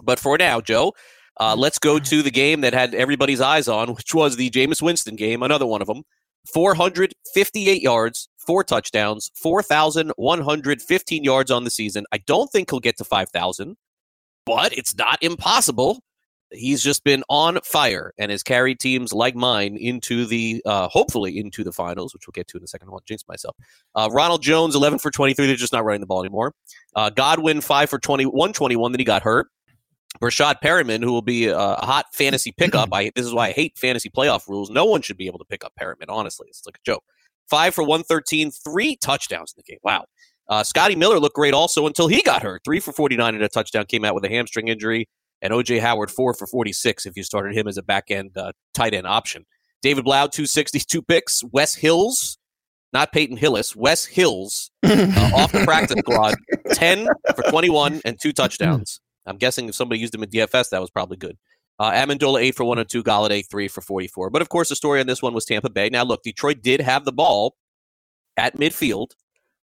But 0.02 0.20
for 0.20 0.38
now, 0.38 0.62
Joe, 0.62 0.94
uh, 1.40 1.56
let's 1.56 1.80
go 1.80 2.00
to 2.00 2.22
the 2.22 2.32
game 2.32 2.62
that 2.62 2.74
had 2.74 2.96
everybody's 2.96 3.42
eyes 3.42 3.68
on, 3.68 3.94
which 3.94 4.14
was 4.14 4.38
the 4.38 4.50
Jameis 4.50 4.82
Winston 4.82 5.16
game, 5.16 5.44
another 5.44 5.66
one 5.66 5.82
of 5.82 5.88
them. 5.88 6.04
458 6.54 7.82
yards, 7.82 8.30
four 8.46 8.64
touchdowns, 8.64 9.32
4,115 9.36 11.24
yards 11.24 11.52
on 11.52 11.64
the 11.64 11.70
season. 11.70 12.06
I 12.12 12.18
don't 12.20 12.52
think 12.52 12.70
he'll 12.70 12.80
get 12.80 12.98
to 12.98 13.04
5,000, 13.04 13.78
but 14.46 14.78
it's 14.78 14.96
not 14.96 15.22
impossible. 15.22 16.00
He's 16.52 16.84
just 16.84 17.04
been 17.04 17.24
on 17.28 17.60
fire 17.64 18.14
and 18.18 18.32
has 18.32 18.44
carried 18.44 18.80
teams 18.80 19.12
like 19.12 19.36
mine 19.36 19.78
into 19.78 20.26
the, 20.26 20.62
uh, 20.66 20.88
hopefully, 20.88 21.38
into 21.38 21.64
the 21.64 21.72
finals, 21.72 22.14
which 22.14 22.28
we'll 22.28 22.34
get 22.34 22.48
to 22.50 22.58
in 22.58 22.64
a 22.64 22.68
second. 22.68 22.88
I 22.88 22.92
won't 22.92 23.06
jinx 23.06 23.24
myself. 23.28 23.56
Uh, 23.96 24.10
Ronald 24.12 24.42
Jones, 24.44 24.76
11 24.76 25.00
for 25.00 25.12
23. 25.12 25.48
They're 25.48 25.56
just 25.56 25.74
not 25.74 25.84
running 25.84 26.02
the 26.02 26.08
ball 26.08 26.22
anymore. 26.22 26.54
Uh, 26.96 27.10
Godwin, 27.10 27.62
5 27.62 27.90
for 27.90 28.00
20, 28.00 28.26
121. 28.26 28.92
Then 28.92 29.00
he 29.00 29.06
got 29.06 29.24
hurt. 29.24 29.48
Breshad 30.22 30.56
Perriman, 30.64 31.04
who 31.04 31.12
will 31.12 31.22
be 31.22 31.48
a 31.48 31.58
hot 31.58 32.06
fantasy 32.14 32.52
pickup. 32.52 32.90
I 32.94 33.12
this 33.16 33.26
is 33.26 33.34
why 33.34 33.48
I 33.48 33.52
hate 33.52 33.78
fantasy 33.78 34.10
playoff 34.10 34.48
rules. 34.48 34.70
No 34.70 34.86
one 34.86 35.02
should 35.02 35.18
be 35.18 35.28
able 35.28 35.40
to 35.40 35.46
pick 35.46 35.64
up 35.64 35.74
Perriman. 35.80 36.06
Honestly, 36.10 36.48
it's 36.50 36.66
like 36.66 36.78
a 36.78 36.86
joke. 36.86 37.04
Five 37.50 37.76
for 37.76 37.84
one 37.84 38.04
thirteen, 38.04 38.52
three 38.52 38.96
touchdowns 38.98 39.54
in 39.56 39.64
the 39.66 39.72
game. 39.72 39.80
Wow. 39.84 40.06
Uh, 40.48 40.64
Scotty 40.64 40.96
Miller 40.96 41.20
looked 41.20 41.36
great 41.36 41.54
also 41.54 41.88
until 41.88 42.08
he 42.08 42.22
got 42.22 42.44
hurt. 42.44 42.62
Three 42.64 42.80
for 42.80 42.92
forty 42.92 43.16
nine 43.16 43.36
and 43.36 43.44
a 43.44 43.50
touchdown. 43.50 43.86
Came 43.86 44.06
out 44.06 44.16
with 44.16 44.26
a 44.26 44.30
hamstring 44.30 44.68
injury. 44.68 45.08
And 45.42 45.54
OJ 45.54 45.80
Howard 45.82 46.12
four 46.12 46.34
for 46.34 46.48
forty 46.48 46.74
six. 46.74 47.06
If 47.06 47.18
you 47.18 47.24
started 47.24 47.56
him 47.56 47.68
as 47.68 47.78
a 47.78 47.84
back 47.84 48.06
end 48.10 48.38
uh, 48.38 48.52
tight 48.74 48.94
end 48.94 49.06
option. 49.08 49.46
David 49.82 50.08
sixty 50.46 50.80
two 50.80 51.02
picks. 51.02 51.44
Wes 51.52 51.76
Hills 51.76 52.38
not 52.96 53.12
Peyton 53.12 53.36
Hillis, 53.36 53.76
Wes 53.76 54.06
Hills 54.06 54.72
uh, 54.84 55.32
off 55.36 55.52
the 55.52 55.64
practice 55.66 56.00
squad, 56.00 56.36
10 56.72 57.08
for 57.36 57.44
21 57.50 58.02
and 58.06 58.18
two 58.20 58.32
touchdowns. 58.32 59.02
I'm 59.26 59.38
guessing 59.38 59.68
if 59.68 59.76
somebody 59.76 60.00
used 60.00 60.16
him 60.16 60.24
in 60.24 60.30
DFS, 60.30 60.70
that 60.70 60.80
was 60.80 60.90
probably 60.90 61.18
good. 61.18 61.38
Uh, 61.78 61.92
Amendola 61.92 62.42
eight 62.42 62.56
for 62.56 62.64
one 62.64 62.80
and 62.80 62.90
two, 62.90 63.04
Golladay 63.04 63.48
three 63.50 63.68
for 63.68 63.82
44. 63.82 64.30
But 64.30 64.42
of 64.42 64.50
course, 64.50 64.70
the 64.70 64.76
story 64.76 65.00
on 65.00 65.08
this 65.08 65.22
one 65.22 65.34
was 65.34 65.46
Tampa 65.46 65.70
Bay. 65.70 65.90
Now, 65.90 66.04
look, 66.04 66.24
Detroit 66.24 66.62
did 66.62 66.82
have 66.82 67.06
the 67.06 67.12
ball 67.12 67.56
at 68.38 68.58
midfield 68.58 69.12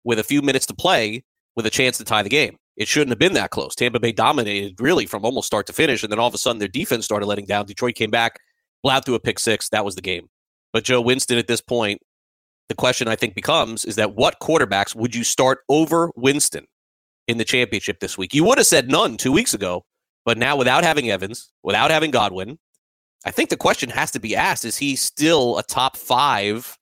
with 0.04 0.20
a 0.20 0.24
few 0.24 0.42
minutes 0.42 0.66
to 0.68 0.74
play 0.74 1.24
with 1.56 1.66
a 1.66 1.70
chance 1.70 1.98
to 1.98 2.04
tie 2.04 2.24
the 2.24 2.30
game. 2.30 2.58
It 2.78 2.88
shouldn't 2.88 3.10
have 3.10 3.20
been 3.20 3.34
that 3.34 3.52
close. 3.52 3.76
Tampa 3.76 4.00
Bay 4.00 4.12
dominated 4.12 4.80
really 4.80 5.06
from 5.06 5.26
almost 5.26 5.48
start 5.48 5.68
to 5.68 5.74
finish, 5.74 6.04
and 6.04 6.12
then 6.12 6.20
all 6.20 6.28
of 6.28 6.34
a 6.34 6.40
sudden 6.40 6.60
their 6.60 6.68
defense 6.68 7.06
started 7.06 7.28
letting 7.28 7.46
down. 7.46 7.66
Detroit 7.66 7.96
came 7.96 8.10
back, 8.10 8.40
plowed 8.82 9.06
through 9.06 9.16
a 9.16 9.20
pick 9.20 9.38
six. 9.38 9.70
That 9.70 9.86
was 9.86 9.96
the 9.96 10.02
game. 10.02 10.28
But 10.74 10.84
Joe 10.84 11.02
Winston 11.02 11.38
at 11.38 11.48
this 11.48 11.62
point, 11.62 12.02
the 12.70 12.76
question 12.76 13.08
I 13.08 13.16
think 13.16 13.36
becomes 13.36 13.86
is 13.86 13.98
that 13.98 14.16
what 14.16 14.40
quarterbacks 14.42 14.96
would 14.96 15.14
you 15.14 15.24
start 15.24 15.60
over 15.70 16.12
Winston? 16.16 16.66
in 17.28 17.38
the 17.38 17.46
championship 17.46 18.00
this 18.00 18.18
week. 18.18 18.34
You 18.34 18.44
would 18.46 18.58
have 18.58 18.68
said 18.68 18.90
none 18.90 19.18
two 19.18 19.32
weeks 19.32 19.54
ago, 19.54 19.86
but 20.26 20.38
now 20.38 20.56
without 20.56 20.84
having 20.84 21.10
Evans, 21.10 21.52
without 21.64 21.92
having 21.92 22.12
Godwin, 22.12 22.60
I 23.26 23.32
think 23.32 23.50
the 23.50 23.58
question 23.58 23.90
has 23.90 24.12
to 24.12 24.20
be 24.20 24.36
asked 24.36 24.66
is 24.66 24.78
he 24.78 24.96
still 24.96 25.58
a 25.58 25.64
top 25.64 25.98
five 25.98 26.78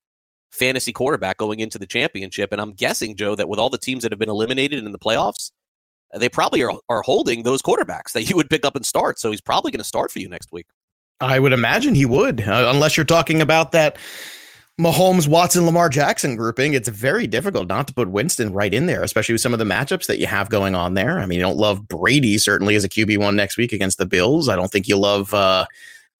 fantasy 0.51 0.91
quarterback 0.91 1.37
going 1.37 1.59
into 1.59 1.77
the 1.77 1.85
championship? 1.85 2.51
And 2.51 2.61
I'm 2.61 2.73
guessing, 2.73 3.15
Joe, 3.15 3.35
that 3.35 3.49
with 3.49 3.59
all 3.59 3.69
the 3.69 3.77
teams 3.77 4.03
that 4.03 4.11
have 4.11 4.19
been 4.19 4.29
eliminated 4.29 4.83
in 4.83 4.91
the 4.91 4.99
playoffs, 4.99 5.51
they 6.13 6.29
probably 6.29 6.63
are, 6.63 6.73
are 6.89 7.01
holding 7.01 7.43
those 7.43 7.61
quarterbacks 7.61 8.13
that 8.13 8.29
you 8.29 8.35
would 8.35 8.49
pick 8.49 8.65
up 8.65 8.75
and 8.75 8.85
start. 8.85 9.19
So 9.19 9.31
he's 9.31 9.41
probably 9.41 9.71
going 9.71 9.79
to 9.79 9.85
start 9.85 10.11
for 10.11 10.19
you 10.19 10.29
next 10.29 10.51
week. 10.51 10.67
I 11.21 11.39
would 11.39 11.53
imagine 11.53 11.95
he 11.95 12.05
would, 12.05 12.41
uh, 12.47 12.71
unless 12.73 12.95
you're 12.95 13.05
talking 13.05 13.41
about 13.41 13.73
that 13.73 13.97
Mahomes, 14.79 15.27
Watson, 15.27 15.65
Lamar 15.65 15.89
Jackson 15.89 16.37
grouping, 16.37 16.73
it's 16.73 16.87
very 16.87 17.27
difficult 17.27 17.67
not 17.67 17.85
to 17.89 17.93
put 17.93 18.09
Winston 18.09 18.53
right 18.53 18.73
in 18.73 18.85
there, 18.85 19.03
especially 19.03 19.33
with 19.33 19.41
some 19.41 19.51
of 19.51 19.59
the 19.59 19.65
matchups 19.65 20.07
that 20.07 20.19
you 20.19 20.25
have 20.25 20.49
going 20.49 20.73
on 20.73 20.93
there. 20.93 21.19
I 21.19 21.25
mean, 21.25 21.37
you 21.37 21.43
don't 21.43 21.57
love 21.57 21.85
Brady 21.85 22.37
certainly 22.37 22.75
as 22.75 22.85
a 22.85 22.89
QB 22.89 23.17
one 23.17 23.35
next 23.35 23.57
week 23.57 23.73
against 23.73 23.97
the 23.97 24.05
Bills. 24.05 24.47
I 24.47 24.55
don't 24.55 24.71
think 24.71 24.87
you 24.87 24.95
love. 24.95 25.33
Uh, 25.33 25.65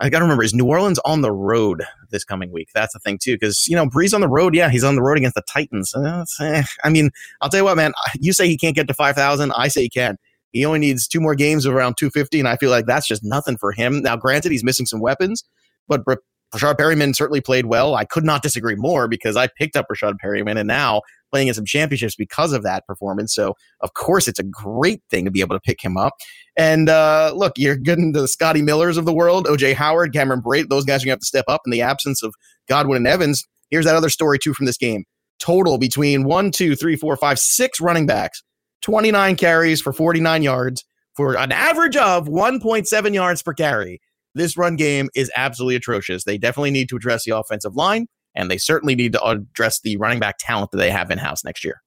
I 0.02 0.10
got 0.10 0.20
to 0.20 0.26
remember, 0.26 0.44
is 0.44 0.54
New 0.54 0.66
Orleans 0.66 1.00
on 1.06 1.22
the 1.22 1.32
road 1.32 1.86
this 2.10 2.26
coming 2.26 2.52
week? 2.52 2.68
That's 2.76 2.92
the 2.92 3.00
thing 3.00 3.18
too, 3.18 3.36
because 3.36 3.66
you 3.70 3.78
know 3.78 3.86
Brees 3.86 4.14
on 4.14 4.20
the 4.20 4.28
road. 4.28 4.54
Yeah, 4.54 4.70
he's 4.70 4.84
on 4.84 4.96
the 4.96 5.02
road 5.02 5.18
against 5.18 5.36
the 5.36 5.44
Titans. 5.44 5.96
Uh, 5.96 6.26
eh. 6.42 6.64
I 6.84 6.90
mean, 6.90 7.12
I'll 7.40 7.50
tell 7.50 7.62
you 7.62 7.66
what, 7.66 7.78
man. 7.78 7.94
You 8.20 8.34
say 8.34 8.50
he 8.50 8.58
can't 8.58 8.76
get 8.76 8.90
to 8.90 8.94
five 8.94 9.16
thousand. 9.16 9.54
I 9.54 9.70
say 9.70 9.84
he 9.84 9.90
can. 9.90 10.18
He 10.52 10.66
only 10.66 10.80
needs 10.80 11.08
two 11.08 11.22
more 11.22 11.36
games 11.36 11.66
of 11.66 11.74
around 11.74 11.96
250, 11.98 12.40
and 12.40 12.48
I 12.48 12.58
feel 12.58 12.72
like 12.72 12.88
that's 12.88 13.08
just 13.08 13.24
nothing 13.24 13.56
for 13.56 13.72
him. 13.72 14.02
Now, 14.02 14.18
granted, 14.18 14.52
he's 14.52 14.64
missing 14.64 14.88
some 14.88 15.00
weapons, 15.00 15.44
but 15.88 16.04
Rashard 16.54 16.78
Perriman 16.78 17.16
certainly 17.16 17.42
played 17.42 17.66
well. 17.66 17.96
I 17.96 18.06
could 18.06 18.24
not 18.24 18.42
disagree 18.42 18.76
more 18.76 19.08
because 19.08 19.36
I 19.36 19.48
picked 19.48 19.76
up 19.76 19.88
Rashard 19.92 20.16
Perriman, 20.24 20.58
and 20.58 20.68
now 20.68 21.02
playing 21.32 21.48
in 21.48 21.54
some 21.54 21.66
championships 21.66 22.16
because 22.16 22.54
of 22.54 22.64
that 22.64 22.86
performance. 22.88 23.34
So, 23.34 23.56
of 23.82 23.94
course, 23.94 24.28
it's 24.28 24.40
a 24.40 24.44
great 24.44 25.02
thing 25.10 25.26
to 25.26 25.32
be 25.32 25.42
able 25.42 25.56
to 25.56 25.60
pick 25.60 25.82
him 25.82 25.98
up. 25.98 26.14
And 26.58 26.90
uh, 26.90 27.34
look, 27.36 27.54
you're 27.58 27.76
getting 27.76 28.14
the 28.14 28.28
Scotty 28.28 28.62
Millers 28.62 28.98
of 28.98 29.06
the 29.06 29.14
world, 29.14 29.46
OJ 29.46 29.76
Howard, 29.76 30.14
Cameron 30.14 30.42
Brate. 30.42 30.70
Those 30.70 30.86
guys 30.86 31.04
are 31.04 31.06
going 31.06 31.12
to 31.12 31.12
have 31.12 31.20
to 31.20 31.26
step 31.26 31.46
up 31.48 31.62
in 31.66 31.72
the 31.72 31.82
absence 31.82 32.24
of 32.24 32.34
Godwin 32.68 32.98
and 32.98 33.08
Evans. 33.08 33.46
Here's 33.70 33.86
that 33.86 33.96
other 33.96 34.10
story, 34.10 34.40
too, 34.40 34.54
from 34.54 34.66
this 34.66 34.78
game. 34.78 35.06
Total 35.40 35.78
between 35.78 36.24
one, 36.24 36.52
two, 36.52 36.76
three, 36.76 36.96
four, 36.96 37.16
five, 37.16 37.40
six 37.40 37.80
running 37.80 38.06
backs, 38.06 38.44
29 38.82 39.36
carries 39.36 39.82
for 39.82 39.94
49 39.94 40.44
yards 40.44 40.84
for 41.16 41.38
an 41.38 41.52
average 41.52 41.96
of 41.98 42.28
1.7 42.28 43.14
yards 43.14 43.42
per 43.42 43.54
carry. 43.54 44.02
This 44.40 44.58
run 44.58 44.76
game 44.76 45.10
is 45.16 45.32
absolutely 45.36 45.76
atrocious. 45.76 46.24
They 46.24 46.38
definitely 46.38 46.72
need 46.72 46.90
to 46.90 46.96
address 46.96 47.26
the 47.26 47.38
offensive 47.38 47.76
line 47.76 48.08
and 48.36 48.50
they 48.50 48.58
certainly 48.58 48.96
need 48.96 49.14
to 49.14 49.24
address 49.24 49.82
the 49.82 49.98
running 49.98 50.20
back 50.20 50.38
talent 50.40 50.72
that 50.72 50.78
they 50.78 50.92
have 50.92 51.12
in 51.12 51.18
house 51.18 51.44
next 51.44 51.64
year. 51.64 51.82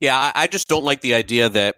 Yeah, 0.00 0.32
I 0.34 0.46
just 0.46 0.68
don't 0.68 0.84
like 0.84 1.00
the 1.00 1.14
idea 1.14 1.48
that 1.48 1.76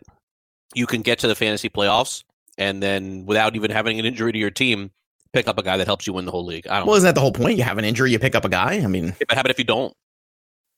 you 0.74 0.86
can 0.86 1.02
get 1.02 1.20
to 1.20 1.28
the 1.28 1.34
fantasy 1.34 1.68
playoffs 1.68 2.24
and 2.58 2.82
then 2.82 3.24
without 3.24 3.56
even 3.56 3.70
having 3.70 3.98
an 3.98 4.04
injury 4.04 4.32
to 4.32 4.38
your 4.38 4.50
team, 4.50 4.90
pick 5.32 5.48
up 5.48 5.58
a 5.58 5.62
guy 5.62 5.76
that 5.76 5.86
helps 5.86 6.06
you 6.06 6.12
win 6.12 6.24
the 6.24 6.30
whole 6.30 6.44
league. 6.44 6.66
I 6.66 6.78
don't. 6.78 6.86
Well, 6.86 6.96
isn't 6.96 7.06
that 7.06 7.14
the 7.14 7.20
whole 7.20 7.32
point? 7.32 7.56
You 7.56 7.64
have 7.64 7.78
an 7.78 7.84
injury, 7.84 8.10
you 8.10 8.18
pick 8.18 8.34
up 8.34 8.44
a 8.44 8.48
guy. 8.48 8.80
I 8.82 8.86
mean, 8.86 9.06
yeah, 9.06 9.26
but 9.28 9.34
how 9.36 9.40
about 9.40 9.50
if 9.50 9.58
you 9.58 9.64
don't? 9.64 9.94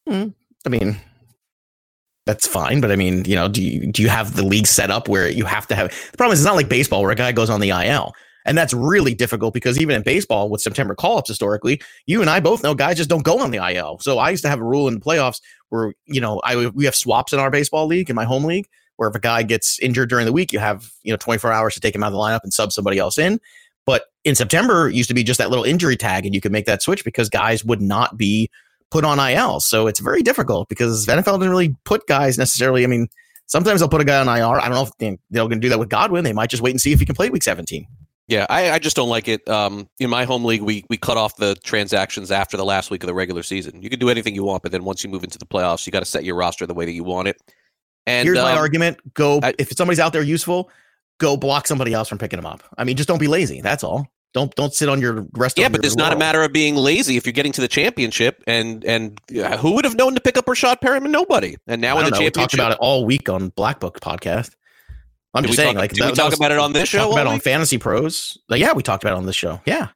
Hmm, 0.08 0.28
I 0.66 0.68
mean, 0.68 0.98
that's 2.26 2.46
fine. 2.46 2.80
But 2.80 2.92
I 2.92 2.96
mean, 2.96 3.24
you 3.24 3.34
know, 3.34 3.48
do 3.48 3.62
you 3.62 3.90
do 3.90 4.02
you 4.02 4.08
have 4.08 4.36
the 4.36 4.44
league 4.44 4.66
set 4.66 4.90
up 4.90 5.08
where 5.08 5.28
you 5.28 5.44
have 5.44 5.66
to 5.68 5.74
have? 5.74 5.90
The 6.12 6.16
problem 6.16 6.34
is, 6.34 6.40
it's 6.40 6.46
not 6.46 6.56
like 6.56 6.68
baseball 6.68 7.02
where 7.02 7.10
a 7.10 7.16
guy 7.16 7.32
goes 7.32 7.50
on 7.50 7.60
the 7.60 7.70
IL. 7.70 8.12
And 8.44 8.56
that's 8.56 8.74
really 8.74 9.14
difficult 9.14 9.54
because 9.54 9.80
even 9.80 9.94
in 9.94 10.02
baseball 10.02 10.48
with 10.48 10.60
September 10.60 10.94
call 10.94 11.18
ups 11.18 11.28
historically, 11.28 11.80
you 12.06 12.20
and 12.20 12.30
I 12.30 12.40
both 12.40 12.62
know 12.62 12.74
guys 12.74 12.96
just 12.96 13.10
don't 13.10 13.24
go 13.24 13.38
on 13.38 13.50
the 13.50 13.58
IL. 13.58 13.98
So 14.00 14.18
I 14.18 14.30
used 14.30 14.42
to 14.44 14.48
have 14.48 14.60
a 14.60 14.64
rule 14.64 14.88
in 14.88 14.94
the 14.94 15.00
playoffs 15.00 15.40
where, 15.68 15.94
you 16.06 16.20
know, 16.20 16.40
I 16.44 16.66
we 16.68 16.84
have 16.84 16.94
swaps 16.94 17.32
in 17.32 17.38
our 17.38 17.50
baseball 17.50 17.86
league, 17.86 18.10
in 18.10 18.16
my 18.16 18.24
home 18.24 18.44
league, 18.44 18.66
where 18.96 19.08
if 19.08 19.14
a 19.14 19.20
guy 19.20 19.42
gets 19.42 19.78
injured 19.78 20.08
during 20.08 20.26
the 20.26 20.32
week, 20.32 20.52
you 20.52 20.58
have, 20.58 20.90
you 21.02 21.12
know, 21.12 21.16
24 21.16 21.52
hours 21.52 21.74
to 21.74 21.80
take 21.80 21.94
him 21.94 22.02
out 22.02 22.08
of 22.08 22.12
the 22.12 22.18
lineup 22.18 22.42
and 22.42 22.52
sub 22.52 22.72
somebody 22.72 22.98
else 22.98 23.18
in. 23.18 23.40
But 23.84 24.04
in 24.24 24.34
September, 24.34 24.88
used 24.88 25.08
to 25.08 25.14
be 25.14 25.24
just 25.24 25.38
that 25.38 25.50
little 25.50 25.64
injury 25.64 25.96
tag, 25.96 26.24
and 26.24 26.34
you 26.34 26.40
could 26.40 26.52
make 26.52 26.66
that 26.66 26.82
switch 26.82 27.04
because 27.04 27.28
guys 27.28 27.64
would 27.64 27.80
not 27.80 28.16
be 28.16 28.48
put 28.90 29.04
on 29.04 29.18
IL. 29.18 29.58
So 29.60 29.86
it's 29.86 29.98
very 29.98 30.22
difficult 30.22 30.68
because 30.68 31.06
NFL 31.06 31.24
doesn't 31.24 31.50
really 31.50 31.74
put 31.84 32.06
guys 32.06 32.38
necessarily. 32.38 32.84
I 32.84 32.86
mean, 32.86 33.08
sometimes 33.46 33.80
they'll 33.80 33.88
put 33.88 34.02
a 34.02 34.04
guy 34.04 34.20
on 34.20 34.28
IR. 34.28 34.60
I 34.60 34.68
don't 34.68 34.74
know 34.74 34.82
if 34.82 34.96
they, 34.98 35.18
they're 35.30 35.44
going 35.44 35.60
to 35.60 35.60
do 35.60 35.70
that 35.70 35.78
with 35.78 35.88
Godwin. 35.88 36.24
They 36.24 36.32
might 36.32 36.50
just 36.50 36.62
wait 36.62 36.72
and 36.72 36.80
see 36.80 36.92
if 36.92 37.00
he 37.00 37.06
can 37.06 37.14
play 37.14 37.30
week 37.30 37.42
17. 37.42 37.86
Yeah, 38.32 38.46
I, 38.48 38.70
I, 38.70 38.78
just 38.78 38.96
don't 38.96 39.10
like 39.10 39.28
it. 39.28 39.46
Um, 39.46 39.88
in 40.00 40.08
my 40.08 40.24
home 40.24 40.44
league, 40.44 40.62
we 40.62 40.84
we 40.88 40.96
cut 40.96 41.18
off 41.18 41.36
the 41.36 41.54
transactions 41.56 42.30
after 42.30 42.56
the 42.56 42.64
last 42.64 42.90
week 42.90 43.02
of 43.02 43.06
the 43.06 43.14
regular 43.14 43.42
season. 43.42 43.82
You 43.82 43.90
can 43.90 43.98
do 43.98 44.08
anything 44.08 44.34
you 44.34 44.42
want, 44.42 44.62
but 44.62 44.72
then 44.72 44.84
once 44.84 45.04
you 45.04 45.10
move 45.10 45.22
into 45.22 45.38
the 45.38 45.44
playoffs, 45.44 45.86
you 45.86 45.92
got 45.92 46.00
to 46.00 46.06
set 46.06 46.24
your 46.24 46.34
roster 46.34 46.66
the 46.66 46.74
way 46.74 46.86
that 46.86 46.92
you 46.92 47.04
want 47.04 47.28
it. 47.28 47.40
And 48.06 48.26
here's 48.26 48.38
um, 48.38 48.44
my 48.44 48.56
argument: 48.56 48.98
go 49.12 49.40
I, 49.42 49.52
if 49.58 49.70
somebody's 49.72 50.00
out 50.00 50.14
there 50.14 50.22
useful, 50.22 50.70
go 51.18 51.36
block 51.36 51.66
somebody 51.66 51.92
else 51.92 52.08
from 52.08 52.16
picking 52.16 52.38
them 52.38 52.46
up. 52.46 52.62
I 52.78 52.84
mean, 52.84 52.96
just 52.96 53.08
don't 53.08 53.20
be 53.20 53.28
lazy. 53.28 53.60
That's 53.60 53.84
all. 53.84 54.10
Don't 54.32 54.54
don't 54.54 54.72
sit 54.72 54.88
on 54.88 54.98
your 55.00 55.26
rest. 55.34 55.58
Yeah, 55.58 55.68
but 55.68 55.84
it's 55.84 55.96
not 55.96 56.14
a 56.14 56.16
matter 56.16 56.42
of 56.42 56.54
being 56.54 56.74
lazy. 56.74 57.18
If 57.18 57.26
you're 57.26 57.34
getting 57.34 57.52
to 57.52 57.60
the 57.60 57.68
championship, 57.68 58.42
and 58.46 58.82
and 58.84 59.20
uh, 59.38 59.58
who 59.58 59.74
would 59.74 59.84
have 59.84 59.94
known 59.94 60.14
to 60.14 60.22
pick 60.22 60.38
up 60.38 60.46
Rashad 60.46 60.80
Perriman? 60.80 61.10
Nobody. 61.10 61.56
And 61.66 61.82
now 61.82 61.98
in 61.98 62.04
the 62.06 62.10
know, 62.10 62.16
championship, 62.16 62.36
we 62.36 62.40
talked 62.40 62.54
about 62.54 62.72
it 62.72 62.78
all 62.80 63.04
week 63.04 63.28
on 63.28 63.50
Black 63.50 63.78
Book 63.78 64.00
podcast. 64.00 64.54
I'm 65.34 65.42
did 65.42 65.48
just 65.48 65.58
saying, 65.58 65.74
talk, 65.74 65.80
like, 65.80 65.92
did 65.92 66.02
that, 66.02 66.10
we 66.10 66.16
talk 66.16 66.30
was, 66.30 66.38
about 66.38 66.52
it 66.52 66.58
on 66.58 66.72
this 66.72 66.88
show? 66.88 66.98
Talk 66.98 67.12
about 67.12 67.26
on 67.26 67.40
Fantasy 67.40 67.78
Pros. 67.78 68.38
Like, 68.48 68.60
yeah, 68.60 68.72
we 68.72 68.82
talked 68.82 69.02
about 69.02 69.14
it 69.14 69.16
on 69.16 69.26
this 69.26 69.36
show. 69.36 69.60
Yeah, 69.64 69.88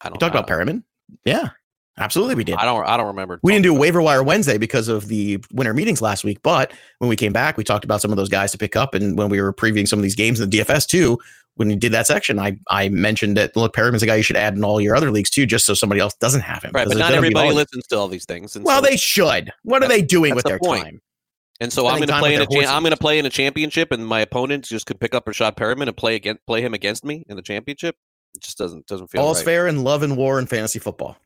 I 0.00 0.08
don't. 0.08 0.14
We 0.14 0.18
talked 0.18 0.34
about 0.34 0.48
Perriman. 0.48 0.82
Yeah, 1.26 1.50
absolutely, 1.98 2.34
we 2.34 2.44
did. 2.44 2.54
I 2.56 2.64
don't. 2.64 2.86
I 2.86 2.96
don't 2.96 3.08
remember. 3.08 3.40
We 3.42 3.52
didn't 3.52 3.64
do 3.64 3.74
waiver 3.74 4.00
wire 4.00 4.22
Wednesday 4.22 4.56
because 4.56 4.88
of 4.88 5.08
the 5.08 5.44
winter 5.52 5.74
meetings 5.74 6.00
last 6.00 6.24
week. 6.24 6.42
But 6.42 6.72
when 6.98 7.10
we 7.10 7.16
came 7.16 7.32
back, 7.32 7.58
we 7.58 7.64
talked 7.64 7.84
about 7.84 8.00
some 8.00 8.10
of 8.10 8.16
those 8.16 8.30
guys 8.30 8.52
to 8.52 8.58
pick 8.58 8.74
up, 8.74 8.94
and 8.94 9.18
when 9.18 9.28
we 9.28 9.40
were 9.40 9.52
previewing 9.52 9.86
some 9.86 9.98
of 9.98 10.02
these 10.02 10.16
games 10.16 10.40
in 10.40 10.48
the 10.48 10.58
DFS 10.58 10.86
too, 10.86 11.18
when 11.56 11.68
we 11.68 11.76
did 11.76 11.92
that 11.92 12.06
section, 12.06 12.38
I 12.38 12.58
I 12.70 12.88
mentioned 12.88 13.36
that 13.36 13.54
look, 13.56 13.74
Perriman's 13.74 14.02
a 14.02 14.06
guy 14.06 14.16
you 14.16 14.22
should 14.22 14.36
add 14.36 14.56
in 14.56 14.64
all 14.64 14.80
your 14.80 14.96
other 14.96 15.10
leagues 15.10 15.28
too, 15.28 15.44
just 15.44 15.66
so 15.66 15.74
somebody 15.74 16.00
else 16.00 16.14
doesn't 16.14 16.40
have 16.40 16.62
him. 16.62 16.72
Right, 16.74 16.88
but 16.88 16.96
not 16.96 17.12
everybody 17.12 17.52
listens 17.52 17.86
to 17.88 17.98
all 17.98 18.08
these 18.08 18.24
things. 18.24 18.56
well, 18.58 18.82
so 18.82 18.88
they 18.88 18.96
should. 18.96 19.52
What 19.62 19.82
are 19.82 19.88
they 19.88 20.00
doing 20.00 20.34
with 20.34 20.44
the 20.44 20.50
their 20.50 20.58
point. 20.58 20.84
time? 20.84 21.00
And 21.60 21.72
so 21.72 21.86
I'm 21.86 21.98
going 21.98 22.08
to 22.08 22.18
play 22.18 22.34
in 22.34 22.42
a 22.42 22.46
cha- 22.46 22.74
I'm 22.74 22.82
going 22.82 22.90
to 22.90 22.96
play 22.96 23.18
in 23.18 23.26
a 23.26 23.30
championship, 23.30 23.92
and 23.92 24.04
my 24.04 24.20
opponent 24.20 24.64
just 24.64 24.86
could 24.86 24.98
pick 24.98 25.14
up 25.14 25.26
Rashad 25.26 25.56
Perriman 25.56 25.86
and 25.86 25.96
play 25.96 26.16
against 26.16 26.44
play 26.46 26.62
him 26.62 26.74
against 26.74 27.04
me 27.04 27.24
in 27.28 27.36
the 27.36 27.42
championship. 27.42 27.96
It 28.34 28.42
just 28.42 28.58
doesn't 28.58 28.86
doesn't 28.86 29.08
feel 29.08 29.22
all's 29.22 29.38
right. 29.38 29.44
fair 29.44 29.66
in 29.68 29.84
love 29.84 30.02
and 30.02 30.16
war 30.16 30.38
and 30.38 30.48
fantasy 30.48 30.80
football. 30.80 31.16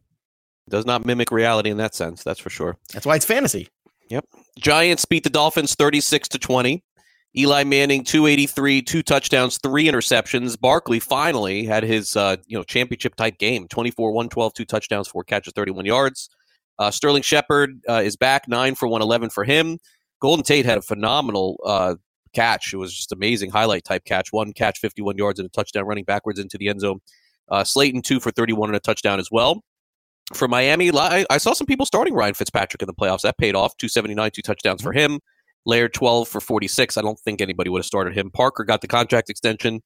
Does 0.69 0.85
not 0.85 1.07
mimic 1.07 1.31
reality 1.31 1.71
in 1.71 1.79
that 1.79 1.95
sense. 1.95 2.23
That's 2.23 2.41
for 2.41 2.51
sure. 2.51 2.77
That's 2.93 3.07
why 3.07 3.17
it's 3.17 3.25
fantasy. 3.25 3.69
Yep. 4.11 4.27
Giants 4.59 5.05
beat 5.07 5.25
the 5.25 5.31
Dolphins 5.31 5.75
36 5.75 6.29
to 6.29 6.39
20. 6.39 6.85
Eli 7.37 7.63
Manning 7.65 8.05
283, 8.05 8.83
two 8.83 9.03
touchdowns, 9.03 9.59
three 9.59 9.87
interceptions. 9.87 10.59
Barkley 10.59 10.99
finally 10.99 11.65
had 11.65 11.85
his 11.85 12.17
uh, 12.17 12.37
you 12.47 12.57
know 12.57 12.65
championship 12.65 13.15
type 13.17 13.39
game 13.39 13.69
24 13.69 14.13
112, 14.13 14.55
two 14.55 14.65
touchdowns, 14.65 15.09
four 15.09 15.25
catches, 15.25 15.53
31 15.55 15.85
yards. 15.85 16.31
Uh, 16.79 16.91
Sterling 16.91 17.23
Shepard 17.23 17.81
uh, 17.89 18.03
is 18.05 18.17
back, 18.17 18.49
nine 18.49 18.75
for 18.75 18.87
111 18.89 19.31
for 19.31 19.45
him. 19.45 19.79
Golden 20.21 20.45
Tate 20.45 20.67
had 20.67 20.79
a 20.79 20.83
phenomenal 20.83 21.59
uh, 21.65 21.95
catch. 22.33 22.73
It 22.73 22.77
was 22.77 22.95
just 22.95 23.13
amazing 23.13 23.51
highlight 23.51 23.85
type 23.85 24.05
catch. 24.05 24.33
One 24.33 24.53
catch, 24.53 24.79
51 24.79 25.17
yards, 25.17 25.39
and 25.39 25.47
a 25.47 25.51
touchdown 25.51 25.85
running 25.87 26.05
backwards 26.05 26.39
into 26.39 26.59
the 26.59 26.69
end 26.69 26.81
zone. 26.81 27.01
Uh, 27.49 27.65
Slayton, 27.65 28.03
two 28.03 28.21
for 28.21 28.31
31 28.31 28.71
and 28.71 28.77
a 28.77 28.81
touchdown 28.81 29.19
as 29.19 29.31
well. 29.31 29.63
For 30.35 30.47
Miami, 30.47 30.91
I, 30.93 31.25
I, 31.31 31.39
saw 31.39 31.55
some 31.55 31.67
people 31.67 31.87
starting 31.87 32.13
Ryan 32.13 32.35
Fitzpatrick 32.35 32.83
in 32.83 32.87
the 32.87 32.93
playoffs. 32.93 33.23
That 33.23 33.39
paid 33.39 33.55
off. 33.55 33.77
279, 33.79 34.31
two 34.33 34.43
touchdowns 34.43 34.83
for 34.83 34.93
him. 34.93 35.21
Laird, 35.65 35.95
12 35.95 36.29
for 36.29 36.41
46. 36.41 36.99
I 36.99 37.03
don't 37.03 37.19
think 37.21 37.41
anybody 37.41 37.71
would 37.71 37.79
have 37.79 37.87
started 37.87 38.15
him. 38.15 38.31
Parker 38.31 38.65
got 38.65 38.83
the 38.83 38.89
contract 38.89 39.31
extension 39.31 39.81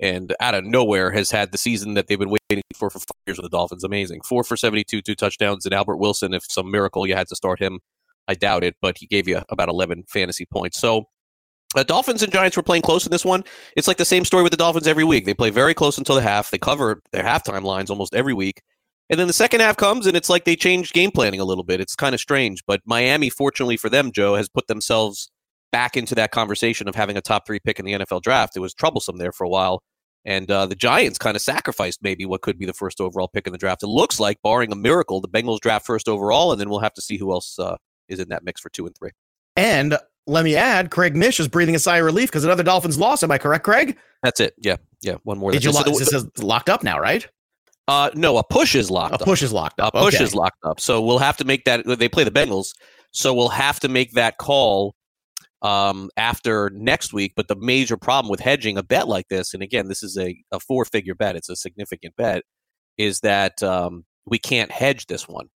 and 0.00 0.34
out 0.40 0.54
of 0.54 0.64
nowhere 0.64 1.12
has 1.12 1.30
had 1.30 1.52
the 1.52 1.58
season 1.58 1.94
that 1.94 2.08
they've 2.08 2.18
been 2.18 2.34
waiting 2.50 2.62
for 2.74 2.90
for 2.90 2.98
five 2.98 3.16
years 3.26 3.38
with 3.38 3.44
the 3.44 3.56
Dolphins. 3.56 3.84
Amazing. 3.84 4.22
Four 4.22 4.42
for 4.42 4.56
72, 4.56 5.02
two 5.02 5.14
touchdowns. 5.14 5.64
And 5.64 5.74
Albert 5.74 5.98
Wilson, 5.98 6.34
if 6.34 6.44
some 6.48 6.70
miracle 6.70 7.06
you 7.06 7.14
had 7.14 7.28
to 7.28 7.36
start 7.36 7.60
him, 7.60 7.80
I 8.28 8.34
doubt 8.34 8.64
it, 8.64 8.76
but 8.80 8.98
he 8.98 9.06
gave 9.06 9.28
you 9.28 9.42
about 9.48 9.68
11 9.68 10.04
fantasy 10.08 10.46
points. 10.46 10.78
So 10.78 11.04
uh, 11.76 11.82
Dolphins 11.82 12.22
and 12.22 12.32
Giants 12.32 12.56
were 12.56 12.62
playing 12.62 12.82
close 12.82 13.04
in 13.04 13.10
this 13.10 13.24
one. 13.24 13.44
It's 13.76 13.88
like 13.88 13.96
the 13.96 14.04
same 14.04 14.24
story 14.24 14.42
with 14.42 14.52
the 14.52 14.56
Dolphins 14.56 14.86
every 14.86 15.04
week. 15.04 15.26
They 15.26 15.34
play 15.34 15.50
very 15.50 15.74
close 15.74 15.98
until 15.98 16.14
the 16.14 16.22
half. 16.22 16.50
They 16.50 16.58
cover 16.58 17.02
their 17.12 17.24
halftime 17.24 17.62
lines 17.62 17.90
almost 17.90 18.14
every 18.14 18.34
week. 18.34 18.62
And 19.10 19.20
then 19.20 19.26
the 19.26 19.34
second 19.34 19.60
half 19.60 19.76
comes 19.76 20.06
and 20.06 20.16
it's 20.16 20.30
like 20.30 20.44
they 20.44 20.56
change 20.56 20.92
game 20.92 21.10
planning 21.10 21.40
a 21.40 21.44
little 21.44 21.64
bit. 21.64 21.80
It's 21.80 21.94
kind 21.94 22.14
of 22.14 22.20
strange. 22.20 22.62
But 22.66 22.80
Miami, 22.86 23.28
fortunately 23.28 23.76
for 23.76 23.90
them, 23.90 24.12
Joe, 24.12 24.34
has 24.36 24.48
put 24.48 24.66
themselves 24.66 25.28
back 25.72 25.96
into 25.96 26.14
that 26.14 26.30
conversation 26.30 26.88
of 26.88 26.94
having 26.94 27.16
a 27.16 27.20
top 27.20 27.46
three 27.46 27.58
pick 27.58 27.78
in 27.78 27.84
the 27.84 27.92
NFL 27.92 28.22
draft. 28.22 28.56
It 28.56 28.60
was 28.60 28.72
troublesome 28.72 29.18
there 29.18 29.32
for 29.32 29.44
a 29.44 29.48
while. 29.48 29.82
And 30.24 30.50
uh, 30.50 30.66
the 30.66 30.74
Giants 30.74 31.18
kind 31.18 31.36
of 31.36 31.42
sacrificed 31.42 31.98
maybe 32.02 32.24
what 32.24 32.40
could 32.40 32.58
be 32.58 32.64
the 32.64 32.72
first 32.72 33.00
overall 33.00 33.28
pick 33.28 33.46
in 33.46 33.52
the 33.52 33.58
draft. 33.58 33.82
It 33.82 33.88
looks 33.88 34.18
like, 34.18 34.40
barring 34.42 34.72
a 34.72 34.76
miracle, 34.76 35.20
the 35.20 35.28
Bengals 35.28 35.60
draft 35.60 35.84
first 35.84 36.08
overall, 36.08 36.50
and 36.50 36.58
then 36.58 36.70
we'll 36.70 36.78
have 36.78 36.94
to 36.94 37.02
see 37.02 37.18
who 37.18 37.30
else 37.32 37.58
uh, 37.58 37.76
is 38.08 38.18
in 38.18 38.28
that 38.28 38.44
mix 38.44 38.60
for 38.60 38.70
two 38.70 38.86
and 38.86 38.96
three. 38.96 39.10
And 39.56 39.96
let 40.26 40.44
me 40.44 40.56
add, 40.56 40.90
Craig 40.90 41.14
Mish 41.16 41.38
is 41.38 41.48
breathing 41.48 41.74
a 41.74 41.78
sigh 41.78 41.98
of 41.98 42.04
relief 42.04 42.30
because 42.30 42.44
another 42.44 42.62
Dolphins 42.62 42.98
loss. 42.98 43.22
Am 43.22 43.30
I 43.30 43.38
correct, 43.38 43.64
Craig? 43.64 43.96
That's 44.22 44.40
it. 44.40 44.54
Yeah, 44.58 44.76
yeah. 45.02 45.16
One 45.24 45.38
more. 45.38 45.52
Did 45.52 45.64
you 45.64 45.70
lock, 45.70 45.86
this 45.86 46.12
is 46.12 46.26
locked 46.38 46.68
up 46.68 46.82
now, 46.82 46.98
right? 46.98 47.28
Uh, 47.86 48.10
no, 48.14 48.38
a 48.38 48.42
push 48.42 48.74
is 48.74 48.90
locked. 48.90 49.12
A 49.12 49.16
up. 49.16 49.20
push 49.20 49.42
is 49.42 49.52
locked 49.52 49.80
up. 49.80 49.94
A 49.94 50.00
push 50.00 50.14
okay. 50.14 50.24
is 50.24 50.34
locked 50.34 50.58
up. 50.64 50.80
So 50.80 51.02
we'll 51.02 51.18
have 51.18 51.36
to 51.38 51.44
make 51.44 51.64
that. 51.64 51.84
They 51.86 52.08
play 52.08 52.24
the 52.24 52.30
Bengals, 52.30 52.68
so 53.10 53.34
we'll 53.34 53.50
have 53.50 53.78
to 53.80 53.88
make 53.88 54.12
that 54.12 54.38
call 54.38 54.94
um, 55.60 56.08
after 56.16 56.70
next 56.70 57.12
week. 57.12 57.34
But 57.36 57.48
the 57.48 57.56
major 57.56 57.98
problem 57.98 58.30
with 58.30 58.40
hedging 58.40 58.78
a 58.78 58.82
bet 58.82 59.06
like 59.06 59.28
this, 59.28 59.52
and 59.52 59.62
again, 59.62 59.88
this 59.88 60.02
is 60.02 60.16
a, 60.16 60.34
a 60.50 60.60
four 60.60 60.86
figure 60.86 61.14
bet. 61.14 61.36
It's 61.36 61.50
a 61.50 61.56
significant 61.56 62.16
bet. 62.16 62.44
Is 62.96 63.20
that 63.20 63.62
um, 63.62 64.06
we 64.24 64.38
can't 64.38 64.70
hedge 64.70 65.06
this 65.06 65.28
one, 65.28 65.48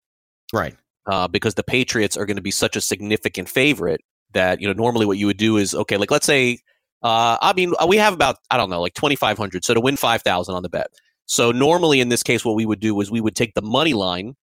right? 0.53 0.75
Uh, 1.07 1.29
because 1.29 1.55
the 1.55 1.63
Patriots 1.63 2.17
are 2.17 2.27
going 2.27 2.37
to 2.37 2.43
be 2.43 2.51
such 2.51 2.77
a 2.77 2.81
significant 2.81 3.49
favorite 3.49 4.01
that 4.33 4.61
you 4.61 4.67
know 4.67 4.73
normally 4.73 5.07
what 5.07 5.19
you 5.19 5.27
would 5.27 5.37
do 5.37 5.57
is 5.57 5.75
okay, 5.75 5.97
like 5.97 6.11
let's 6.11 6.27
say 6.27 6.59
uh, 7.03 7.39
I 7.41 7.53
mean 7.55 7.75
we 7.87 7.97
have 7.97 8.15
about 8.15 8.37
I 8.51 8.57
don't 8.57 8.71
know 8.71 8.81
like 8.81 8.95
twenty 8.95 9.17
five 9.17 9.39
hundred, 9.39 9.65
so 9.65 9.75
to 9.75 9.81
win 9.81 9.97
five 9.97 10.23
thousand 10.23 10.55
on 10.55 10.63
the 10.63 10.69
bet. 10.69 10.89
So 11.27 11.51
normally 11.53 12.01
in 12.01 12.09
this 12.09 12.23
case, 12.23 12.45
what 12.45 12.55
we 12.55 12.67
would 12.67 12.81
do 12.81 13.01
is 13.01 13.11
we 13.11 13.21
would 13.21 13.35
take 13.35 13.55
the 13.55 13.63
money 13.63 13.95
line 13.95 14.35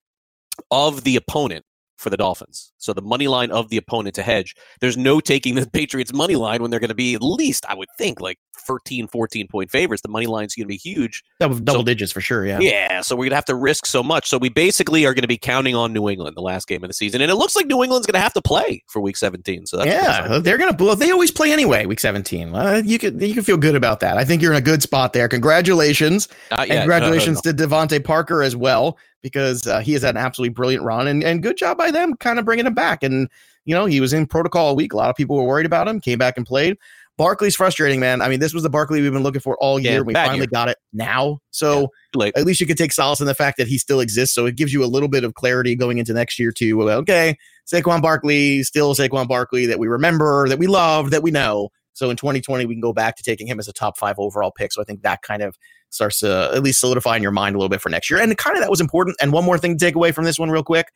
of 0.71 1.03
the 1.03 1.15
opponent 1.15 1.65
for 1.97 2.09
the 2.09 2.17
Dolphins. 2.17 2.73
So 2.77 2.93
the 2.93 3.01
money 3.01 3.27
line 3.27 3.51
of 3.51 3.69
the 3.69 3.77
opponent 3.77 4.15
to 4.15 4.23
hedge. 4.23 4.55
There's 4.81 4.97
no 4.97 5.19
taking 5.19 5.55
the 5.55 5.69
Patriots 5.73 6.13
money 6.13 6.35
line 6.35 6.61
when 6.61 6.69
they're 6.69 6.79
going 6.79 6.89
to 6.89 6.95
be 6.95 7.15
at 7.15 7.23
least 7.23 7.65
I 7.67 7.75
would 7.75 7.89
think 7.97 8.19
like 8.19 8.37
13, 8.55 9.07
14 9.07 9.47
point 9.47 9.71
favorites. 9.71 10.01
The 10.01 10.09
money 10.09 10.25
line's 10.27 10.55
going 10.55 10.65
to 10.65 10.67
be 10.67 10.77
huge. 10.77 11.23
Double, 11.39 11.55
double 11.59 11.79
So- 11.79 11.85
digits 11.85 12.11
for 12.11 12.21
sure. 12.21 12.45
Yeah. 12.45 12.59
Yeah, 12.59 13.01
so 13.01 13.15
we're 13.15 13.25
gonna 13.25 13.35
have 13.35 13.45
to 13.45 13.55
risk 13.55 13.85
so 13.85 14.03
much. 14.03 14.29
So 14.29 14.37
we 14.37 14.49
basically 14.49 15.05
are 15.05 15.13
going 15.13 15.23
to 15.23 15.27
be 15.27 15.37
counting 15.37 15.75
on 15.75 15.93
New 15.93 16.09
England 16.09 16.37
the 16.37 16.41
last 16.41 16.67
game 16.67 16.83
of 16.83 16.89
the 16.89 16.93
season, 16.93 17.21
and 17.21 17.29
it 17.31 17.35
looks 17.35 17.55
like 17.55 17.65
New 17.67 17.83
England's 17.83 18.07
going 18.07 18.13
to 18.13 18.21
have 18.23 18.33
to 18.33 18.41
play 18.41 18.83
for 18.87 19.01
Week 19.01 19.17
17. 19.17 19.65
So 19.65 19.77
that's 19.77 19.89
yeah, 19.89 20.39
they're 20.39 20.57
gonna. 20.57 20.75
Well, 20.77 20.95
they 20.95 21.11
always 21.11 21.31
play 21.31 21.51
anyway. 21.51 21.85
Week 21.85 21.99
seventeen. 21.99 22.53
Uh, 22.55 22.81
you 22.83 22.99
can 22.99 23.19
you 23.19 23.33
can 23.33 23.43
feel 23.43 23.57
good 23.57 23.75
about 23.75 23.99
that. 24.01 24.17
I 24.17 24.25
think 24.25 24.41
you're 24.41 24.51
in 24.51 24.57
a 24.57 24.61
good 24.61 24.81
spot 24.81 25.13
there. 25.13 25.27
Congratulations, 25.27 26.27
yet. 26.51 26.67
congratulations 26.67 27.43
No, 27.45 27.51
no, 27.51 27.57
to 27.57 27.67
DeVante 27.67 28.03
Parker 28.03 28.41
as 28.43 28.55
well 28.55 28.97
because 29.21 29.67
uh, 29.67 29.79
he 29.79 29.93
has 29.93 30.01
had 30.03 30.15
an 30.15 30.21
absolutely 30.23 30.53
brilliant 30.53 30.83
run 30.83 31.07
and 31.07 31.23
and 31.23 31.41
good 31.41 31.57
job 31.57 31.77
by 31.77 31.91
them, 31.91 32.15
kind 32.17 32.39
of 32.39 32.45
bringing 32.45 32.65
him 32.65 32.73
back. 32.73 33.03
And 33.03 33.29
you 33.65 33.73
know 33.73 33.85
he 33.85 34.01
was 34.01 34.13
in 34.13 34.27
protocol 34.27 34.69
a 34.69 34.73
week. 34.73 34.93
A 34.93 34.97
lot 34.97 35.09
of 35.09 35.15
people 35.15 35.35
were 35.35 35.43
worried 35.43 35.65
about 35.65 35.87
him. 35.87 35.99
Came 35.99 36.19
back 36.19 36.37
and 36.37 36.45
played. 36.45 36.77
Barkley's 37.17 37.55
frustrating, 37.55 37.99
man. 37.99 38.21
I 38.21 38.27
mean, 38.29 38.39
this 38.39 38.53
was 38.53 38.63
the 38.63 38.69
Barkley 38.69 39.01
we've 39.01 39.13
been 39.13 39.21
looking 39.23 39.41
for 39.41 39.55
all 39.59 39.79
Yeah, 39.79 39.91
year. 39.91 40.03
we 40.03 40.13
finally 40.13 40.37
year. 40.39 40.47
got 40.47 40.69
it 40.69 40.77
now. 40.93 41.39
So 41.51 41.89
Too 42.11 42.19
late. 42.19 42.33
at 42.35 42.45
least 42.45 42.59
you 42.59 42.65
could 42.67 42.77
take 42.77 42.91
solace 42.91 43.19
in 43.19 43.27
the 43.27 43.35
fact 43.35 43.57
that 43.57 43.67
he 43.67 43.77
still 43.77 43.99
exists. 43.99 44.33
So 44.33 44.45
it 44.47 44.55
gives 44.55 44.73
you 44.73 44.83
a 44.83 44.87
little 44.87 45.09
bit 45.09 45.23
of 45.23 45.35
clarity 45.35 45.75
going 45.75 45.99
into 45.99 46.13
next 46.13 46.39
year 46.39 46.51
too. 46.51 46.75
Well, 46.77 46.89
okay, 46.99 47.37
Saquon 47.71 48.01
Barkley, 48.01 48.63
still 48.63 48.95
Saquon 48.95 49.27
Barkley 49.27 49.65
that 49.67 49.77
we 49.79 49.87
remember, 49.87 50.47
that 50.49 50.57
we 50.57 50.67
love, 50.67 51.11
that 51.11 51.21
we 51.21 51.29
know. 51.31 51.69
So 51.93 52.09
in 52.09 52.17
2020, 52.17 52.65
we 52.65 52.73
can 52.73 52.81
go 52.81 52.91
back 52.93 53.15
to 53.17 53.23
taking 53.23 53.45
him 53.45 53.59
as 53.59 53.67
a 53.67 53.73
top 53.73 53.97
five 53.97 54.15
overall 54.17 54.51
pick. 54.51 54.73
So 54.73 54.81
I 54.81 54.83
think 54.85 55.03
that 55.03 55.21
kind 55.21 55.43
of 55.43 55.55
starts 55.91 56.19
to 56.21 56.49
at 56.51 56.63
least 56.63 56.79
solidify 56.79 57.15
in 57.15 57.21
your 57.21 57.31
mind 57.31 57.55
a 57.55 57.59
little 57.59 57.69
bit 57.69 57.81
for 57.81 57.89
next 57.89 58.09
year. 58.09 58.19
And 58.19 58.35
kind 58.35 58.57
of 58.57 58.63
that 58.63 58.71
was 58.71 58.81
important. 58.81 59.15
And 59.21 59.31
one 59.31 59.45
more 59.45 59.59
thing 59.59 59.77
to 59.77 59.85
take 59.85 59.93
away 59.93 60.11
from 60.11 60.25
this 60.25 60.39
one, 60.39 60.49
real 60.49 60.63
quick. 60.63 60.87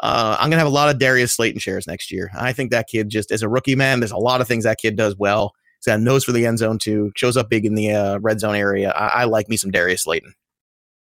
Uh, 0.00 0.36
I'm 0.38 0.50
gonna 0.50 0.60
have 0.60 0.66
a 0.66 0.70
lot 0.70 0.88
of 0.88 0.98
Darius 0.98 1.32
Slayton 1.32 1.60
shares 1.60 1.86
next 1.86 2.10
year. 2.10 2.30
I 2.38 2.52
think 2.52 2.70
that 2.70 2.88
kid 2.88 3.08
just 3.08 3.32
as 3.32 3.42
a 3.42 3.48
rookie 3.48 3.74
man, 3.74 4.00
there's 4.00 4.12
a 4.12 4.16
lot 4.16 4.40
of 4.40 4.48
things 4.48 4.64
that 4.64 4.78
kid 4.78 4.96
does 4.96 5.16
well. 5.16 5.52
He's 5.78 5.86
got 5.86 5.98
a 5.98 6.02
nose 6.02 6.24
for 6.24 6.32
the 6.32 6.46
end 6.46 6.58
zone 6.58 6.78
too. 6.78 7.12
Shows 7.16 7.36
up 7.36 7.50
big 7.50 7.64
in 7.64 7.74
the 7.74 7.92
uh, 7.92 8.18
red 8.18 8.40
zone 8.40 8.56
area. 8.56 8.90
I, 8.90 9.22
I 9.22 9.24
like 9.24 9.48
me 9.48 9.56
some 9.56 9.70
Darius 9.70 10.04
Slayton. 10.04 10.34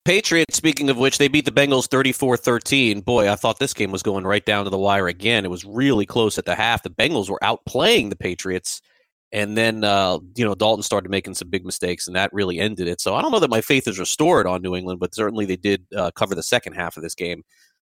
Patriots, 0.05 0.57
speaking 0.57 0.91
of 0.91 0.99
which, 0.99 1.19
they 1.19 1.29
beat 1.29 1.45
the 1.45 1.53
Bengals 1.53 1.89
34 1.89 2.37
13. 2.37 3.01
Boy, 3.01 3.31
I 3.31 3.37
thought 3.37 3.61
this 3.61 3.73
game 3.73 3.93
was 3.93 4.03
going 4.03 4.25
right 4.25 4.45
down 4.45 4.65
to 4.65 4.71
the 4.71 4.79
wire 4.79 5.07
again. 5.07 5.45
It 5.45 5.51
was 5.51 5.65
really 5.65 6.07
close 6.07 6.39
at 6.39 6.45
the 6.45 6.57
half. 6.57 6.83
The 6.83 6.91
Bengals 6.91 7.31
were 7.31 7.39
outplaying 7.43 8.11
the 8.11 8.17
Patriots. 8.17 8.83
And 9.31 9.57
then, 9.57 9.83
uh, 9.83 10.19
you 10.37 10.45
know, 10.45 10.55
Dalton 10.55 10.83
started 10.83 11.11
making 11.11 11.35
some 11.35 11.49
big 11.49 11.65
mistakes, 11.65 12.07
and 12.07 12.15
that 12.17 12.33
really 12.35 12.59
ended 12.59 12.87
it. 12.87 13.01
So 13.01 13.15
I 13.15 13.23
don't 13.23 13.33
know 13.33 13.41
that 13.41 13.49
my 13.49 13.63
faith 13.63 13.89
is 13.89 13.99
restored 13.99 14.47
on 14.47 14.61
New 14.61 14.77
England, 14.77 15.01
but 15.01 15.15
certainly 15.15 15.47
they 15.47 15.57
did 15.57 15.87
uh, 15.97 16.11
cover 16.11 16.35
the 16.35 16.43
second 16.43 16.75
half 16.75 16.99
of 16.99 17.03
this 17.03 17.15
game. 17.15 17.43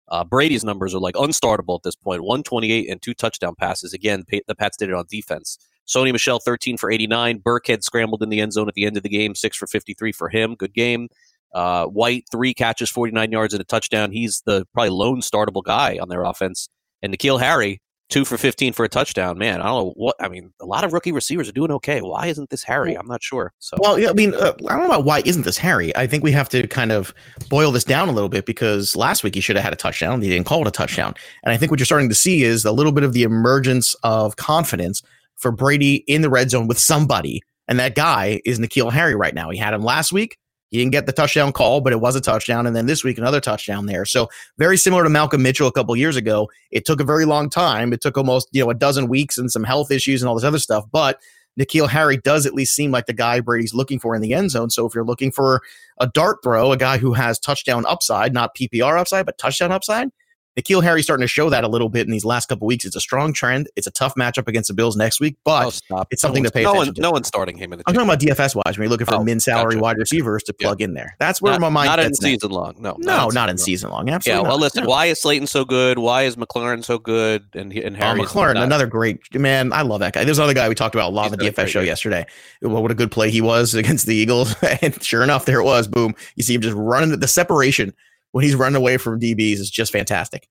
Uh, 0.09 0.23
Brady's 0.23 0.63
numbers 0.63 0.93
are 0.93 0.99
like 0.99 1.15
unstartable 1.15 1.77
at 1.77 1.83
this 1.83 1.95
point 1.95 2.23
128 2.23 2.89
and 2.89 3.01
two 3.01 3.13
touchdown 3.13 3.55
passes. 3.55 3.93
Again, 3.93 4.23
the 4.47 4.55
Pats 4.55 4.77
did 4.77 4.89
it 4.89 4.95
on 4.95 5.05
defense. 5.09 5.57
Sony 5.87 6.11
Michel, 6.11 6.39
13 6.39 6.77
for 6.77 6.91
89. 6.91 7.39
Burkhead 7.39 7.83
scrambled 7.83 8.23
in 8.23 8.29
the 8.29 8.39
end 8.39 8.53
zone 8.53 8.67
at 8.67 8.73
the 8.73 8.85
end 8.85 8.97
of 8.97 9.03
the 9.03 9.09
game, 9.09 9.35
6 9.35 9.57
for 9.57 9.67
53 9.67 10.11
for 10.11 10.29
him. 10.29 10.55
Good 10.55 10.73
game. 10.73 11.09
Uh, 11.53 11.85
White, 11.85 12.25
three 12.31 12.53
catches, 12.53 12.89
49 12.89 13.31
yards 13.31 13.53
and 13.53 13.61
a 13.61 13.65
touchdown. 13.65 14.11
He's 14.11 14.41
the 14.45 14.65
probably 14.73 14.89
lone 14.89 15.21
startable 15.21 15.63
guy 15.63 15.97
on 16.01 16.09
their 16.09 16.23
offense. 16.23 16.69
And 17.01 17.13
N'Keal 17.13 17.39
Harry, 17.39 17.81
two 18.13 18.23
for 18.23 18.38
15 18.38 18.73
for 18.73 18.86
a 18.86 18.89
touchdown. 18.89 19.39
Man, 19.39 19.60
I 19.60 19.65
don't 19.65 19.86
know 19.86 19.93
what, 19.95 20.15
I 20.19 20.30
mean, 20.30 20.54
a 20.62 20.65
lot 20.65 20.84
of 20.84 20.93
rookie 20.93 21.12
receivers 21.12 21.49
are 21.49 21.52
doing 21.52 21.71
okay. 21.71 21.99
Why 22.02 22.28
isn't 22.28 22.52
this 22.52 22.63
Harry? 22.63 22.93
I'm 22.93 23.08
not 23.08 23.23
sure. 23.23 23.52
So, 23.58 23.76
Well, 23.80 23.97
yeah, 23.97 24.12
I 24.12 24.13
mean, 24.13 24.36
uh, 24.36 24.54
I 24.69 24.73
don't 24.73 24.82
know 24.82 24.86
about 24.86 25.04
why 25.04 25.23
isn't 25.26 25.43
this 25.43 25.58
Harry. 25.58 25.95
I 25.95 26.06
think 26.06 26.23
we 26.23 26.32
have 26.32 26.47
to 26.49 26.67
kind 26.67 26.91
of 26.91 27.12
boil 27.49 27.71
this 27.71 27.84
down 27.84 28.10
a 28.10 28.12
little 28.12 28.30
bit 28.30 28.45
because 28.45 28.95
last 28.95 29.23
week 29.23 29.34
he 29.34 29.41
should 29.41 29.56
have 29.56 29.63
had 29.63 29.73
a 29.73 29.78
touchdown. 29.78 30.21
He 30.21 30.30
didn't 30.30 30.45
call 30.45 30.62
it 30.62 30.67
a 30.67 30.71
touchdown, 30.71 31.15
and 31.43 31.52
I 31.52 31.58
think 31.58 31.71
what 31.71 31.80
you're 31.80 31.86
starting 31.86 32.10
to 32.10 32.15
see 32.15 32.43
is 32.43 32.65
a 32.65 32.71
little 32.71 32.91
bit 32.91 33.04
of 33.04 33.13
the 33.13 33.23
emergence 33.23 33.95
of 34.04 34.36
confidence 34.36 35.02
for 35.36 35.52
Brady 35.52 36.04
in 36.08 36.21
the 36.21 36.30
red 36.30 36.52
zone 36.52 36.67
with 36.67 36.78
somebody, 36.78 37.41
and 37.67 37.80
that 37.80 37.95
guy 37.95 38.41
is 38.45 38.60
N'Keal 38.60 38.91
Harry 38.91 39.15
right 39.15 39.34
now. 39.34 39.49
He 39.49 39.58
had 39.58 39.73
him 39.73 39.84
last 39.84 40.13
week. 40.13 40.38
He 40.73 40.79
didn't 40.79 40.91
get 40.91 41.05
the 41.05 41.12
touchdown 41.12 41.51
call, 41.51 41.81
but 41.81 41.93
it 41.93 42.01
was 42.01 42.15
a 42.15 42.21
touchdown, 42.21 42.65
and 42.65 42.75
then 42.75 42.88
this 42.88 43.03
week 43.03 43.19
another 43.19 43.39
touchdown 43.39 43.86
there. 43.86 44.05
So 44.05 44.27
very 44.57 44.75
similar 44.75 45.03
to 45.03 45.09
Malcolm 45.09 45.43
Mitchell 45.43 45.67
a 45.67 45.71
couple 45.71 45.95
years 45.95 46.15
ago. 46.15 46.49
It 46.71 46.83
took 46.83 46.99
a 46.99 47.03
very 47.03 47.25
long 47.25 47.47
time. 47.47 47.93
It 47.93 48.01
took 48.01 48.17
almost 48.17 48.49
you 48.53 48.63
know 48.63 48.71
a 48.71 48.73
dozen 48.73 49.07
weeks 49.07 49.38
and 49.38 49.51
some 49.51 49.63
health 49.63 49.91
issues 49.91 50.23
and 50.23 50.27
all 50.27 50.33
this 50.33 50.43
other 50.43 50.57
stuff, 50.57 50.86
but 50.91 51.19
N'Keal 51.59 51.88
Harry 51.89 52.17
does 52.17 52.47
at 52.47 52.55
least 52.55 52.75
seem 52.75 52.89
like 52.89 53.05
the 53.05 53.13
guy 53.13 53.39
Brady's 53.39 53.75
looking 53.75 53.99
for 53.99 54.15
in 54.15 54.21
the 54.23 54.33
end 54.33 54.49
zone. 54.49 54.71
So 54.71 54.88
if 54.88 54.95
you're 54.95 55.05
looking 55.05 55.31
for 55.31 55.62
a 55.99 56.07
dart 56.07 56.39
throw, 56.43 56.71
a 56.71 56.77
guy 56.77 56.97
who 56.97 57.13
has 57.13 57.38
touchdown 57.38 57.86
upside, 57.86 58.33
not 58.33 58.55
PPR 58.55 58.99
upside, 58.99 59.27
but 59.27 59.38
touchdown 59.38 59.71
upside, 59.71 60.09
N'Keal 60.57 60.83
Harry 60.83 61.01
starting 61.01 61.23
to 61.23 61.27
show 61.27 61.49
that 61.49 61.63
a 61.63 61.67
little 61.67 61.89
bit 61.89 62.05
in 62.05 62.11
these 62.11 62.25
last 62.25 62.47
couple 62.47 62.67
weeks. 62.67 62.85
It's 62.85 62.95
a 62.95 62.99
strong 63.01 63.33
trend. 63.33 63.69
It's 63.75 63.87
a 63.87 63.91
tough 63.91 64.13
matchup 64.15 64.47
against 64.47 64.67
the 64.67 64.75
Bills 64.75 64.95
next 64.95 65.19
week, 65.19 65.35
but 65.43 65.81
oh, 65.91 66.03
it's 66.11 66.21
something 66.21 66.43
no 66.43 66.49
to 66.49 66.53
pay 66.53 66.63
no 66.63 66.71
attention 66.73 66.87
one, 66.89 66.95
to. 66.95 67.01
No 67.01 67.11
one's 67.11 67.27
starting 67.27 67.57
him 67.57 67.73
in 67.73 67.79
the 67.79 67.83
I'm 67.87 67.95
talking 67.95 68.07
about 68.07 68.19
DFS 68.19 68.55
wise 68.55 68.77
when 68.77 68.83
you're 68.85 68.89
looking 68.89 69.05
for 69.07 69.15
Oh, 69.15 69.23
min 69.23 69.39
salary 69.39 69.75
gotcha. 69.75 69.81
wide 69.83 69.97
receivers 69.97 70.43
to 70.43 70.53
Yeah. 70.59 70.67
plug 70.67 70.81
in 70.81 70.93
there. 70.93 71.15
That's 71.19 71.41
where 71.41 71.53
not, 71.53 71.61
my 71.61 71.69
mind 71.69 71.87
is. 71.87 71.89
not 71.97 71.99
in 72.05 72.13
season 72.13 72.51
long. 72.51 72.75
No, 72.77 72.95
No, 72.99 73.29
not 73.29 73.49
in 73.49 73.55
long. 73.55 73.57
season 73.57 73.89
long. 73.89 74.07
Yeah, 74.07 74.15
Absolutely. 74.15 74.43
well, 74.43 74.51
not. 74.57 74.61
listen. 74.63 74.83
No. 74.83 74.89
Why 74.89 75.05
is 75.07 75.21
Slayton 75.21 75.47
so 75.47 75.65
good? 75.65 75.97
Why 75.97 76.23
is 76.23 76.35
McLaurin 76.35 76.83
so 76.83 76.99
good? 76.99 77.45
And 77.53 77.71
and 77.73 77.95
Oh, 77.95 77.99
Harry 77.99 78.21
is 78.21 78.29
McLaurin, 78.29 78.61
another 78.61 78.85
great 78.85 79.19
man. 79.33 79.73
I 79.73 79.81
love 79.81 80.01
that 80.01 80.13
guy. 80.13 80.23
There's 80.23 80.37
another 80.37 80.53
guy 80.53 80.69
we 80.69 80.75
talked 80.75 80.93
about 80.93 81.09
a 81.11 81.15
lot 81.15 81.25
on 81.25 81.31
the 81.31 81.37
DFS 81.37 81.67
show 81.67 81.79
guy. 81.81 81.87
yesterday. 81.87 82.25
Well, 82.61 82.81
what 82.83 82.91
a 82.91 82.95
good 82.95 83.11
play 83.11 83.31
he 83.31 83.41
was 83.41 83.73
against 83.73 84.05
the 84.05 84.15
Eagles. 84.15 84.55
and 84.83 85.01
sure 85.03 85.23
enough, 85.23 85.45
there 85.45 85.59
it 85.59 85.63
was. 85.63 85.87
Boom. 85.87 86.13
You 86.35 86.43
see 86.43 86.53
him 86.53 86.61
just 86.61 86.75
running 86.77 87.17
the 87.19 87.27
separation 87.27 87.93
when 88.34 88.43
he's 88.43 88.56
running 88.56 88.76
away 88.76 88.98
from 88.98 89.19
DBs 89.19 89.54
is 89.60 89.69
just 89.69 89.91
fantastic. 89.93 90.50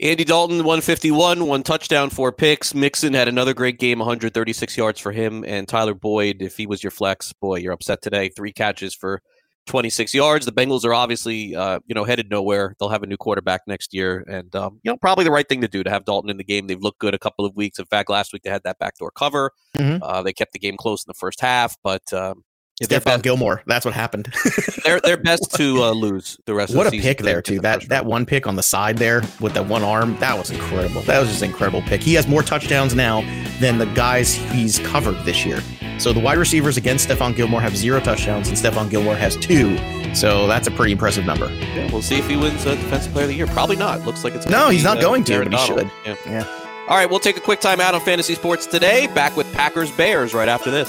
Andy 0.00 0.24
Dalton, 0.24 0.58
151, 0.58 1.46
one 1.46 1.62
touchdown, 1.62 2.10
four 2.10 2.32
picks. 2.32 2.74
Mixon 2.74 3.14
had 3.14 3.28
another 3.28 3.54
great 3.54 3.78
game, 3.78 3.98
136 3.98 4.76
yards 4.76 5.00
for 5.00 5.12
him. 5.12 5.44
And 5.46 5.68
Tyler 5.68 5.94
Boyd, 5.94 6.40
if 6.40 6.56
he 6.56 6.66
was 6.66 6.82
your 6.82 6.90
flex, 6.90 7.32
boy, 7.34 7.56
you're 7.56 7.72
upset 7.72 8.00
today. 8.02 8.28
Three 8.30 8.52
catches 8.52 8.94
for 8.94 9.20
26 9.66 10.14
yards. 10.14 10.46
The 10.46 10.52
Bengals 10.52 10.84
are 10.84 10.94
obviously, 10.94 11.54
uh, 11.54 11.80
you 11.86 11.94
know, 11.94 12.04
headed 12.04 12.30
nowhere. 12.30 12.74
They'll 12.78 12.88
have 12.88 13.02
a 13.02 13.06
new 13.06 13.18
quarterback 13.18 13.60
next 13.66 13.92
year, 13.92 14.24
and 14.26 14.54
um, 14.56 14.80
you 14.82 14.90
know, 14.90 14.96
probably 14.96 15.24
the 15.24 15.30
right 15.30 15.48
thing 15.48 15.60
to 15.60 15.68
do 15.68 15.84
to 15.84 15.90
have 15.90 16.06
Dalton 16.06 16.30
in 16.30 16.38
the 16.38 16.44
game. 16.44 16.66
They've 16.66 16.80
looked 16.80 16.98
good 16.98 17.14
a 17.14 17.18
couple 17.18 17.44
of 17.44 17.54
weeks. 17.54 17.78
In 17.78 17.84
fact, 17.84 18.10
last 18.10 18.32
week 18.32 18.42
they 18.42 18.50
had 18.50 18.62
that 18.64 18.78
backdoor 18.78 19.10
cover. 19.12 19.52
Mhm. 19.76 20.00
Uh, 20.02 20.22
they 20.22 20.32
kept 20.32 20.54
the 20.54 20.58
game 20.58 20.76
close 20.76 21.02
in 21.02 21.08
the 21.08 21.14
first 21.14 21.40
half, 21.40 21.76
but 21.84 22.10
um, 22.12 22.42
they're, 22.88 23.00
Stephon 23.00 23.04
best, 23.04 23.22
Gilmore. 23.22 23.62
That's 23.66 23.84
what 23.84 23.94
happened. 23.94 24.32
they're 24.84 25.00
they're 25.00 25.16
best 25.16 25.54
to 25.56 25.82
uh, 25.82 25.90
lose 25.92 26.38
the 26.46 26.54
rest. 26.54 26.74
what 26.74 26.86
of 26.86 26.92
a 26.92 26.96
the 26.96 27.02
season. 27.02 27.08
What 27.08 27.12
a 27.12 27.16
pick 27.16 27.24
there 27.24 27.42
too. 27.42 27.60
That 27.60 27.80
first 27.80 27.88
that 27.90 28.06
one 28.06 28.24
pick 28.26 28.46
on 28.46 28.56
the 28.56 28.62
side 28.62 28.98
there 28.98 29.22
with 29.40 29.54
that 29.54 29.66
one 29.66 29.82
arm, 29.82 30.16
that 30.18 30.36
was 30.38 30.50
incredible. 30.50 31.02
That 31.02 31.20
was 31.20 31.28
just 31.28 31.42
an 31.42 31.50
incredible 31.50 31.82
pick. 31.82 32.02
He 32.02 32.14
has 32.14 32.26
more 32.26 32.42
touchdowns 32.42 32.94
now 32.94 33.20
than 33.60 33.78
the 33.78 33.86
guys 33.86 34.32
he's 34.34 34.78
covered 34.80 35.22
this 35.24 35.44
year. 35.44 35.60
So 35.98 36.14
the 36.14 36.20
wide 36.20 36.38
receivers 36.38 36.78
against 36.78 37.08
Stephon 37.08 37.36
Gilmore 37.36 37.60
have 37.60 37.76
zero 37.76 38.00
touchdowns, 38.00 38.48
and 38.48 38.56
Stephon 38.56 38.88
Gilmore 38.88 39.16
has 39.16 39.36
two. 39.36 39.76
So 40.14 40.46
that's 40.46 40.66
a 40.66 40.70
pretty 40.70 40.92
impressive 40.92 41.26
number. 41.26 41.50
Yeah, 41.52 41.92
we'll 41.92 42.00
see 42.00 42.16
if 42.18 42.26
he 42.26 42.36
wins 42.36 42.64
uh, 42.66 42.74
Defensive 42.76 43.12
Player 43.12 43.24
of 43.24 43.28
the 43.28 43.34
Year. 43.36 43.46
Probably 43.46 43.76
not. 43.76 44.00
Looks 44.06 44.24
like 44.24 44.34
it's 44.34 44.46
No, 44.46 44.52
gonna 44.52 44.72
he's 44.72 44.80
be, 44.80 44.84
not 44.86 44.96
uh, 44.98 45.02
going 45.02 45.24
to, 45.24 45.44
but 45.44 45.52
he 45.52 45.66
should. 45.66 45.90
Yeah. 46.06 46.16
Yeah. 46.26 46.56
All 46.88 46.96
right, 46.96 47.08
we'll 47.08 47.20
take 47.20 47.36
a 47.36 47.40
quick 47.40 47.60
time 47.60 47.80
out 47.80 47.94
on 47.94 48.00
Fantasy 48.00 48.34
Sports 48.34 48.66
today. 48.66 49.06
Back 49.08 49.36
with 49.36 49.52
Packers 49.52 49.90
Bears 49.92 50.32
right 50.34 50.48
after 50.48 50.70
this. 50.70 50.88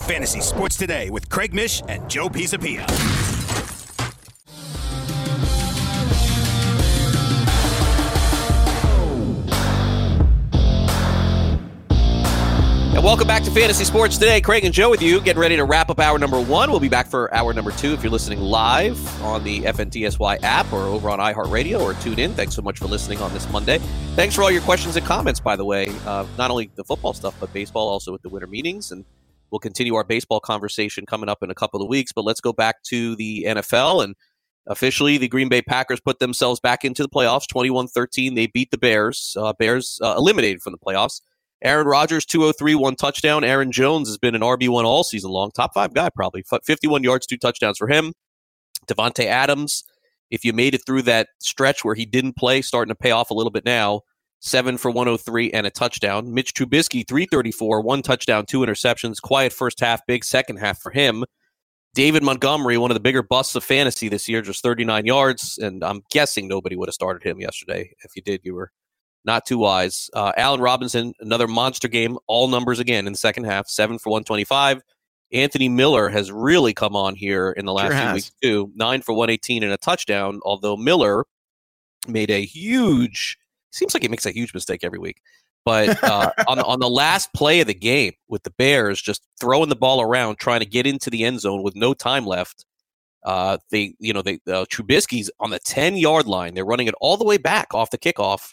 Fantasy 0.00 0.40
Sports 0.40 0.76
Today 0.76 1.10
with 1.10 1.28
Craig 1.28 1.52
Mish 1.52 1.82
and 1.88 2.08
Joe 2.08 2.28
Pisapia. 2.28 2.84
And 12.94 13.04
welcome 13.04 13.26
back 13.26 13.42
to 13.44 13.50
Fantasy 13.50 13.84
Sports 13.84 14.16
today. 14.16 14.40
Craig 14.40 14.64
and 14.64 14.72
Joe 14.72 14.90
with 14.90 15.02
you, 15.02 15.20
getting 15.20 15.40
ready 15.40 15.56
to 15.56 15.64
wrap 15.64 15.90
up 15.90 15.98
hour 15.98 16.18
number 16.18 16.40
one. 16.40 16.70
We'll 16.70 16.78
be 16.78 16.88
back 16.88 17.08
for 17.08 17.34
hour 17.34 17.52
number 17.52 17.72
two 17.72 17.92
if 17.92 18.02
you're 18.02 18.12
listening 18.12 18.38
live 18.40 19.22
on 19.22 19.42
the 19.44 19.62
FNTSY 19.62 20.38
app 20.42 20.72
or 20.72 20.82
over 20.82 21.10
on 21.10 21.18
iHeartRadio 21.18 21.80
or 21.80 21.94
tune 21.94 22.18
in. 22.18 22.32
Thanks 22.34 22.54
so 22.54 22.62
much 22.62 22.78
for 22.78 22.86
listening 22.86 23.20
on 23.20 23.32
this 23.32 23.50
Monday. 23.50 23.78
Thanks 24.14 24.34
for 24.34 24.42
all 24.42 24.50
your 24.50 24.62
questions 24.62 24.94
and 24.96 25.04
comments, 25.04 25.40
by 25.40 25.56
the 25.56 25.64
way. 25.64 25.88
Uh, 26.06 26.24
not 26.38 26.50
only 26.50 26.70
the 26.76 26.84
football 26.84 27.12
stuff, 27.12 27.34
but 27.40 27.52
baseball 27.52 27.88
also 27.88 28.12
with 28.12 28.22
the 28.22 28.28
winter 28.28 28.46
meetings. 28.46 28.92
And 28.92 29.04
we'll 29.50 29.58
continue 29.58 29.94
our 29.94 30.04
baseball 30.04 30.40
conversation 30.40 31.06
coming 31.06 31.28
up 31.28 31.42
in 31.42 31.50
a 31.50 31.54
couple 31.54 31.82
of 31.82 31.88
weeks. 31.88 32.12
But 32.12 32.24
let's 32.24 32.40
go 32.40 32.52
back 32.52 32.82
to 32.84 33.16
the 33.16 33.44
NFL. 33.48 34.04
And 34.04 34.14
Officially, 34.68 35.16
the 35.16 35.28
Green 35.28 35.48
Bay 35.48 35.62
Packers 35.62 36.00
put 36.00 36.18
themselves 36.18 36.58
back 36.58 36.84
into 36.84 37.02
the 37.02 37.08
playoffs 37.08 37.46
21 37.46 37.86
13. 37.86 38.34
They 38.34 38.48
beat 38.48 38.70
the 38.70 38.78
Bears. 38.78 39.36
Uh, 39.38 39.52
Bears 39.52 40.00
uh, 40.02 40.14
eliminated 40.16 40.60
from 40.60 40.72
the 40.72 40.78
playoffs. 40.78 41.20
Aaron 41.62 41.86
Rodgers, 41.86 42.26
203, 42.26 42.74
one 42.74 42.96
touchdown. 42.96 43.44
Aaron 43.44 43.72
Jones 43.72 44.08
has 44.08 44.18
been 44.18 44.34
an 44.34 44.42
RB1 44.42 44.84
all 44.84 45.04
season 45.04 45.30
long. 45.30 45.52
Top 45.52 45.72
five 45.72 45.94
guy, 45.94 46.10
probably. 46.10 46.44
51 46.64 47.02
yards, 47.02 47.26
two 47.26 47.38
touchdowns 47.38 47.78
for 47.78 47.88
him. 47.88 48.12
Davante 48.86 49.24
Adams, 49.24 49.84
if 50.30 50.44
you 50.44 50.52
made 50.52 50.74
it 50.74 50.84
through 50.84 51.02
that 51.02 51.28
stretch 51.40 51.84
where 51.84 51.94
he 51.94 52.04
didn't 52.04 52.36
play, 52.36 52.60
starting 52.60 52.90
to 52.90 52.94
pay 52.94 53.10
off 53.10 53.30
a 53.30 53.34
little 53.34 53.50
bit 53.50 53.64
now, 53.64 54.02
seven 54.40 54.78
for 54.78 54.90
103 54.90 55.50
and 55.52 55.66
a 55.66 55.70
touchdown. 55.70 56.32
Mitch 56.32 56.54
Trubisky, 56.54 57.06
334, 57.06 57.80
one 57.80 58.02
touchdown, 58.02 58.46
two 58.46 58.60
interceptions. 58.60 59.20
Quiet 59.20 59.52
first 59.52 59.80
half, 59.80 60.04
big 60.06 60.24
second 60.24 60.56
half 60.58 60.80
for 60.80 60.90
him. 60.90 61.24
David 61.94 62.22
Montgomery, 62.22 62.76
one 62.76 62.90
of 62.90 62.94
the 62.94 63.00
bigger 63.00 63.22
busts 63.22 63.54
of 63.54 63.64
fantasy 63.64 64.08
this 64.08 64.28
year, 64.28 64.42
just 64.42 64.62
39 64.62 65.06
yards. 65.06 65.58
And 65.58 65.82
I'm 65.82 66.02
guessing 66.10 66.46
nobody 66.46 66.76
would 66.76 66.88
have 66.88 66.94
started 66.94 67.26
him 67.26 67.40
yesterday. 67.40 67.90
If 68.04 68.14
you 68.14 68.22
did, 68.22 68.42
you 68.44 68.54
were 68.54 68.70
not 69.24 69.46
too 69.46 69.58
wise. 69.58 70.10
Uh, 70.12 70.32
Allen 70.36 70.60
Robinson, 70.60 71.14
another 71.20 71.48
monster 71.48 71.88
game, 71.88 72.18
all 72.26 72.48
numbers 72.48 72.78
again 72.78 73.06
in 73.06 73.12
the 73.14 73.18
second 73.18 73.44
half, 73.44 73.68
seven 73.68 73.98
for 73.98 74.10
125. 74.10 74.82
Anthony 75.32 75.68
Miller 75.68 76.08
has 76.08 76.30
really 76.30 76.72
come 76.72 76.94
on 76.94 77.14
here 77.16 77.50
in 77.50 77.64
the 77.64 77.72
last 77.72 77.86
Sure 77.86 77.96
few 77.96 78.06
has. 78.06 78.14
weeks, 78.14 78.32
too. 78.42 78.70
Nine 78.76 79.00
for 79.02 79.12
118 79.12 79.62
and 79.62 79.72
a 79.72 79.76
touchdown, 79.76 80.40
although 80.44 80.76
Miller 80.76 81.24
made 82.06 82.30
a 82.30 82.44
huge, 82.44 83.36
seems 83.72 83.94
like 83.94 84.02
he 84.02 84.08
makes 84.08 84.26
a 84.26 84.30
huge 84.32 84.54
mistake 84.54 84.80
every 84.82 84.98
week. 84.98 85.20
But 85.64 86.02
uh, 86.04 86.30
on, 86.46 86.58
on 86.60 86.78
the 86.80 86.88
last 86.88 87.32
play 87.34 87.60
of 87.60 87.66
the 87.66 87.74
game 87.74 88.12
with 88.28 88.42
the 88.44 88.50
Bears 88.50 89.00
just 89.02 89.22
throwing 89.40 89.68
the 89.68 89.76
ball 89.76 90.00
around, 90.00 90.38
trying 90.38 90.60
to 90.60 90.66
get 90.66 90.86
into 90.86 91.10
the 91.10 91.24
end 91.24 91.40
zone 91.40 91.62
with 91.62 91.74
no 91.74 91.92
time 91.94 92.24
left, 92.26 92.64
uh, 93.24 93.58
they, 93.70 93.94
you 93.98 94.12
know, 94.12 94.22
they 94.22 94.34
uh, 94.46 94.64
Trubisky's 94.66 95.30
on 95.40 95.50
the 95.50 95.58
ten 95.58 95.96
yard 95.96 96.26
line. 96.28 96.54
They're 96.54 96.64
running 96.64 96.86
it 96.86 96.94
all 97.00 97.16
the 97.16 97.24
way 97.24 97.36
back 97.38 97.74
off 97.74 97.90
the 97.90 97.98
kickoff, 97.98 98.52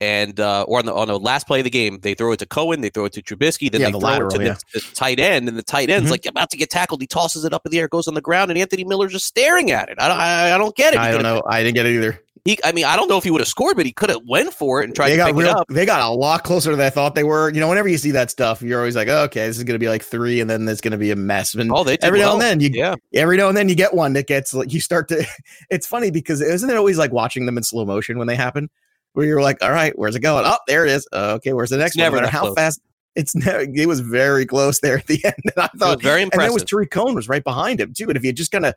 and 0.00 0.40
uh, 0.40 0.62
or 0.62 0.78
on 0.78 0.86
the 0.86 0.94
on 0.94 1.08
the 1.08 1.18
last 1.18 1.46
play 1.46 1.60
of 1.60 1.64
the 1.64 1.70
game, 1.70 1.98
they 2.00 2.14
throw 2.14 2.32
it 2.32 2.38
to 2.38 2.46
Cohen, 2.46 2.80
they 2.80 2.88
throw 2.88 3.04
it 3.04 3.12
to 3.12 3.22
Trubisky, 3.22 3.70
then 3.70 3.82
Yeah, 3.82 3.88
they 3.88 3.92
the 3.92 4.00
throw 4.00 4.08
lateral, 4.08 4.34
it 4.36 4.38
to 4.38 4.44
yeah. 4.44 4.54
the, 4.72 4.80
the 4.80 4.94
tight 4.94 5.20
end, 5.20 5.46
and 5.48 5.58
the 5.58 5.62
tight 5.62 5.90
end's 5.90 6.08
Mhm. 6.08 6.12
like 6.12 6.24
about 6.24 6.48
to 6.50 6.56
get 6.56 6.70
tackled. 6.70 7.02
He 7.02 7.06
tosses 7.06 7.44
it 7.44 7.52
up 7.52 7.66
in 7.66 7.72
the 7.72 7.80
air, 7.80 7.88
goes 7.88 8.08
on 8.08 8.14
the 8.14 8.22
ground, 8.22 8.50
and 8.50 8.58
Anthony 8.58 8.84
Miller's 8.84 9.12
just 9.12 9.26
staring 9.26 9.70
at 9.72 9.90
it. 9.90 9.98
I 10.00 10.08
don't, 10.08 10.18
I, 10.18 10.54
I 10.54 10.56
don't 10.58 10.74
get 10.74 10.94
it. 10.94 11.00
I 11.00 11.10
don't 11.10 11.22
know. 11.22 11.42
I 11.46 11.62
didn't 11.62 11.74
get 11.74 11.84
it 11.84 11.94
either. 11.96 12.18
He, 12.48 12.58
I 12.64 12.72
mean, 12.72 12.86
I 12.86 12.96
don't 12.96 13.08
know 13.08 13.18
if 13.18 13.24
he 13.24 13.30
would 13.30 13.42
have 13.42 13.48
scored, 13.48 13.76
but 13.76 13.84
he 13.84 13.92
could 13.92 14.08
have 14.08 14.22
went 14.26 14.54
for 14.54 14.80
it 14.80 14.84
and 14.86 14.94
tried 14.96 15.08
they 15.10 15.16
to 15.16 15.16
got 15.18 15.26
pick 15.26 15.34
it 15.34 15.38
real, 15.38 15.48
up. 15.50 15.66
they 15.68 15.84
got 15.84 16.00
a 16.00 16.08
lot 16.10 16.44
closer 16.44 16.70
than 16.74 16.80
I 16.80 16.88
thought 16.88 17.14
they 17.14 17.22
were. 17.24 17.50
You 17.52 17.60
know, 17.60 17.68
whenever 17.68 17.88
you 17.88 17.98
see 17.98 18.10
that 18.12 18.30
stuff, 18.30 18.62
you're 18.62 18.78
always 18.78 18.96
like, 18.96 19.08
oh, 19.08 19.24
okay, 19.24 19.46
this 19.46 19.58
is 19.58 19.64
going 19.64 19.74
to 19.74 19.78
be 19.78 19.90
like 19.90 20.02
three, 20.02 20.40
and 20.40 20.48
then 20.48 20.64
there's 20.64 20.80
going 20.80 20.92
to 20.92 20.96
be 20.98 21.10
a 21.10 21.16
mess. 21.16 21.54
And 21.54 21.70
Oh, 21.70 21.84
they 21.84 21.98
every 22.00 22.20
now 22.20 22.32
and 22.32 22.40
then 22.40 22.60
you, 22.60 22.70
Yeah. 22.72 22.94
every 23.12 23.36
now 23.36 23.48
and 23.48 23.56
then 23.56 23.68
you 23.68 23.74
get 23.74 23.92
one 23.92 24.14
that 24.14 24.26
gets 24.28 24.54
like 24.54 24.72
you 24.72 24.80
start 24.80 25.08
to. 25.08 25.26
It's 25.70 25.86
funny 25.86 26.10
because 26.10 26.40
isn't 26.40 26.70
it 26.70 26.76
always 26.76 26.96
like 26.96 27.12
watching 27.12 27.44
them 27.44 27.58
in 27.58 27.62
slow 27.64 27.84
motion 27.84 28.16
when 28.16 28.28
they 28.28 28.36
happen, 28.36 28.70
where 29.12 29.26
you're 29.26 29.42
like, 29.42 29.62
all 29.62 29.70
right, 29.72 29.92
where's 29.98 30.16
it 30.16 30.20
going? 30.20 30.44
Oh, 30.46 30.56
there 30.66 30.86
it 30.86 30.90
is. 30.92 31.06
Uh, 31.12 31.34
okay, 31.36 31.52
where's 31.52 31.68
the 31.68 31.76
next 31.76 31.96
one? 31.98 32.04
never 32.04 32.20
No 32.22 32.28
how 32.28 32.40
close. 32.44 32.54
fast. 32.54 32.80
It's 33.14 33.34
never. 33.34 33.66
It 33.74 33.86
was 33.88 34.00
very 34.00 34.46
close 34.46 34.80
there 34.80 34.96
at 34.96 35.06
the 35.06 35.20
end. 35.24 35.34
And 35.44 35.52
I 35.58 35.66
thought 35.76 36.00
very 36.00 36.22
impressive. 36.22 36.44
And 36.44 36.48
then 36.50 36.54
was. 36.54 36.64
Tarik 36.64 36.90
Cohen 36.90 37.14
was 37.14 37.28
right 37.28 37.44
behind 37.44 37.78
him 37.78 37.92
too. 37.92 38.08
And 38.08 38.16
if 38.16 38.22
he 38.22 38.28
had 38.28 38.36
just 38.36 38.52
kind 38.52 38.64
of 38.64 38.74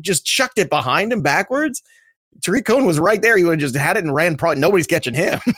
just 0.00 0.24
chucked 0.24 0.58
it 0.58 0.68
behind 0.70 1.12
him 1.12 1.22
backwards, 1.22 1.82
Tarik 2.42 2.66
Cohen 2.66 2.84
was 2.84 2.98
right 3.00 3.20
there. 3.20 3.36
He 3.36 3.44
would 3.44 3.60
have 3.60 3.60
just 3.60 3.74
had 3.74 3.96
it 3.96 4.04
and 4.04 4.14
ran. 4.14 4.36
Probably 4.36 4.60
nobody's 4.60 4.86
catching 4.86 5.14
him. 5.14 5.40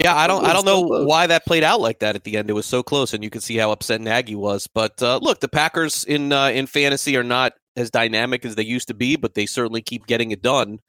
Yeah, 0.00 0.16
I 0.16 0.26
don't, 0.26 0.44
I 0.44 0.52
don't 0.52 0.66
know 0.66 0.80
why 0.80 1.28
that 1.28 1.46
played 1.46 1.62
out 1.62 1.80
like 1.80 2.00
that 2.00 2.16
at 2.16 2.24
the 2.24 2.36
end. 2.36 2.50
It 2.50 2.52
was 2.52 2.66
so 2.66 2.82
close, 2.82 3.14
and 3.14 3.22
you 3.22 3.30
could 3.30 3.44
see 3.44 3.56
how 3.56 3.70
upset 3.70 4.00
Nagy 4.00 4.34
was. 4.34 4.66
But 4.66 5.00
uh, 5.00 5.20
look, 5.22 5.38
the 5.38 5.48
Packers 5.48 6.04
in 6.04 6.32
uh, 6.32 6.48
in 6.48 6.66
fantasy 6.66 7.16
are 7.16 7.22
not 7.22 7.52
as 7.76 7.92
dynamic 7.92 8.44
as 8.44 8.56
they 8.56 8.64
used 8.64 8.88
to 8.88 8.94
be, 8.94 9.16
but 9.16 9.34
they 9.34 9.46
certainly 9.46 9.80
keep 9.80 10.06
getting 10.06 10.32
it 10.32 10.42
done. 10.42 10.80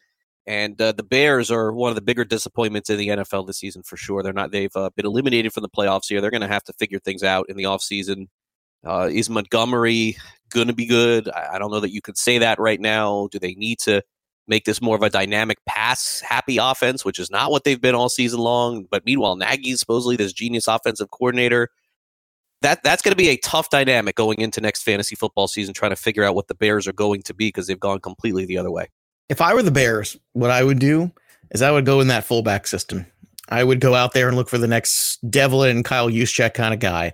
And 0.47 0.79
uh, 0.81 0.91
the 0.91 1.03
Bears 1.03 1.49
are 1.49 1.71
one 1.71 1.89
of 1.89 1.95
the 1.95 2.01
bigger 2.01 2.25
disappointments 2.25 2.89
in 2.89 2.97
the 2.97 3.07
NFL 3.09 3.47
this 3.47 3.59
season 3.59 3.83
for 3.83 3.95
sure. 3.95 4.21
They're 4.21 4.33
not. 4.33 4.51
They've 4.51 4.75
uh, 4.75 4.89
been 4.95 5.05
eliminated 5.05 5.53
from 5.53 5.61
the 5.61 5.69
playoffs 5.69 6.07
here. 6.07 6.19
They're 6.19 6.31
going 6.31 6.41
to 6.41 6.47
have 6.47 6.63
to 6.65 6.73
figure 6.73 6.99
things 6.99 7.23
out 7.23 7.45
in 7.47 7.55
the 7.55 7.63
offseason. 7.63 8.27
Uh, 8.85 9.09
is 9.11 9.29
Montgomery 9.29 10.17
going 10.49 10.67
to 10.67 10.73
be 10.73 10.87
good? 10.87 11.29
I, 11.29 11.55
I 11.55 11.59
don't 11.59 11.71
know 11.71 11.79
that 11.79 11.93
you 11.93 12.01
could 12.01 12.17
say 12.17 12.39
that 12.39 12.59
right 12.59 12.79
now. 12.79 13.27
Do 13.31 13.39
they 13.39 13.53
need 13.53 13.79
to 13.79 14.03
make 14.47 14.65
this 14.65 14.81
more 14.81 14.95
of 14.95 15.01
a 15.01 15.09
dynamic 15.09 15.57
pass 15.65 16.21
happy 16.21 16.57
offense, 16.57 17.03
which 17.03 17.19
is 17.19 17.29
not 17.29 17.51
what 17.51 17.63
they've 17.63 17.81
been 17.81 17.95
all 17.95 18.09
season 18.09 18.39
long. 18.39 18.85
But 18.89 19.05
meanwhile, 19.05 19.35
Nagy's 19.35 19.79
supposedly 19.79 20.15
this 20.15 20.33
genius 20.33 20.67
offensive 20.67 21.11
coordinator. 21.11 21.69
That 22.61 22.83
that's 22.83 23.01
going 23.01 23.11
to 23.11 23.17
be 23.17 23.29
a 23.29 23.37
tough 23.37 23.69
dynamic 23.69 24.15
going 24.15 24.39
into 24.39 24.61
next 24.61 24.83
fantasy 24.83 25.15
football 25.15 25.47
season, 25.47 25.73
trying 25.73 25.91
to 25.91 25.95
figure 25.95 26.23
out 26.23 26.35
what 26.35 26.47
the 26.47 26.55
Bears 26.55 26.87
are 26.87 26.93
going 26.93 27.21
to 27.23 27.33
be 27.33 27.47
because 27.47 27.67
they've 27.67 27.79
gone 27.79 27.99
completely 27.99 28.45
the 28.45 28.57
other 28.57 28.71
way. 28.71 28.87
if 29.29 29.41
I 29.41 29.53
were 29.53 29.63
the 29.63 29.71
Bears, 29.71 30.17
what 30.33 30.49
I 30.51 30.63
would 30.63 30.79
do 30.79 31.11
is 31.51 31.61
I 31.61 31.71
would 31.71 31.85
go 31.85 31.99
in 32.01 32.07
that 32.07 32.23
fullback 32.23 32.67
system. 32.67 33.05
I 33.49 33.63
would 33.63 33.79
go 33.79 33.93
out 33.93 34.13
there 34.13 34.27
and 34.27 34.35
look 34.35 34.49
for 34.49 34.57
the 34.57 34.67
next 34.67 35.19
Develin 35.29 35.69
and 35.71 35.85
Kyle 35.85 36.09
Juszczyk 36.09 36.53
kind 36.53 36.73
of 36.73 36.79
guy 36.79 37.13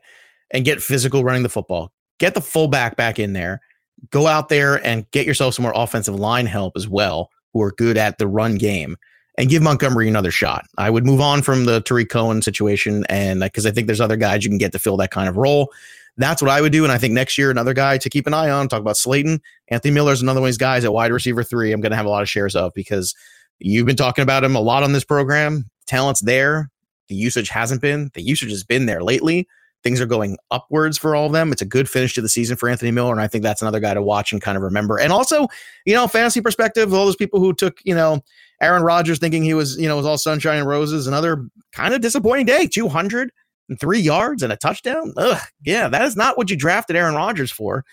and 0.52 0.64
get 0.64 0.82
physical 0.82 1.24
running 1.24 1.44
the 1.44 1.50
football. 1.50 1.92
Get 2.20 2.34
the 2.34 2.42
fullback 2.42 2.96
back 2.96 3.20
in 3.20 3.34
there. 3.34 3.62
Go 4.10 4.28
out 4.28 4.50
there 4.50 4.86
and 4.86 5.10
get 5.12 5.28
yourself 5.28 5.54
some 5.54 5.64
more 5.64 5.74
offensive 5.76 6.16
line 6.16 6.48
help 6.48 6.76
as 6.76 6.88
well, 6.88 7.30
who 7.54 7.62
are 7.62 7.72
good 7.72 7.98
at 7.98 8.18
the 8.18 8.28
run 8.28 8.56
game, 8.56 8.98
and 9.38 9.50
give 9.50 9.62
Montgomery 9.62 10.08
another 10.08 10.32
shot. 10.32 10.66
I 10.78 10.90
would 10.90 11.06
move 11.06 11.22
on 11.22 11.42
from 11.44 11.66
the 11.66 11.82
Tarik 11.82 12.10
Cohen 12.10 12.42
situation, 12.42 13.06
and 13.10 13.42
because 13.42 13.66
I 13.66 13.72
think 13.72 13.88
there's 13.88 14.02
other 14.02 14.18
guys 14.18 14.44
you 14.44 14.50
can 14.50 14.58
get 14.58 14.72
to 14.72 14.80
fill 14.80 14.98
that 14.98 15.12
kind 15.12 15.30
of 15.30 15.38
role. 15.38 15.72
That's 16.18 16.42
what 16.42 16.52
I 16.52 16.62
would 16.62 16.72
do. 16.72 16.84
And 16.84 16.92
I 16.92 16.98
think 16.98 17.14
next 17.14 17.38
year, 17.38 17.52
another 17.52 17.74
guy 17.74 17.98
to 17.98 18.10
keep 18.10 18.28
an 18.28 18.34
eye 18.34 18.50
on. 18.50 18.68
Talk 18.68 18.82
about 18.82 18.98
Slayton. 18.98 19.42
Anthony 19.70 19.94
Miller 19.94 20.12
is 20.12 20.22
another 20.22 20.42
one 20.42 20.48
of 20.48 20.52
these 20.52 20.58
guys 20.58 20.84
at 20.84 20.92
wide 20.92 21.12
receiver 21.12 21.44
three. 21.44 21.72
I'm 21.72 21.80
going 21.80 21.92
to 21.92 21.96
have 21.96 22.06
a 22.06 22.10
lot 22.10 22.22
of 22.22 22.30
shares 22.30 22.56
of 22.56 22.74
because 22.74 23.16
you've 23.60 23.86
been 23.86 23.96
talking 23.96 24.24
about 24.24 24.44
him 24.44 24.56
a 24.56 24.60
lot 24.60 24.84
on 24.84 24.92
this 24.92 25.06
program. 25.06 25.70
Talent's 25.88 26.22
there. 26.22 26.70
The 27.08 27.16
usage 27.16 27.50
hasn't 27.50 27.82
been. 27.82 28.12
The 28.14 28.22
usage 28.22 28.52
has 28.52 28.64
been 28.64 28.86
there 28.86 29.04
lately. 29.04 29.48
Things 29.84 30.00
are 30.00 30.06
going 30.06 30.38
upwards 30.52 30.98
for 30.98 31.16
all 31.16 31.26
of 31.26 31.32
them. 31.32 31.52
It's 31.52 31.62
a 31.62 31.66
good 31.66 31.90
finish 31.90 32.14
to 32.14 32.22
the 32.22 32.30
season 32.30 32.56
for 32.56 32.70
Anthony 32.70 32.92
Miller. 32.92 33.12
And 33.12 33.22
I 33.22 33.28
think 33.28 33.44
that's 33.44 33.62
another 33.62 33.80
guy 33.80 33.94
to 33.94 34.02
watch 34.02 34.32
and 34.32 34.42
kind 34.42 34.56
of 34.56 34.64
remember. 34.64 35.00
And 35.00 35.12
also, 35.12 35.48
you 35.86 35.96
know, 35.96 36.08
fantasy 36.08 36.42
perspective, 36.42 36.94
all 36.94 37.06
those 37.06 37.16
people 37.16 37.40
who 37.40 37.54
took, 37.54 37.80
you 37.84 37.96
know, 37.96 38.22
Aaron 38.62 38.84
Rodgers 38.84 39.18
thinking 39.18 39.44
he 39.44 39.54
was, 39.54 39.78
you 39.78 39.88
know, 39.88 39.98
was 39.98 40.06
all 40.06 40.18
sunshine 40.18 40.60
and 40.60 40.68
roses, 40.68 41.08
another 41.08 41.48
kind 41.72 41.94
of 41.94 42.02
disappointing 42.02 42.46
day, 42.46 42.68
203 42.68 44.00
yards 44.00 44.44
and 44.44 44.54
a 44.54 44.58
touchdown. 44.58 45.14
Ugh, 45.18 45.42
yeah, 45.66 45.88
that 45.88 46.04
is 46.04 46.16
not 46.16 46.38
what 46.38 46.50
you 46.50 46.56
drafted 46.56 46.96
Aaron 46.96 47.16
Rodgers 47.16 47.52
for. 47.52 47.84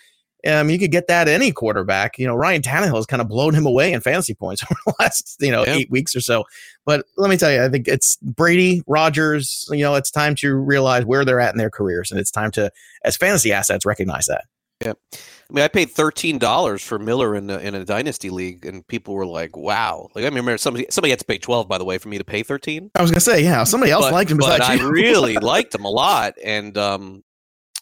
Um, 0.47 0.69
you 0.69 0.79
could 0.79 0.91
get 0.91 1.07
that 1.07 1.27
any 1.27 1.51
quarterback. 1.51 2.17
You 2.17 2.27
know, 2.27 2.35
Ryan 2.35 2.61
Tannehill 2.61 2.95
has 2.95 3.05
kind 3.05 3.21
of 3.21 3.27
blown 3.27 3.53
him 3.53 3.65
away 3.65 3.91
in 3.91 3.99
fantasy 3.99 4.33
points 4.33 4.63
over 4.71 4.79
the 4.85 4.93
last, 4.99 5.37
you 5.39 5.51
know, 5.51 5.65
eight 5.65 5.89
weeks 5.89 6.15
or 6.15 6.21
so. 6.21 6.45
But 6.89 7.05
let 7.17 7.29
me 7.29 7.37
tell 7.37 7.51
you, 7.51 7.63
I 7.63 7.69
think 7.69 7.87
it's 7.87 8.15
Brady, 8.15 8.81
Rodgers. 8.87 9.67
You 9.69 9.83
know, 9.83 9.93
it's 9.93 10.09
time 10.09 10.33
to 10.37 10.55
realize 10.55 11.05
where 11.05 11.23
they're 11.23 11.39
at 11.39 11.53
in 11.53 11.59
their 11.59 11.69
careers, 11.69 12.09
and 12.09 12.19
it's 12.19 12.31
time 12.31 12.49
to, 12.53 12.71
as 13.05 13.15
fantasy 13.15 13.53
assets, 13.53 13.85
recognize 13.85 14.25
that. 14.25 14.45
Yeah, 14.83 14.93
I 15.13 15.53
mean, 15.53 15.63
I 15.63 15.67
paid 15.67 15.91
thirteen 15.91 16.39
dollars 16.39 16.81
for 16.81 16.97
Miller 16.97 17.35
in 17.35 17.47
a, 17.51 17.59
in 17.59 17.75
a 17.75 17.85
dynasty 17.85 18.31
league, 18.31 18.65
and 18.65 18.87
people 18.87 19.13
were 19.13 19.27
like, 19.27 19.55
"Wow!" 19.55 20.09
Like 20.15 20.23
I 20.23 20.29
remember 20.29 20.57
somebody 20.57 20.87
somebody 20.89 21.11
had 21.11 21.19
to 21.19 21.25
pay 21.25 21.37
twelve, 21.37 21.67
by 21.67 21.77
the 21.77 21.85
way, 21.85 21.99
for 21.99 22.09
me 22.09 22.17
to 22.17 22.23
pay 22.23 22.41
thirteen. 22.41 22.89
I 22.95 23.03
was 23.03 23.11
gonna 23.11 23.19
say, 23.19 23.43
yeah, 23.43 23.63
somebody 23.65 23.91
else 23.91 24.05
but, 24.05 24.13
liked 24.13 24.31
him 24.31 24.39
but 24.39 24.59
I 24.59 24.81
really 24.81 25.35
liked 25.37 25.75
him 25.75 25.85
a 25.85 25.91
lot, 25.91 26.33
and 26.43 26.75
um, 26.75 27.23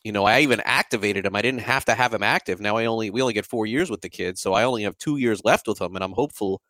you 0.03 0.11
know, 0.11 0.25
I 0.25 0.41
even 0.41 0.59
activated 0.65 1.25
him. 1.25 1.33
I 1.33 1.41
didn't 1.41 1.61
have 1.61 1.85
to 1.85 1.95
have 1.95 2.13
him 2.13 2.23
active. 2.23 2.59
Now 2.59 2.75
I 2.75 2.87
only 2.87 3.09
we 3.09 3.21
only 3.21 3.35
get 3.35 3.45
four 3.45 3.67
years 3.67 3.89
with 3.89 4.01
the 4.01 4.09
kid, 4.09 4.37
so 4.37 4.51
I 4.51 4.65
only 4.65 4.83
have 4.83 4.97
two 4.97 5.15
years 5.15 5.39
left 5.45 5.65
with 5.65 5.79
him, 5.79 5.95
and 5.95 6.03
I'm 6.03 6.11
hopeful 6.11 6.61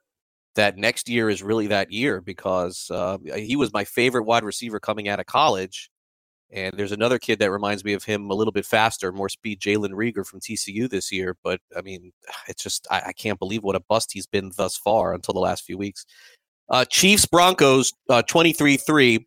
that 0.56 0.78
next 0.78 1.08
year 1.08 1.30
is 1.30 1.44
really 1.44 1.68
that 1.68 1.92
year 1.92 2.22
because 2.22 2.90
uh, 2.92 3.18
he 3.36 3.56
was 3.56 3.72
my 3.74 3.84
favorite 3.84 4.24
wide 4.24 4.44
receiver 4.44 4.80
coming 4.80 5.08
out 5.08 5.20
of 5.20 5.26
college. 5.26 5.90
And 6.50 6.74
there's 6.78 6.94
another 6.94 7.20
kid 7.20 7.40
that 7.40 7.52
reminds 7.52 7.84
me 7.84 7.94
of 7.94 8.06
him 8.06 8.30
a 8.30 8.34
little 8.34 8.54
bit 8.54 8.66
faster, 8.66 9.12
more 9.12 9.28
speed, 9.28 9.60
Jalen 9.60 9.92
Reagor 9.92 10.26
from 10.26 10.40
TCU 10.40 10.90
this 10.90 11.12
year. 11.12 11.36
But 11.44 11.60
I 11.76 11.82
mean, 11.82 12.12
it's 12.48 12.64
just 12.64 12.88
I, 12.90 13.02
I 13.08 13.14
can't 13.14 13.40
believe 13.40 13.64
what 13.64 13.76
a 13.76 13.82
bust 13.82 14.12
he's 14.14 14.28
been 14.28 14.52
thus 14.56 14.78
far 14.78 15.14
until 15.14 15.34
the 15.34 15.40
last 15.40 15.64
few 15.64 15.78
weeks. 15.78 16.06
Uh, 16.70 16.86
Chiefs 16.86 17.26
Broncos 17.26 17.94
uh, 18.10 18.24
23-3. 18.24 19.26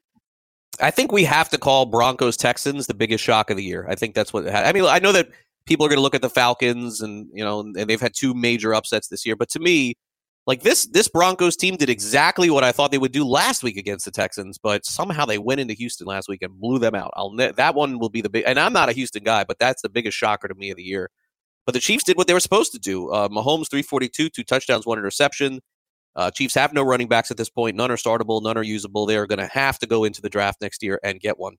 I 0.80 0.90
think 0.90 1.12
we 1.12 1.24
have 1.24 1.48
to 1.50 1.58
call 1.58 1.86
Broncos 1.86 2.36
Texans 2.36 2.86
the 2.86 2.94
biggest 2.94 3.24
shock 3.24 3.50
of 3.50 3.56
the 3.56 3.64
year. 3.64 3.86
I 3.88 3.94
think 3.94 4.14
that's 4.14 4.32
what 4.32 4.48
I 4.48 4.72
mean. 4.72 4.84
I 4.84 4.98
know 4.98 5.12
that 5.12 5.28
people 5.66 5.84
are 5.84 5.88
going 5.88 5.98
to 5.98 6.02
look 6.02 6.14
at 6.14 6.22
the 6.22 6.30
Falcons 6.30 7.00
and 7.00 7.28
you 7.32 7.44
know, 7.44 7.60
and 7.60 7.74
they've 7.74 8.00
had 8.00 8.14
two 8.14 8.34
major 8.34 8.74
upsets 8.74 9.08
this 9.08 9.26
year, 9.26 9.36
but 9.36 9.50
to 9.50 9.58
me, 9.60 9.94
like 10.51 10.62
this 10.62 10.86
this 10.86 11.07
Broncos 11.07 11.55
team 11.55 11.76
did 11.76 11.88
exactly 11.88 12.51
what 12.51 12.64
I 12.64 12.72
thought 12.72 12.90
they 12.90 12.98
would 12.98 13.12
do 13.12 13.24
last 13.24 13.62
week 13.62 13.76
against 13.76 14.05
the 14.05 14.11
Texans, 14.11 14.59
but 14.59 14.84
somehow 14.84 15.24
they 15.24 15.38
went 15.38 15.61
into 15.61 15.74
Houston 15.74 16.09
last 16.09 16.28
week 16.28 16.42
and 16.42 16.59
blew 16.59 16.80
them 16.80 16.96
out. 16.96 17.12
I'll 17.14 17.30
that 17.36 17.76
one 17.76 18.01
will 18.01 18.09
be 18.09 18.20
the 18.20 18.28
big. 18.28 18.42
And 18.48 18.59
I'm 18.59 18.72
not 18.72 18.88
a 18.88 18.92
Houston 18.92 19.22
guy, 19.22 19.44
but 19.44 19.61
that's 19.61 19.80
the 19.80 19.88
biggest 19.88 20.18
shocker 20.18 20.48
to 20.48 20.55
me 20.57 20.70
of 20.70 20.76
the 20.76 20.82
year. 20.82 21.09
But 21.66 21.74
the 21.74 21.78
Chiefs 21.78 22.03
did 22.03 22.16
what 22.16 22.26
they 22.26 22.32
were 22.32 22.40
supposed 22.40 22.72
to 22.72 22.80
do. 22.80 23.11
Uh, 23.11 23.28
Mahomes 23.28 23.70
342, 23.70 24.28
two 24.28 24.42
touchdowns, 24.42 24.86
one 24.86 24.98
interception. 24.98 25.61
Uh, 26.16 26.32
Chiefs 26.32 26.57
have 26.57 26.72
no 26.72 26.82
running 26.82 27.07
backs 27.07 27.30
at 27.30 27.36
this 27.36 27.48
point. 27.48 27.76
None 27.76 27.92
are 27.92 27.96
startable. 27.96 28.42
None 28.42 28.59
are 28.59 28.64
usable. 28.64 29.07
They 29.07 29.18
are 29.18 29.28
going 29.28 29.38
to 29.38 29.46
have 29.46 29.78
to 29.78 29.86
go 29.86 30.03
into 30.03 30.20
the 30.20 30.28
draft 30.28 30.61
next 30.61 30.82
year 30.82 30.98
and 31.05 31.20
get 31.20 31.38
one. 31.38 31.59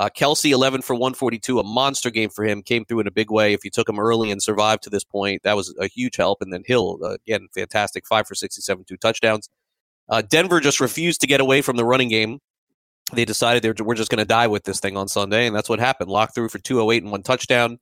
Uh, 0.00 0.08
Kelce, 0.08 0.50
11 0.50 0.80
for 0.80 0.94
142, 0.94 1.58
a 1.58 1.62
monster 1.62 2.08
game 2.10 2.30
for 2.30 2.42
him. 2.42 2.62
Came 2.62 2.86
through 2.86 3.00
in 3.00 3.06
a 3.06 3.10
big 3.10 3.30
way. 3.30 3.52
If 3.52 3.66
you 3.66 3.70
took 3.70 3.86
him 3.86 4.00
early 4.00 4.30
and 4.30 4.42
survived 4.42 4.82
to 4.84 4.90
this 4.90 5.04
point, 5.04 5.42
that 5.42 5.56
was 5.56 5.76
a 5.78 5.88
huge 5.88 6.16
help. 6.16 6.40
And 6.40 6.50
then 6.50 6.62
Hill, 6.64 6.98
uh, 7.04 7.18
again, 7.26 7.48
fantastic. 7.52 8.06
5 8.06 8.26
for 8.26 8.34
67, 8.34 8.84
two 8.88 8.96
touchdowns. 8.96 9.50
Uh, 10.08 10.22
Denver 10.22 10.58
just 10.58 10.80
refused 10.80 11.20
to 11.20 11.26
get 11.26 11.42
away 11.42 11.60
from 11.60 11.76
the 11.76 11.84
running 11.84 12.08
game. 12.08 12.38
They 13.12 13.26
decided 13.26 13.62
they 13.62 13.68
were, 13.68 13.88
we're 13.88 13.94
just 13.94 14.10
going 14.10 14.20
to 14.20 14.24
die 14.24 14.46
with 14.46 14.64
this 14.64 14.80
thing 14.80 14.96
on 14.96 15.06
Sunday, 15.06 15.46
and 15.46 15.54
that's 15.54 15.68
what 15.68 15.80
happened. 15.80 16.10
Locked 16.10 16.34
through 16.34 16.48
for 16.48 16.58
208 16.58 17.02
and 17.02 17.12
one 17.12 17.22
touchdown. 17.22 17.78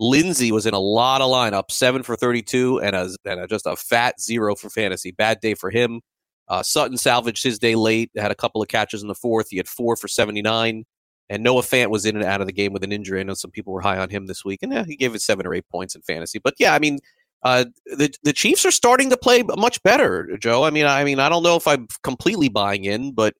Lindsey 0.00 0.52
was 0.52 0.64
in 0.64 0.72
a 0.72 0.80
lot 0.80 1.20
of 1.20 1.28
lineup, 1.28 1.70
seven 1.70 2.02
for 2.02 2.16
32, 2.16 2.80
and, 2.80 2.96
a, 2.96 3.10
and 3.26 3.40
a, 3.40 3.46
just 3.46 3.66
a 3.66 3.76
fat 3.76 4.18
zero 4.22 4.54
for 4.54 4.70
fantasy. 4.70 5.10
Bad 5.10 5.40
day 5.42 5.52
for 5.52 5.68
him. 5.68 6.00
Uh, 6.48 6.62
Sutton 6.62 6.96
salvaged 6.96 7.44
his 7.44 7.58
day 7.58 7.74
late, 7.74 8.10
had 8.16 8.30
a 8.30 8.34
couple 8.34 8.62
of 8.62 8.68
catches 8.68 9.02
in 9.02 9.08
the 9.08 9.14
fourth. 9.14 9.48
He 9.50 9.58
had 9.58 9.68
four 9.68 9.96
for 9.96 10.08
79. 10.08 10.86
And 11.30 11.42
Noah 11.42 11.62
Fant 11.62 11.90
was 11.90 12.06
in 12.06 12.16
and 12.16 12.24
out 12.24 12.40
of 12.40 12.46
the 12.46 12.52
game 12.52 12.72
with 12.72 12.82
an 12.82 12.92
injury. 12.92 13.20
I 13.20 13.22
know 13.22 13.34
some 13.34 13.50
people 13.50 13.72
were 13.72 13.82
high 13.82 13.98
on 13.98 14.08
him 14.08 14.26
this 14.26 14.44
week, 14.44 14.60
and 14.62 14.72
yeah, 14.72 14.84
he 14.84 14.96
gave 14.96 15.14
it 15.14 15.20
seven 15.20 15.46
or 15.46 15.54
eight 15.54 15.68
points 15.68 15.94
in 15.94 16.02
fantasy. 16.02 16.38
But 16.38 16.54
yeah, 16.58 16.74
I 16.74 16.78
mean, 16.78 17.00
uh, 17.42 17.66
the 17.84 18.12
the 18.22 18.32
Chiefs 18.32 18.64
are 18.64 18.70
starting 18.70 19.10
to 19.10 19.16
play 19.16 19.42
much 19.42 19.82
better, 19.82 20.36
Joe. 20.38 20.64
I 20.64 20.70
mean, 20.70 20.86
I 20.86 21.04
mean, 21.04 21.20
I 21.20 21.28
don't 21.28 21.42
know 21.42 21.56
if 21.56 21.66
I'm 21.66 21.86
completely 22.02 22.48
buying 22.48 22.84
in, 22.84 23.12
but 23.12 23.34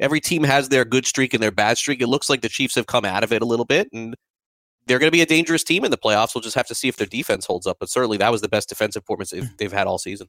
every 0.00 0.20
team 0.20 0.42
has 0.44 0.68
their 0.68 0.84
good 0.84 1.06
streak 1.06 1.32
and 1.32 1.42
their 1.42 1.50
bad 1.50 1.78
streak. 1.78 2.00
It 2.00 2.08
looks 2.08 2.28
like 2.28 2.42
the 2.42 2.48
Chiefs 2.48 2.74
have 2.74 2.86
come 2.86 3.04
out 3.04 3.24
of 3.24 3.32
it 3.32 3.40
a 3.42 3.46
little 3.46 3.64
bit, 3.64 3.88
and 3.92 4.16
they're 4.86 4.98
going 4.98 5.08
to 5.08 5.16
be 5.16 5.22
a 5.22 5.26
dangerous 5.26 5.64
team 5.64 5.84
in 5.84 5.90
the 5.90 5.98
playoffs. 5.98 6.34
We'll 6.34 6.42
just 6.42 6.56
have 6.56 6.66
to 6.66 6.74
see 6.74 6.88
if 6.88 6.96
their 6.96 7.06
defense 7.06 7.46
holds 7.46 7.66
up. 7.66 7.76
But 7.78 7.88
certainly, 7.88 8.16
that 8.18 8.32
was 8.32 8.40
the 8.40 8.48
best 8.48 8.68
defensive 8.68 9.04
performance 9.04 9.30
they've, 9.30 9.56
they've 9.58 9.72
had 9.72 9.86
all 9.86 9.98
season. 9.98 10.28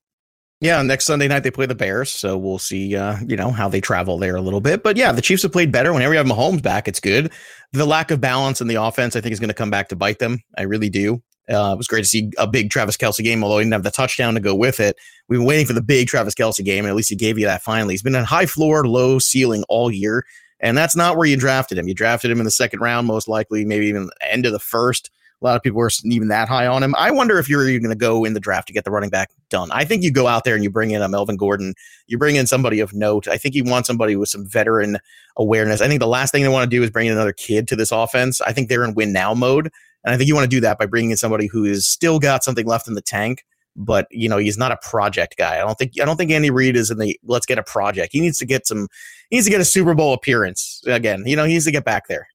Yeah, 0.62 0.82
next 0.82 1.05
Sunday 1.05 1.30
night 1.30 1.43
they 1.43 1.51
play 1.51 1.68
the 1.68 1.76
Bears, 1.76 2.12
so 2.12 2.38
we'll 2.38 2.60
see. 2.60 2.95
Uh, 2.95 3.18
you 3.26 3.38
know 3.38 3.49
how 3.49 3.70
they 3.70 3.80
travel 3.80 4.18
there 4.18 4.36
a 4.36 4.41
little 4.41 4.60
bit, 4.60 4.84
but 4.84 4.97
yeah, 4.97 5.14
the 5.14 5.22
Chiefs 5.22 5.43
have 5.43 5.53
played 5.53 5.72
better. 5.72 5.93
Whenever 5.93 6.14
you 6.14 6.18
have 6.18 6.28
Mahomes 6.28 6.62
back, 6.62 6.89
it's 6.89 6.99
good. 6.99 7.32
The 7.72 7.86
lack 7.86 8.12
of 8.12 8.20
balance 8.20 8.60
in 8.60 8.68
the 8.68 8.76
offense, 8.76 9.16
I 9.16 9.22
think, 9.22 9.32
is 9.32 9.39
going 9.39 9.49
to 9.49 9.53
come 9.53 9.70
back 9.70 9.88
to 9.89 9.95
bite 9.95 10.20
them. 10.20 10.43
I 10.57 10.64
really 10.64 10.89
do. 10.89 11.24
Uh, 11.49 11.72
it 11.74 11.78
was 11.78 11.88
great 11.88 12.01
to 12.01 12.07
see 12.07 12.32
a 12.38 12.45
big 12.45 12.70
Travis 12.70 12.97
Kelce 12.97 13.24
game, 13.24 13.43
although 13.43 13.57
he 13.57 13.64
didn't 13.64 13.74
have 13.74 13.84
the 13.84 13.91
touchdown 13.91 14.34
to 14.34 14.39
go 14.39 14.53
with 14.53 14.82
it. 14.82 14.97
We've 15.30 15.39
been 15.39 15.47
waiting 15.47 15.66
for 15.66 15.74
the 15.74 15.82
big 15.82 16.07
Travis 16.07 16.36
Kelce 16.36 16.64
game, 16.64 16.84
and 16.84 16.89
at 16.89 16.95
least 16.95 17.10
he 17.10 17.16
gave 17.16 17.39
you 17.39 17.45
that 17.45 17.64
finally. 17.64 17.93
He's 17.93 18.03
been 18.03 18.14
a 18.14 18.26
high 18.26 18.45
floor, 18.45 18.86
low 18.86 19.18
ceiling 19.18 19.64
all 19.70 19.89
year, 19.89 20.26
and 20.60 20.78
that's 20.78 20.95
not 20.95 21.16
where 21.16 21.26
you 21.26 21.38
drafted 21.38 21.78
him. 21.78 21.88
You 21.88 21.95
drafted 21.95 22.30
him 22.30 22.39
in 22.39 22.45
the 22.45 22.51
second 22.51 22.82
round, 22.82 23.07
most 23.07 23.30
likely, 23.30 23.64
maybe 23.64 23.88
even 23.88 24.10
end 24.30 24.45
of 24.45 24.51
the 24.51 24.60
first. 24.60 25.10
A 25.42 25.46
lot 25.46 25.56
of 25.56 25.64
people 25.64 25.78
were 25.78 25.90
even 26.04 26.28
that 26.28 26.50
high 26.50 26.68
on 26.68 26.84
him. 26.84 26.94
I 26.98 27.12
wonder 27.12 27.40
if 27.40 27.48
you're 27.48 27.68
even 27.70 27.84
going 27.84 27.96
to 27.96 28.00
go 28.00 28.26
in 28.26 28.34
the 28.34 28.42
draft 28.42 28.68
to 28.68 28.74
get 28.74 28.84
the 28.84 28.92
running 28.92 29.10
back 29.10 29.32
done. 29.50 29.70
I 29.72 29.86
think 29.86 30.04
you 30.04 30.12
go 30.12 30.28
out 30.28 30.44
there 30.44 30.54
and 30.54 30.64
you 30.64 30.70
bring 30.70 30.92
in 30.92 31.02
a 31.02 31.08
Melvin 31.08 31.38
Gordon. 31.38 31.76
You 32.08 32.18
bring 32.18 32.36
in 32.36 32.46
somebody 32.46 32.82
of 32.82 32.94
note. 32.94 33.28
I 33.28 33.38
think 33.38 33.56
you 33.56 33.64
want 33.64 33.86
somebody 33.86 34.18
with 34.18 34.28
some 34.28 34.46
veteran 34.46 34.98
awareness. 35.38 35.80
I 35.80 35.88
think 35.88 36.02
the 36.02 36.08
last 36.08 36.32
thing 36.32 36.44
they 36.44 36.50
want 36.50 36.70
to 36.70 36.76
do 36.76 36.84
is 36.84 36.90
bring 36.90 37.08
in 37.08 37.14
another 37.14 37.32
kid 37.32 37.68
to 37.70 37.76
this 37.78 37.92
offense. 37.92 38.42
I 38.42 38.52
think 38.52 38.68
they're 38.68 38.84
in 38.84 38.96
win 38.96 39.14
now 39.14 39.34
mode. 39.34 39.72
And 40.04 40.14
I 40.14 40.18
think 40.18 40.28
you 40.28 40.36
want 40.36 40.50
to 40.50 40.56
do 40.56 40.62
that 40.62 40.78
by 40.78 40.86
bringing 40.86 41.12
in 41.12 41.18
somebody 41.18 41.48
who 41.48 41.64
has 41.66 41.88
still 41.88 42.20
got 42.20 42.44
something 42.44 42.66
left 42.66 42.88
in 42.88 42.94
the 42.94 43.02
tank, 43.02 43.46
but 43.76 44.08
you 44.12 44.30
know 44.30 44.38
he's 44.38 44.58
not 44.58 44.72
a 44.72 44.78
project 44.78 45.38
guy. 45.38 45.56
I 45.56 45.60
don't 45.60 45.78
think 45.78 45.94
I 46.02 46.06
don't 46.06 46.18
think 46.18 46.32
Andy 46.32 46.50
Reid 46.50 46.76
is 46.76 46.90
in 46.90 46.98
the 46.98 47.20
let's 47.24 47.46
get 47.46 47.58
a 47.58 47.64
project. 47.64 48.14
He 48.14 48.22
needs 48.22 48.38
to 48.40 48.46
get 48.46 48.66
some. 48.66 48.88
He 49.30 49.38
needs 49.38 49.46
to 49.46 49.52
get 49.52 49.62
a 49.62 49.66
Super 49.66 49.94
Bowl 49.94 50.14
appearance 50.14 50.82
again. 50.86 51.24
You 51.26 51.36
know 51.36 51.44
he 51.44 51.54
needs 51.54 51.66
to 51.66 51.72
get 51.72 51.86
back 51.86 52.08
there. 52.08 52.28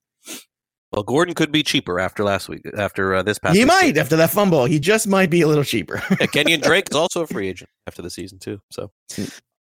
Well, 0.94 1.02
Gordon 1.02 1.34
could 1.34 1.50
be 1.50 1.64
cheaper 1.64 1.98
after 1.98 2.22
last 2.22 2.48
week. 2.48 2.62
After 2.78 3.16
uh, 3.16 3.22
this 3.24 3.40
past, 3.40 3.56
he 3.56 3.64
might 3.64 3.96
after 3.96 4.14
that 4.14 4.30
fumble. 4.30 4.64
He 4.64 4.78
just 4.78 5.08
might 5.08 5.28
be 5.28 5.40
a 5.40 5.48
little 5.48 5.64
cheaper. 5.64 5.96
yeah, 6.10 6.26
Kenyan 6.26 6.62
Drake 6.62 6.88
is 6.88 6.96
also 6.96 7.22
a 7.22 7.26
free 7.26 7.48
agent 7.48 7.68
after 7.88 8.00
the 8.00 8.10
season 8.10 8.38
too. 8.38 8.60
So, 8.70 8.92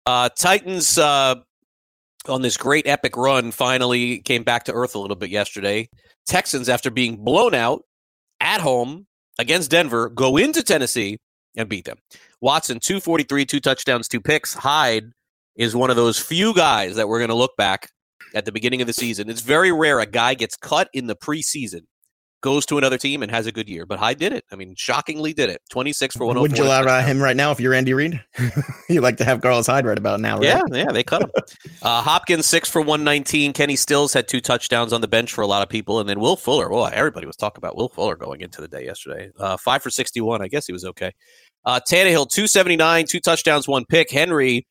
uh, 0.05 0.29
Titans 0.37 0.99
uh, 0.99 1.35
on 2.27 2.43
this 2.43 2.55
great 2.55 2.85
epic 2.85 3.17
run 3.17 3.49
finally 3.49 4.19
came 4.19 4.43
back 4.43 4.65
to 4.65 4.73
earth 4.73 4.93
a 4.93 4.99
little 4.99 5.15
bit 5.15 5.31
yesterday. 5.31 5.89
Texans, 6.27 6.69
after 6.69 6.91
being 6.91 7.23
blown 7.23 7.55
out 7.55 7.81
at 8.39 8.61
home 8.61 9.07
against 9.39 9.71
Denver, 9.71 10.09
go 10.09 10.37
into 10.37 10.61
Tennessee 10.61 11.17
and 11.57 11.67
beat 11.67 11.85
them. 11.85 11.97
Watson, 12.41 12.79
two 12.79 12.99
forty 12.99 13.23
three, 13.23 13.43
two 13.43 13.59
touchdowns, 13.59 14.07
two 14.07 14.21
picks. 14.21 14.53
Hyde 14.53 15.05
is 15.55 15.75
one 15.75 15.89
of 15.89 15.95
those 15.95 16.19
few 16.19 16.53
guys 16.53 16.95
that 16.95 17.07
we're 17.07 17.19
going 17.19 17.29
to 17.29 17.35
look 17.35 17.57
back 17.57 17.89
at 18.33 18.45
the 18.45 18.51
beginning 18.51 18.81
of 18.81 18.87
the 18.87 18.93
season. 18.93 19.29
It's 19.29 19.41
very 19.41 19.71
rare 19.71 19.99
a 19.99 20.05
guy 20.05 20.33
gets 20.33 20.55
cut 20.55 20.89
in 20.93 21.07
the 21.07 21.15
preseason, 21.15 21.81
goes 22.41 22.65
to 22.67 22.77
another 22.77 22.97
team, 22.97 23.23
and 23.23 23.31
has 23.31 23.45
a 23.45 23.51
good 23.51 23.69
year. 23.69 23.85
But 23.85 23.99
Hyde 23.99 24.19
did 24.19 24.33
it. 24.33 24.43
I 24.51 24.55
mean, 24.55 24.75
shockingly 24.77 25.33
did 25.33 25.49
it. 25.49 25.61
26 25.71 26.15
for 26.15 26.25
104. 26.25 26.41
Wouldn't 26.41 26.57
you 26.57 26.65
allow 26.65 27.01
him 27.01 27.21
right 27.21 27.35
now 27.35 27.51
if 27.51 27.59
you're 27.59 27.73
Andy 27.73 27.93
Reid? 27.93 28.23
you 28.89 29.01
like 29.01 29.17
to 29.17 29.25
have 29.25 29.41
Carlos 29.41 29.67
Hyde 29.67 29.85
right 29.85 29.97
about 29.97 30.19
now, 30.19 30.35
right? 30.35 30.45
Yeah, 30.45 30.61
yeah, 30.71 30.91
they 30.91 31.03
cut 31.03 31.23
him. 31.23 31.31
uh, 31.81 32.01
Hopkins, 32.01 32.45
6 32.45 32.69
for 32.69 32.79
119. 32.81 33.53
Kenny 33.53 33.75
Stills 33.75 34.13
had 34.13 34.27
two 34.27 34.41
touchdowns 34.41 34.93
on 34.93 35.01
the 35.01 35.07
bench 35.07 35.31
for 35.31 35.41
a 35.41 35.47
lot 35.47 35.63
of 35.63 35.69
people. 35.69 35.99
And 35.99 36.09
then 36.09 36.19
Will 36.19 36.35
Fuller. 36.35 36.69
Well, 36.69 36.89
everybody 36.91 37.27
was 37.27 37.35
talking 37.35 37.59
about 37.59 37.75
Will 37.75 37.89
Fuller 37.89 38.15
going 38.15 38.41
into 38.41 38.61
the 38.61 38.67
day 38.67 38.85
yesterday. 38.85 39.31
Uh, 39.37 39.57
5 39.57 39.83
for 39.83 39.89
61. 39.89 40.41
I 40.41 40.47
guess 40.47 40.65
he 40.65 40.73
was 40.73 40.85
okay. 40.85 41.11
Uh, 41.65 41.79
Tannehill, 41.89 42.29
279, 42.29 43.05
two 43.05 43.21
touchdowns, 43.21 43.67
one 43.67 43.85
pick. 43.85 44.11
Henry, 44.11 44.67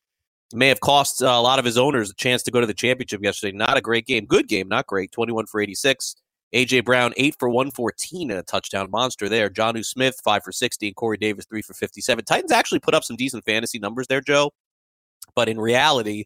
may 0.53 0.67
have 0.67 0.79
cost 0.79 1.21
uh, 1.21 1.27
a 1.27 1.41
lot 1.41 1.59
of 1.59 1.65
his 1.65 1.77
owners 1.77 2.09
a 2.09 2.15
chance 2.15 2.43
to 2.43 2.51
go 2.51 2.61
to 2.61 2.67
the 2.67 2.73
championship 2.73 3.23
yesterday. 3.23 3.55
Not 3.55 3.77
a 3.77 3.81
great 3.81 4.05
game. 4.05 4.25
Good 4.25 4.47
game, 4.47 4.67
not 4.67 4.87
great. 4.87 5.11
21 5.11 5.45
for 5.47 5.61
86. 5.61 6.15
AJ 6.53 6.85
Brown, 6.85 7.13
8 7.17 7.35
for 7.39 7.49
114 7.49 8.29
and 8.29 8.39
a 8.39 8.43
touchdown 8.43 8.91
monster 8.91 9.27
there. 9.27 9.49
Jonnu 9.49 9.83
Smith, 9.83 10.19
5 10.23 10.43
for 10.43 10.51
60. 10.51 10.87
And 10.87 10.95
Corey 10.95 11.17
Davis, 11.17 11.45
3 11.45 11.61
for 11.63 11.73
57. 11.73 12.25
Titans 12.25 12.51
actually 12.51 12.79
put 12.79 12.93
up 12.93 13.03
some 13.03 13.15
decent 13.15 13.43
fantasy 13.43 13.79
numbers 13.79 14.07
there, 14.07 14.21
Joe. 14.21 14.51
But 15.35 15.49
in 15.49 15.59
reality, 15.59 16.25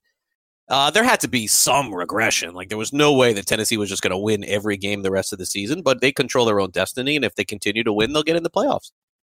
uh, 0.69 0.91
there 0.91 1.03
had 1.03 1.21
to 1.21 1.29
be 1.29 1.47
some 1.47 1.93
regression. 1.93 2.53
Like 2.53 2.67
there 2.67 2.77
was 2.77 2.91
no 2.91 3.13
way 3.13 3.31
that 3.33 3.45
Tennessee 3.45 3.77
was 3.77 3.89
just 3.89 4.01
going 4.01 4.11
to 4.11 4.17
win 4.17 4.43
every 4.43 4.75
game 4.75 5.01
the 5.01 5.11
rest 5.11 5.31
of 5.31 5.39
the 5.39 5.45
season, 5.45 5.81
but 5.81 6.01
they 6.01 6.11
control 6.11 6.45
their 6.45 6.59
own 6.59 6.71
destiny. 6.71 7.15
And 7.15 7.23
if 7.23 7.35
they 7.35 7.45
continue 7.45 7.85
to 7.85 7.93
win, 7.93 8.11
they'll 8.11 8.23
get 8.23 8.35
in 8.35 8.43
the 8.43 8.49
playoffs. 8.49 8.91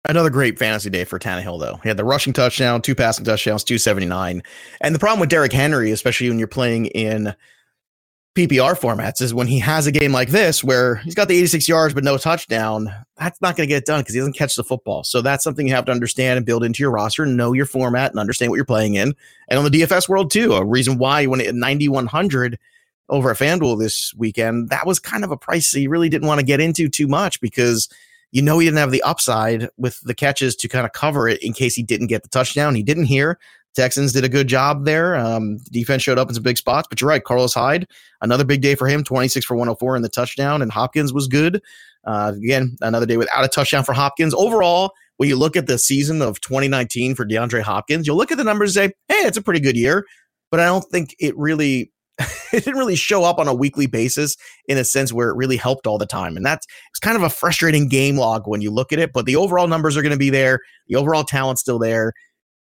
Another 0.05 0.31
great 0.31 0.57
fantasy 0.57 0.89
day 0.89 1.03
for 1.03 1.19
Tannehill, 1.19 1.59
though. 1.59 1.79
He 1.83 1.87
had 1.87 1.97
the 1.97 2.03
rushing 2.03 2.33
touchdown, 2.33 2.81
two 2.81 2.95
passing 2.95 3.23
touchdowns, 3.23 3.63
279. 3.63 4.41
And 4.81 4.95
the 4.95 4.99
problem 4.99 5.19
with 5.19 5.29
Derrick 5.29 5.53
Henry, 5.53 5.91
especially 5.91 6.27
when 6.27 6.39
you're 6.39 6.47
playing 6.47 6.87
in 6.87 7.35
PPR 8.35 8.75
formats, 8.79 9.21
is 9.21 9.31
when 9.31 9.45
he 9.45 9.59
has 9.59 9.85
a 9.85 9.91
game 9.91 10.11
like 10.11 10.29
this 10.29 10.63
where 10.63 10.95
he's 10.95 11.13
got 11.13 11.27
the 11.27 11.37
86 11.37 11.69
yards 11.69 11.93
but 11.93 12.03
no 12.03 12.17
touchdown, 12.17 12.91
that's 13.17 13.39
not 13.41 13.55
going 13.55 13.69
to 13.69 13.73
get 13.73 13.85
done 13.85 14.01
because 14.01 14.15
he 14.15 14.19
doesn't 14.19 14.33
catch 14.33 14.55
the 14.55 14.63
football. 14.63 15.03
So 15.03 15.21
that's 15.21 15.43
something 15.43 15.67
you 15.67 15.75
have 15.75 15.85
to 15.85 15.91
understand 15.91 16.37
and 16.37 16.45
build 16.47 16.63
into 16.63 16.81
your 16.81 16.91
roster, 16.91 17.27
know 17.27 17.53
your 17.53 17.67
format 17.67 18.09
and 18.09 18.19
understand 18.19 18.49
what 18.49 18.55
you're 18.55 18.65
playing 18.65 18.95
in. 18.95 19.13
And 19.49 19.59
on 19.59 19.65
the 19.65 19.81
DFS 19.81 20.09
world, 20.09 20.31
too, 20.31 20.53
a 20.53 20.65
reason 20.65 20.97
why 20.97 21.27
when 21.27 21.41
it 21.41 21.53
9,100 21.53 22.57
over 23.09 23.29
at 23.29 23.37
FanDuel 23.37 23.77
this 23.77 24.15
weekend, 24.15 24.69
that 24.69 24.87
was 24.87 24.97
kind 24.97 25.23
of 25.23 25.29
a 25.29 25.37
price 25.37 25.71
you 25.75 25.91
really 25.91 26.09
didn't 26.09 26.27
want 26.27 26.39
to 26.39 26.45
get 26.45 26.59
into 26.59 26.89
too 26.89 27.07
much 27.07 27.39
because– 27.39 27.87
you 28.31 28.41
know 28.41 28.59
he 28.59 28.65
didn't 28.65 28.79
have 28.79 28.91
the 28.91 29.03
upside 29.03 29.69
with 29.77 29.99
the 30.01 30.15
catches 30.15 30.55
to 30.57 30.67
kind 30.67 30.85
of 30.85 30.93
cover 30.93 31.27
it 31.27 31.41
in 31.43 31.53
case 31.53 31.75
he 31.75 31.83
didn't 31.83 32.07
get 32.07 32.23
the 32.23 32.29
touchdown. 32.29 32.75
He 32.75 32.83
didn't 32.83 33.05
here. 33.05 33.39
Texans 33.73 34.11
did 34.11 34.25
a 34.25 34.29
good 34.29 34.47
job 34.47 34.85
there. 34.85 35.15
Um, 35.15 35.57
the 35.59 35.69
defense 35.71 36.03
showed 36.03 36.17
up 36.17 36.27
in 36.27 36.33
some 36.33 36.43
big 36.43 36.57
spots, 36.57 36.87
but 36.89 36.99
you're 36.99 37.07
right. 37.07 37.23
Carlos 37.23 37.53
Hyde, 37.53 37.87
another 38.21 38.43
big 38.43 38.61
day 38.61 38.75
for 38.75 38.87
him, 38.87 39.03
26 39.03 39.45
for 39.45 39.55
104 39.55 39.95
in 39.95 40.01
the 40.01 40.09
touchdown, 40.09 40.61
and 40.61 40.71
Hopkins 40.71 41.13
was 41.13 41.27
good. 41.27 41.61
Uh, 42.05 42.33
again, 42.35 42.75
another 42.81 43.05
day 43.05 43.17
without 43.17 43.45
a 43.45 43.47
touchdown 43.47 43.83
for 43.83 43.93
Hopkins. 43.93 44.33
Overall, 44.33 44.91
when 45.17 45.29
you 45.29 45.35
look 45.35 45.55
at 45.55 45.67
the 45.67 45.77
season 45.77 46.21
of 46.21 46.41
2019 46.41 47.15
for 47.15 47.25
DeAndre 47.25 47.61
Hopkins, 47.61 48.07
you'll 48.07 48.17
look 48.17 48.31
at 48.31 48.37
the 48.37 48.43
numbers 48.43 48.75
and 48.75 48.91
say, 48.91 48.95
hey, 49.07 49.27
it's 49.27 49.37
a 49.37 49.41
pretty 49.41 49.59
good 49.59 49.77
year. 49.77 50.05
But 50.49 50.59
I 50.59 50.65
don't 50.65 50.83
think 50.85 51.15
it 51.19 51.37
really 51.37 51.91
it 52.53 52.63
didn't 52.63 52.77
really 52.77 52.95
show 52.95 53.23
up 53.23 53.39
on 53.39 53.47
a 53.47 53.53
weekly 53.53 53.87
basis 53.87 54.35
in 54.67 54.77
a 54.77 54.83
sense 54.83 55.13
where 55.13 55.29
it 55.29 55.35
really 55.35 55.57
helped 55.57 55.87
all 55.87 55.97
the 55.97 56.05
time. 56.05 56.37
And 56.37 56.45
that's 56.45 56.65
it's 56.89 56.99
kind 56.99 57.15
of 57.17 57.23
a 57.23 57.29
frustrating 57.29 57.87
game 57.87 58.17
log 58.17 58.43
when 58.45 58.61
you 58.61 58.71
look 58.71 58.91
at 58.93 58.99
it, 58.99 59.11
but 59.13 59.25
the 59.25 59.35
overall 59.35 59.67
numbers 59.67 59.97
are 59.97 60.01
going 60.01 60.11
to 60.11 60.17
be 60.17 60.29
there. 60.29 60.59
The 60.87 60.95
overall 60.95 61.23
talent's 61.23 61.61
still 61.61 61.79
there. 61.79 62.13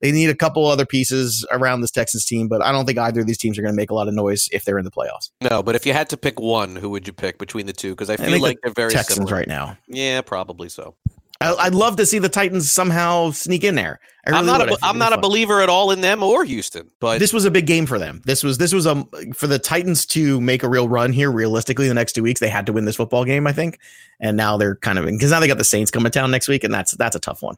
They 0.02 0.12
need 0.14 0.30
a 0.30 0.36
couple 0.36 0.66
other 0.66 0.86
pieces 0.86 1.46
around 1.52 1.82
this 1.82 1.92
Texas 1.92 2.26
team, 2.26 2.48
but 2.48 2.64
I 2.64 2.72
don't 2.72 2.86
think 2.86 2.98
either 2.98 3.20
of 3.20 3.28
these 3.28 3.38
teams 3.38 3.60
are 3.60 3.62
going 3.62 3.74
to 3.74 3.76
make 3.76 3.92
a 3.92 3.94
lot 3.94 4.08
of 4.08 4.14
noise 4.14 4.48
if 4.52 4.64
they're 4.64 4.80
in 4.80 4.86
the 4.86 4.92
playoffs. 4.92 5.30
No, 5.42 5.62
but 5.62 5.76
if 5.76 5.86
you 5.86 5.92
had 5.92 6.10
to 6.10 6.18
pick 6.18 6.40
one, 6.40 6.78
who 6.78 6.90
would 6.92 7.06
you 7.06 7.12
pick 7.12 7.38
between 7.38 7.66
the 7.66 7.74
two? 7.74 7.92
Because 7.92 8.10
I 8.10 8.16
feel 8.16 8.34
I 8.34 8.38
like 8.38 8.58
they're 8.64 8.72
very 8.74 8.92
Texans 8.94 9.16
similar. 9.16 9.36
right 9.36 9.48
now. 9.48 9.78
Yeah, 9.90 10.22
probably 10.22 10.70
so. 10.70 10.96
I'd 11.42 11.74
love 11.74 11.96
to 11.98 12.06
see 12.06 12.20
the 12.20 12.28
Titans 12.28 12.70
somehow 12.70 13.32
sneak 13.32 13.64
in 13.64 13.76
there. 13.76 14.02
Really 14.28 14.40
I'm 14.40 14.46
not. 14.46 14.70
A, 14.70 14.78
I'm 14.84 14.98
not 14.98 15.14
a 15.14 15.18
believer 15.18 15.62
at 15.62 15.70
all 15.70 15.92
in 15.92 16.02
them 16.02 16.22
or 16.22 16.44
Houston, 16.44 16.92
but 17.00 17.20
this 17.20 17.32
was 17.32 17.46
a 17.46 17.52
big 17.52 17.66
game 17.66 17.86
for 17.86 17.98
them. 17.98 18.22
This 18.26 18.44
was 18.44 18.58
this 18.58 18.74
was 18.74 18.86
a 18.86 19.08
for 19.34 19.48
the 19.48 19.58
Titans 19.58 20.06
to 20.08 20.42
make 20.42 20.64
a 20.64 20.70
real 20.70 20.90
run 20.90 21.14
here. 21.14 21.32
Realistically, 21.32 21.88
the 21.88 21.94
next 21.94 22.14
two 22.14 22.24
weeks 22.24 22.42
they 22.42 22.50
had 22.50 22.66
to 22.66 22.74
win 22.74 22.84
this 22.84 22.98
football 22.98 23.24
game, 23.24 23.48
I 23.48 23.54
think, 23.54 23.80
and 24.20 24.36
now 24.36 24.58
they're 24.58 24.76
kind 24.76 25.00
of 25.00 25.06
because 25.06 25.32
now 25.32 25.40
they 25.40 25.48
got 25.48 25.58
the 25.58 25.64
Saints 25.64 25.92
coming 25.92 26.12
town 26.12 26.30
next 26.30 26.50
week, 26.50 26.66
and 26.66 26.74
that's 26.74 26.92
that's 26.92 27.16
a 27.16 27.20
tough 27.20 27.42
one. 27.42 27.56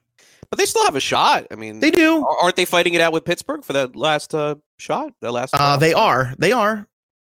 But 0.51 0.59
they 0.59 0.65
still 0.65 0.85
have 0.85 0.95
a 0.95 1.01
shot. 1.01 1.47
I 1.49 1.55
mean, 1.55 1.79
they 1.79 1.91
do. 1.91 2.25
Aren't 2.41 2.57
they 2.57 2.65
fighting 2.65 2.93
it 2.93 3.01
out 3.01 3.13
with 3.13 3.25
Pittsburgh 3.25 3.63
for 3.63 3.73
that 3.73 3.95
last 3.95 4.35
uh, 4.35 4.55
shot? 4.77 5.13
That 5.21 5.31
last. 5.31 5.55
Uh, 5.55 5.77
they 5.77 5.93
are. 5.93 6.35
They 6.37 6.51
are. 6.51 6.87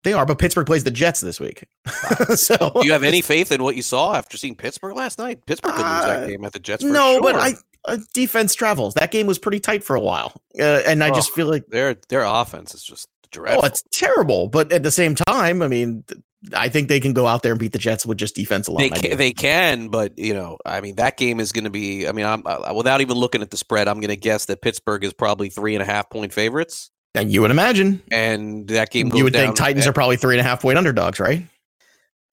They 0.04 0.14
are, 0.14 0.26
but 0.26 0.40
Pittsburgh 0.40 0.66
plays 0.66 0.84
the 0.84 0.92
Jets 0.92 1.22
this 1.22 1.40
week. 1.40 1.66
so, 2.36 2.56
do 2.58 2.86
you 2.86 2.92
have 2.92 3.04
any 3.04 3.22
faith 3.22 3.52
in 3.52 3.62
what 3.62 3.76
you 3.76 3.84
saw 3.84 4.16
after 4.16 4.36
seeing 4.36 4.56
Pittsburgh 4.56 4.96
last 4.96 5.20
night? 5.20 5.46
Pittsburgh 5.46 5.74
could 5.74 5.86
lose 5.86 6.06
that 6.06 6.24
uh, 6.24 6.28
game 6.28 6.44
at 6.44 6.54
the 6.54 6.60
Jets. 6.60 6.84
no, 6.84 7.14
sure. 7.14 7.22
but 7.22 7.36
I 7.36 7.54
uh, 7.86 7.98
defense 8.14 8.56
travels. 8.56 8.96
That 8.96 9.12
game 9.12 9.28
was 9.28 9.38
pretty 9.38 9.60
tight 9.60 9.84
for 9.84 9.96
a 9.96 10.00
while, 10.00 10.34
uh, 10.60 10.82
and 10.88 11.04
I 11.04 11.10
oh, 11.10 11.14
just 11.14 11.32
feel 11.32 11.48
like 11.48 11.68
their 11.68 11.96
their 12.10 12.24
offense 12.24 12.74
is 12.74 12.84
just 12.84 13.08
dreadful. 13.32 13.62
Oh, 13.64 13.68
it's 13.68 13.84
terrible. 13.92 14.48
But 14.48 14.72
at 14.72 14.84
the 14.84 14.92
same 14.92 15.16
time, 15.16 15.62
I 15.62 15.68
mean, 15.68 16.04
I 16.54 16.70
think 16.70 16.88
they 16.88 17.00
can 17.00 17.14
go 17.14 17.28
out 17.28 17.44
there 17.44 17.52
and 17.52 17.60
beat 17.60 17.72
the 17.72 17.80
Jets 17.80 18.06
with 18.06 18.18
just 18.18 18.36
defense 18.36 18.68
alone. 18.68 18.82
They 18.82 18.90
can, 18.90 19.18
they 19.18 19.34
can, 19.34 19.88
but 19.90 20.18
you 20.18 20.34
know, 20.34 20.58
I 20.66 20.82
mean, 20.82 20.96
that 20.96 21.18
game 21.18 21.40
is 21.40 21.52
going 21.52 21.64
to 21.66 21.70
be. 21.70 22.08
I 22.08 22.12
mean, 22.12 22.26
I'm 22.26 22.44
uh, 22.46 22.74
without 22.76 23.02
even 23.02 23.18
looking 23.18 23.42
at 23.42 23.52
the 23.52 23.58
spread, 23.58 23.88
I'm 23.88 24.00
going 24.00 24.10
to 24.10 24.16
guess 24.16 24.46
that 24.46 24.62
Pittsburgh 24.62 25.04
is 25.04 25.14
probably 25.14 25.50
three 25.50 25.76
and 25.76 25.82
a 25.82 25.86
half 25.86 26.10
point 26.10 26.34
favorites. 26.34 26.92
And 27.14 27.32
you 27.32 27.42
would 27.42 27.52
imagine, 27.52 28.02
and 28.10 28.68
that 28.70 28.90
game. 28.90 29.12
you 29.14 29.26
would 29.26 29.34
think 29.34 29.56
Titans 29.56 29.86
are 29.86 29.92
probably 29.92 30.16
three 30.16 30.36
and 30.36 30.40
a 30.40 30.44
half 30.44 30.62
point 30.62 30.78
underdogs, 30.78 31.20
right? 31.20 31.46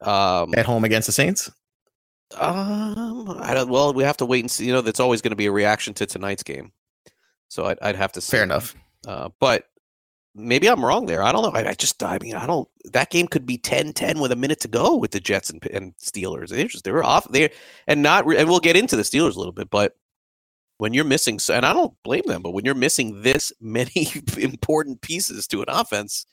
Um, 0.00 0.54
at 0.54 0.66
home 0.66 0.84
against 0.84 1.06
the 1.06 1.12
Saints. 1.12 1.50
Um, 2.36 3.28
I 3.40 3.54
don't. 3.54 3.68
Well, 3.68 3.92
we 3.92 4.04
have 4.04 4.18
to 4.18 4.26
wait 4.26 4.40
and 4.40 4.50
see. 4.50 4.66
You 4.66 4.72
know, 4.72 4.80
that's 4.80 5.00
always 5.00 5.20
going 5.20 5.30
to 5.30 5.36
be 5.36 5.46
a 5.46 5.52
reaction 5.52 5.94
to 5.94 6.06
tonight's 6.06 6.42
game. 6.42 6.72
So 7.48 7.64
I'd, 7.64 7.78
I'd 7.82 7.96
have 7.96 8.12
to. 8.12 8.20
See. 8.20 8.30
Fair 8.30 8.44
enough. 8.44 8.76
Uh, 9.06 9.30
but 9.40 9.64
maybe 10.34 10.68
I'm 10.68 10.84
wrong 10.84 11.06
there. 11.06 11.22
I 11.22 11.32
don't 11.32 11.42
know. 11.42 11.58
I, 11.58 11.70
I, 11.70 11.74
just, 11.74 12.02
I 12.02 12.18
mean, 12.20 12.34
I 12.34 12.46
don't. 12.46 12.68
That 12.92 13.10
game 13.10 13.26
could 13.26 13.46
be 13.46 13.58
10-10 13.58 14.20
with 14.20 14.32
a 14.32 14.36
minute 14.36 14.60
to 14.60 14.68
go 14.68 14.96
with 14.96 15.10
the 15.10 15.20
Jets 15.20 15.50
and, 15.50 15.64
and 15.66 15.96
Steelers. 15.96 16.50
They're 16.50 16.68
just 16.68 16.84
they're 16.84 17.02
off 17.02 17.26
there, 17.30 17.50
and 17.86 18.02
not. 18.02 18.26
And 18.32 18.48
we'll 18.48 18.60
get 18.60 18.76
into 18.76 18.96
the 18.96 19.02
Steelers 19.02 19.34
a 19.34 19.38
little 19.38 19.52
bit, 19.52 19.70
but 19.70 19.96
when 20.78 20.94
you're 20.94 21.04
missing, 21.04 21.38
and 21.52 21.66
I 21.66 21.72
don't 21.72 21.94
blame 22.02 22.22
them, 22.26 22.42
but 22.42 22.52
when 22.52 22.64
you're 22.64 22.74
missing 22.74 23.22
this 23.22 23.52
many 23.60 24.08
important 24.38 25.00
pieces 25.02 25.46
to 25.48 25.60
an 25.60 25.68
offense, 25.68 26.26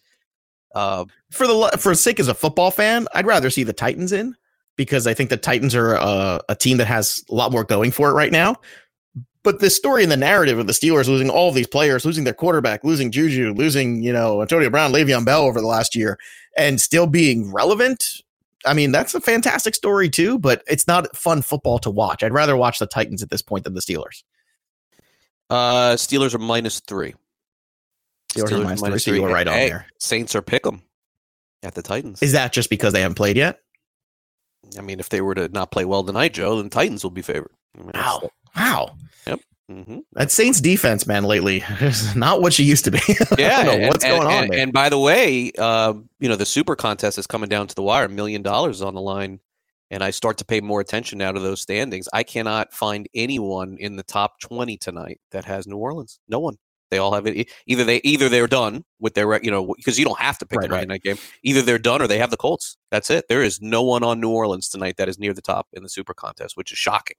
uh, 0.73 1.05
for 1.31 1.47
the 1.47 1.77
for 1.79 1.95
sake 1.95 2.19
as 2.19 2.27
a 2.27 2.33
football 2.33 2.71
fan, 2.71 3.07
I'd 3.13 3.25
rather 3.25 3.49
see 3.49 3.63
the 3.63 3.73
Titans 3.73 4.11
in 4.11 4.35
because 4.75 5.07
I 5.07 5.13
think 5.13 5.29
the 5.29 5.37
Titans 5.37 5.73
are 5.73 5.95
a, 5.95 6.41
a 6.49 6.55
team 6.55 6.77
that 6.77 6.87
has 6.87 7.23
a 7.29 7.35
lot 7.35 7.51
more 7.51 7.63
going 7.63 7.91
for 7.91 8.09
it 8.09 8.13
right 8.13 8.31
now. 8.31 8.57
But 9.43 9.59
the 9.59 9.69
story 9.69 10.03
and 10.03 10.11
the 10.11 10.17
narrative 10.17 10.57
of 10.57 10.67
the 10.67 10.73
Steelers 10.73 11.07
losing 11.07 11.29
all 11.29 11.51
these 11.51 11.67
players, 11.67 12.03
losing 12.03 12.23
their 12.23 12.33
quarterback, 12.33 12.83
losing 12.83 13.11
Juju, 13.11 13.53
losing, 13.53 14.01
you 14.01 14.11
know, 14.11 14.41
Antonio 14.41 14.69
Brown, 14.69 14.91
Le'Veon 14.91 15.23
Bell 15.23 15.43
over 15.43 15.61
the 15.61 15.67
last 15.67 15.95
year, 15.95 16.17
and 16.57 16.81
still 16.81 17.05
being 17.05 17.53
relevant. 17.53 18.03
I 18.65 18.73
mean, 18.73 18.91
that's 18.91 19.13
a 19.13 19.21
fantastic 19.21 19.75
story 19.75 20.09
too, 20.09 20.39
but 20.39 20.63
it's 20.67 20.87
not 20.87 21.15
fun 21.15 21.43
football 21.43 21.77
to 21.79 21.91
watch. 21.91 22.23
I'd 22.23 22.33
rather 22.33 22.57
watch 22.57 22.79
the 22.79 22.87
Titans 22.87 23.21
at 23.21 23.29
this 23.29 23.43
point 23.43 23.63
than 23.65 23.75
the 23.75 23.81
Steelers. 23.81 24.23
Uh, 25.49 25.93
Steelers 25.93 26.33
are 26.33 26.39
minus 26.39 26.79
three. 26.79 27.13
Steelers, 28.29 28.43
Steelers 28.43 28.51
are 28.51 28.63
minus, 28.63 28.81
minus 28.81 29.03
three. 29.03 29.13
three. 29.13 29.19
Were 29.21 29.29
right 29.29 29.47
hey, 29.47 29.63
on 29.63 29.69
there. 29.69 29.85
Saints 29.99 30.35
are 30.35 30.41
pick 30.41 30.63
them 30.63 30.81
at 31.63 31.75
the 31.75 31.81
Titans. 31.81 32.21
Is 32.21 32.31
that 32.33 32.53
just 32.53 32.69
because 32.69 32.93
they 32.93 33.01
haven't 33.01 33.15
played 33.15 33.37
yet? 33.37 33.59
I 34.77 34.81
mean, 34.81 34.99
if 34.99 35.09
they 35.09 35.21
were 35.21 35.35
to 35.35 35.47
not 35.49 35.71
play 35.71 35.85
well 35.85 36.03
tonight, 36.03 36.33
Joe, 36.33 36.57
then 36.57 36.69
Titans 36.69 37.03
will 37.03 37.11
be 37.11 37.21
favored. 37.21 37.51
I 37.77 37.81
mean, 37.81 37.91
wow. 37.93 38.29
Wow. 38.55 38.95
Yep. 39.27 39.39
Mm-hmm. 39.71 39.99
That 40.13 40.31
Saints 40.31 40.61
defense, 40.61 41.07
man, 41.07 41.23
lately 41.23 41.63
is 41.81 42.15
not 42.15 42.41
what 42.41 42.53
she 42.53 42.63
used 42.63 42.85
to 42.85 42.91
be. 42.91 42.99
yeah, 43.37 43.71
and, 43.71 43.87
what's 43.87 44.03
and, 44.03 44.15
going 44.15 44.27
on. 44.27 44.43
And, 44.45 44.55
and, 44.55 44.73
by 44.73 44.89
the 44.89 44.99
way, 44.99 45.51
uh, 45.57 45.93
you 46.19 46.29
know 46.29 46.35
the 46.35 46.45
Super 46.45 46.75
Contest 46.75 47.17
is 47.17 47.27
coming 47.27 47.49
down 47.49 47.67
to 47.67 47.75
the 47.75 47.81
wire. 47.81 48.05
A 48.05 48.09
million 48.09 48.41
dollars 48.41 48.81
on 48.81 48.93
the 48.93 49.01
line, 49.01 49.39
and 49.91 50.03
I 50.03 50.09
start 50.09 50.37
to 50.39 50.45
pay 50.45 50.61
more 50.61 50.81
attention 50.81 51.17
now 51.17 51.31
to 51.31 51.39
those 51.39 51.61
standings. 51.61 52.09
I 52.13 52.23
cannot 52.23 52.73
find 52.73 53.07
anyone 53.13 53.77
in 53.79 53.95
the 53.95 54.03
top 54.03 54.39
twenty 54.39 54.77
tonight 54.77 55.19
that 55.31 55.45
has 55.45 55.67
New 55.67 55.77
Orleans. 55.77 56.19
No 56.27 56.39
one. 56.39 56.57
They 56.91 56.99
all 56.99 57.13
have 57.13 57.25
it. 57.25 57.49
Either 57.67 57.83
they 57.83 57.97
either 58.03 58.29
they're 58.29 58.47
done 58.47 58.85
with 58.99 59.15
their 59.15 59.41
you 59.43 59.51
know 59.51 59.73
because 59.75 59.97
you 59.97 60.05
don't 60.05 60.19
have 60.19 60.37
to 60.39 60.45
pick 60.45 60.59
right, 60.59 60.69
the 60.69 60.75
right. 60.75 60.87
night 60.87 61.03
game. 61.03 61.17
Either 61.43 61.61
they're 61.61 61.79
done 61.79 62.01
or 62.01 62.07
they 62.07 62.19
have 62.19 62.31
the 62.31 62.37
Colts. 62.37 62.77
That's 62.91 63.09
it. 63.09 63.25
There 63.27 63.43
is 63.43 63.61
no 63.61 63.81
one 63.81 64.03
on 64.03 64.19
New 64.19 64.29
Orleans 64.29 64.69
tonight 64.69 64.97
that 64.97 65.09
is 65.09 65.19
near 65.19 65.33
the 65.33 65.41
top 65.41 65.67
in 65.73 65.83
the 65.83 65.89
Super 65.89 66.13
Contest, 66.13 66.55
which 66.55 66.71
is 66.71 66.77
shocking 66.77 67.17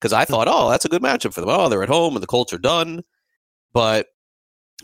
because 0.00 0.12
I 0.12 0.24
thought, 0.24 0.48
oh, 0.50 0.70
that's 0.70 0.84
a 0.84 0.88
good 0.88 1.02
matchup 1.02 1.32
for 1.32 1.40
them. 1.40 1.50
Oh, 1.50 1.68
they're 1.68 1.82
at 1.82 1.88
home 1.88 2.14
and 2.16 2.22
the 2.22 2.26
Colts 2.26 2.52
are 2.52 2.58
done. 2.58 3.02
But 3.72 4.06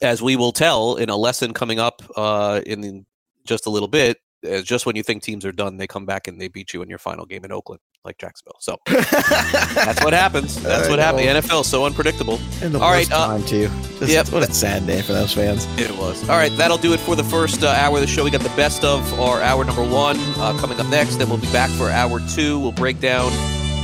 as 0.01 0.22
we 0.22 0.37
will 0.37 0.53
tell 0.53 0.95
in 0.95 1.11
a 1.11 1.16
lesson 1.16 1.53
coming 1.53 1.81
up 1.81 2.03
uh, 2.16 2.61
in 2.64 3.05
just 3.45 3.66
a 3.66 3.70
little 3.70 3.89
bit, 3.89 4.18
just 4.62 4.86
when 4.86 4.97
you 4.97 5.03
think 5.03 5.22
teams 5.22 5.45
are 5.45 5.53
done, 5.53 5.76
they 5.76 5.86
come 5.86 6.07
back 6.07 6.28
and 6.28 6.41
they 6.41 6.49
beat 6.49 6.72
you 6.72 6.82
in 6.82 6.89
your 6.89 6.99
final 6.99 7.26
game 7.26 7.45
in 7.45 7.53
Oakland, 7.53 7.80
like 8.05 8.18
Jacksonville. 8.18 8.59
So 8.61 8.78
that's 8.86 10.05
what 10.05 10.12
happens. 10.12 10.61
That's 10.68 10.89
what 10.89 10.99
happens. 10.99 11.22
The 11.22 11.57
NFL 11.57 11.62
is 11.62 11.66
so 11.66 11.84
unpredictable. 11.84 12.39
And 12.62 12.74
the 12.74 12.80
All 12.80 12.91
worst 12.91 13.11
right, 13.11 13.18
uh, 13.18 13.26
time 13.26 13.45
too. 13.45 13.68
Just, 13.99 14.12
yep. 14.12 14.28
What 14.28 14.49
a 14.49 14.53
sad 14.53 14.86
day 14.86 15.03
for 15.03 15.12
those 15.12 15.32
fans. 15.32 15.66
It 15.78 15.91
was. 15.97 16.28
All 16.28 16.36
right, 16.36 16.53
that'll 16.57 16.78
do 16.78 16.93
it 16.93 17.01
for 17.01 17.16
the 17.16 17.24
first 17.24 17.62
uh, 17.62 17.68
hour 17.68 17.97
of 17.97 18.01
the 18.01 18.07
show. 18.07 18.24
We 18.24 18.30
got 18.30 18.43
the 18.43 18.49
best 18.51 18.84
of 18.84 19.18
our 19.18 19.41
hour 19.41 19.64
number 19.64 19.82
one 19.82 20.16
uh, 20.36 20.57
coming 20.61 20.78
up 20.78 20.86
next. 20.89 21.16
Then 21.16 21.28
we'll 21.28 21.39
be 21.39 21.51
back 21.53 21.70
for 21.70 21.91
hour 21.91 22.20
two. 22.34 22.59
We'll 22.59 22.72
break 22.72 23.01
down 23.01 23.32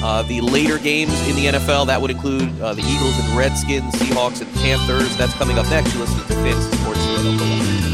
uh, 0.05 0.23
the 0.23 0.43
later 0.43 0.79
games 0.79 1.15
in 1.29 1.35
the 1.35 1.47
NFL, 1.47 1.87
that 1.87 2.01
would 2.01 2.11
include 2.11 2.61
uh, 2.61 2.75
the 2.75 2.83
Eagles 2.83 3.19
and 3.19 3.39
Redskins, 3.39 3.95
Seahawks 3.95 4.43
and 4.43 4.55
Panthers. 4.57 5.17
That's 5.17 5.33
coming 5.35 5.59
up 5.59 5.67
next. 5.71 5.95
You're 5.95 6.05
listening 6.05 6.27
to 6.27 6.35
Fantasy 6.35 6.77
Sports 6.77 7.94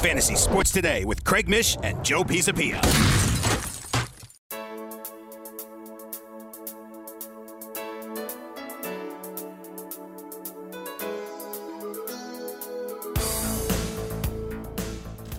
Fantasy 0.00 0.34
Sports 0.34 0.72
Today 0.72 1.04
with 1.04 1.22
Craig 1.24 1.46
Mish 1.46 1.76
and 1.82 2.02
Joe 2.02 2.24
Pisapia. 2.24 2.80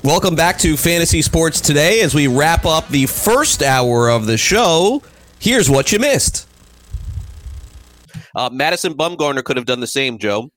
Welcome 0.04 0.36
back 0.36 0.60
to 0.60 0.78
Fantasy 0.78 1.24
Sports 1.24 1.60
Today 1.60 2.02
as 2.02 2.14
we 2.14 2.28
wrap 2.28 2.64
up 2.64 2.88
the 2.90 3.08
first 3.08 3.64
hour 3.64 4.10
of 4.10 4.28
the 4.28 4.38
show. 4.38 5.02
Here's 5.40 5.72
what 5.72 5.92
you 5.92 5.98
missed. 5.98 6.48
Uh, 8.36 8.52
Madison 8.52 8.94
Bumgarner 8.94 9.44
could 9.44 9.58
have 9.58 9.66
done 9.66 9.80
the 9.80 9.88
same, 9.88 10.20
Joe. 10.20 10.52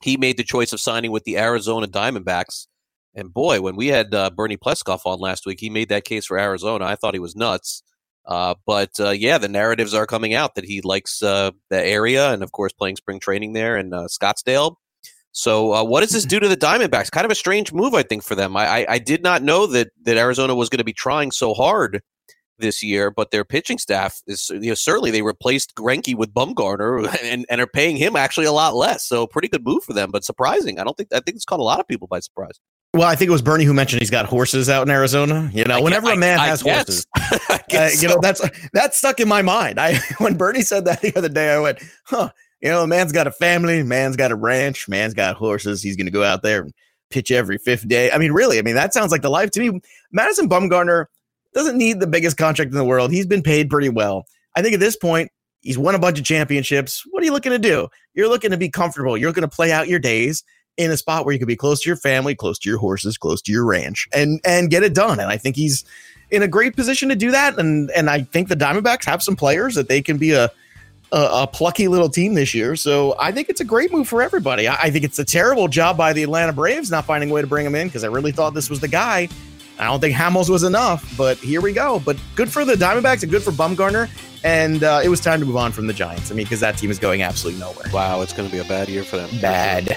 He 0.00 0.16
made 0.16 0.38
the 0.38 0.44
choice 0.44 0.72
of 0.72 0.80
signing 0.80 1.10
with 1.10 1.24
the 1.24 1.36
Arizona 1.36 1.86
Diamondbacks 1.86 2.68
and 3.14 3.32
boy, 3.32 3.60
when 3.60 3.76
we 3.76 3.88
had 3.88 4.14
uh, 4.14 4.30
Bernie 4.30 4.56
Pleskoff 4.56 5.06
on 5.06 5.18
last 5.20 5.46
week, 5.46 5.60
he 5.60 5.70
made 5.70 5.88
that 5.88 6.04
case 6.04 6.26
for 6.26 6.38
Arizona. 6.38 6.84
I 6.84 6.96
thought 6.96 7.14
he 7.14 7.20
was 7.20 7.36
nuts. 7.36 7.82
Uh, 8.26 8.54
but 8.66 8.98
uh, 8.98 9.10
yeah, 9.10 9.38
the 9.38 9.48
narratives 9.48 9.92
are 9.94 10.06
coming 10.06 10.34
out 10.34 10.54
that 10.54 10.64
he 10.64 10.80
likes 10.80 11.22
uh, 11.22 11.50
the 11.68 11.84
area 11.86 12.32
and, 12.32 12.42
of 12.42 12.52
course, 12.52 12.72
playing 12.72 12.96
spring 12.96 13.20
training 13.20 13.52
there 13.52 13.76
in 13.76 13.92
uh, 13.92 14.04
Scottsdale. 14.04 14.76
So, 15.32 15.74
uh, 15.74 15.84
what 15.84 16.00
does 16.00 16.10
this 16.10 16.24
do 16.24 16.38
to 16.38 16.48
the 16.48 16.56
Diamondbacks? 16.56 17.10
Kind 17.10 17.24
of 17.24 17.30
a 17.30 17.34
strange 17.34 17.72
move, 17.72 17.92
I 17.92 18.04
think, 18.04 18.22
for 18.22 18.36
them. 18.36 18.56
I, 18.56 18.68
I, 18.68 18.86
I 18.88 18.98
did 18.98 19.22
not 19.22 19.42
know 19.42 19.66
that 19.66 19.90
that 20.02 20.16
Arizona 20.16 20.54
was 20.54 20.68
going 20.68 20.78
to 20.78 20.84
be 20.84 20.92
trying 20.92 21.32
so 21.32 21.54
hard 21.54 22.02
this 22.58 22.84
year, 22.84 23.10
but 23.10 23.32
their 23.32 23.44
pitching 23.44 23.78
staff 23.78 24.22
is 24.28 24.48
you 24.50 24.68
know, 24.68 24.74
certainly 24.74 25.10
they 25.10 25.22
replaced 25.22 25.74
Greinke 25.74 26.14
with 26.14 26.32
Bumgarner 26.32 27.12
and, 27.24 27.44
and 27.50 27.60
are 27.60 27.66
paying 27.66 27.96
him 27.96 28.14
actually 28.14 28.46
a 28.46 28.52
lot 28.52 28.76
less. 28.76 29.04
So, 29.08 29.26
pretty 29.26 29.48
good 29.48 29.64
move 29.66 29.82
for 29.82 29.92
them, 29.92 30.12
but 30.12 30.24
surprising. 30.24 30.78
I 30.78 30.84
don't 30.84 30.96
think 30.96 31.12
I 31.12 31.18
think 31.18 31.34
it's 31.34 31.44
caught 31.44 31.60
a 31.60 31.64
lot 31.64 31.80
of 31.80 31.88
people 31.88 32.06
by 32.06 32.20
surprise. 32.20 32.60
Well, 32.94 33.08
I 33.08 33.16
think 33.16 33.28
it 33.28 33.32
was 33.32 33.42
Bernie 33.42 33.64
who 33.64 33.74
mentioned 33.74 34.02
he's 34.02 34.10
got 34.10 34.24
horses 34.24 34.70
out 34.70 34.86
in 34.86 34.90
Arizona. 34.90 35.50
You 35.52 35.64
know, 35.64 35.78
I 35.78 35.80
whenever 35.80 36.12
a 36.12 36.16
man 36.16 36.38
I, 36.38 36.46
has 36.46 36.62
I 36.66 36.74
horses, 36.74 37.06
uh, 37.16 37.90
you 38.00 38.06
know 38.06 38.20
that's 38.22 38.40
that 38.72 38.94
stuck 38.94 39.18
in 39.18 39.26
my 39.26 39.42
mind. 39.42 39.80
I 39.80 39.96
when 40.18 40.36
Bernie 40.36 40.62
said 40.62 40.84
that 40.84 41.00
the 41.00 41.12
other 41.16 41.28
day, 41.28 41.52
I 41.52 41.58
went, 41.58 41.80
"Huh." 42.04 42.30
You 42.60 42.70
know, 42.70 42.84
a 42.84 42.86
man's 42.86 43.12
got 43.12 43.26
a 43.26 43.30
family, 43.30 43.82
man's 43.82 44.16
got 44.16 44.30
a 44.30 44.36
ranch, 44.36 44.88
man's 44.88 45.12
got 45.12 45.36
horses. 45.36 45.82
He's 45.82 45.96
going 45.96 46.06
to 46.06 46.12
go 46.12 46.22
out 46.22 46.42
there 46.42 46.62
and 46.62 46.72
pitch 47.10 47.30
every 47.30 47.58
fifth 47.58 47.86
day. 47.86 48.10
I 48.10 48.16
mean, 48.16 48.32
really, 48.32 48.58
I 48.58 48.62
mean 48.62 48.76
that 48.76 48.94
sounds 48.94 49.10
like 49.10 49.22
the 49.22 49.28
life 49.28 49.50
to 49.50 49.60
me. 49.60 49.80
Madison 50.12 50.48
Bumgarner 50.48 51.06
doesn't 51.52 51.76
need 51.76 51.98
the 51.98 52.06
biggest 52.06 52.36
contract 52.36 52.70
in 52.70 52.78
the 52.78 52.84
world. 52.84 53.10
He's 53.10 53.26
been 53.26 53.42
paid 53.42 53.68
pretty 53.68 53.88
well. 53.88 54.24
I 54.56 54.62
think 54.62 54.72
at 54.72 54.80
this 54.80 54.96
point, 54.96 55.30
he's 55.62 55.76
won 55.76 55.96
a 55.96 55.98
bunch 55.98 56.18
of 56.20 56.24
championships. 56.24 57.02
What 57.10 57.22
are 57.22 57.26
you 57.26 57.32
looking 57.32 57.52
to 57.52 57.58
do? 57.58 57.88
You're 58.14 58.28
looking 58.28 58.52
to 58.52 58.56
be 58.56 58.70
comfortable. 58.70 59.18
You're 59.18 59.30
looking 59.30 59.42
to 59.42 59.48
play 59.48 59.72
out 59.72 59.88
your 59.88 59.98
days 59.98 60.44
in 60.76 60.90
a 60.90 60.96
spot 60.96 61.24
where 61.24 61.32
you 61.32 61.38
can 61.38 61.46
be 61.46 61.56
close 61.56 61.80
to 61.82 61.88
your 61.88 61.96
family, 61.96 62.34
close 62.34 62.58
to 62.60 62.68
your 62.68 62.78
horses, 62.78 63.16
close 63.16 63.40
to 63.42 63.52
your 63.52 63.64
ranch, 63.64 64.08
and 64.12 64.40
and 64.44 64.70
get 64.70 64.82
it 64.82 64.94
done. 64.94 65.20
And 65.20 65.30
I 65.30 65.36
think 65.36 65.56
he's 65.56 65.84
in 66.30 66.42
a 66.42 66.48
great 66.48 66.74
position 66.74 67.08
to 67.10 67.16
do 67.16 67.30
that. 67.30 67.58
And 67.58 67.90
and 67.92 68.10
I 68.10 68.22
think 68.22 68.48
the 68.48 68.56
Diamondbacks 68.56 69.04
have 69.04 69.22
some 69.22 69.36
players 69.36 69.74
that 69.74 69.88
they 69.88 70.02
can 70.02 70.16
be 70.18 70.32
a 70.32 70.50
a, 71.12 71.42
a 71.42 71.46
plucky 71.46 71.86
little 71.86 72.08
team 72.08 72.34
this 72.34 72.54
year. 72.54 72.74
So 72.74 73.14
I 73.20 73.30
think 73.30 73.48
it's 73.48 73.60
a 73.60 73.64
great 73.64 73.92
move 73.92 74.08
for 74.08 74.20
everybody. 74.20 74.66
I, 74.66 74.74
I 74.74 74.90
think 74.90 75.04
it's 75.04 75.18
a 75.18 75.24
terrible 75.24 75.68
job 75.68 75.96
by 75.96 76.12
the 76.12 76.24
Atlanta 76.24 76.52
Braves 76.52 76.90
not 76.90 77.04
finding 77.04 77.30
a 77.30 77.32
way 77.32 77.40
to 77.40 77.46
bring 77.46 77.64
him 77.64 77.74
in 77.74 77.86
because 77.86 78.02
I 78.02 78.08
really 78.08 78.32
thought 78.32 78.54
this 78.54 78.68
was 78.68 78.80
the 78.80 78.88
guy. 78.88 79.28
I 79.78 79.84
don't 79.86 80.00
think 80.00 80.14
Hamels 80.14 80.48
was 80.48 80.62
enough, 80.62 81.16
but 81.16 81.36
here 81.38 81.60
we 81.60 81.72
go. 81.72 82.00
But 82.04 82.16
good 82.36 82.50
for 82.50 82.64
the 82.64 82.74
Diamondbacks 82.74 83.22
and 83.22 83.30
good 83.30 83.42
for 83.42 83.50
Bumgarner. 83.50 84.08
and 84.44 84.84
uh, 84.84 85.00
it 85.02 85.08
was 85.08 85.20
time 85.20 85.40
to 85.40 85.46
move 85.46 85.56
on 85.56 85.72
from 85.72 85.86
the 85.86 85.92
Giants. 85.92 86.30
I 86.30 86.34
mean, 86.34 86.44
because 86.44 86.60
that 86.60 86.76
team 86.76 86.90
is 86.90 86.98
going 86.98 87.22
absolutely 87.22 87.60
nowhere. 87.60 87.86
Wow, 87.92 88.20
it's 88.20 88.32
going 88.32 88.48
to 88.48 88.52
be 88.52 88.60
a 88.60 88.64
bad 88.64 88.88
year 88.88 89.02
for 89.02 89.16
them. 89.16 89.30
Bad. 89.40 89.96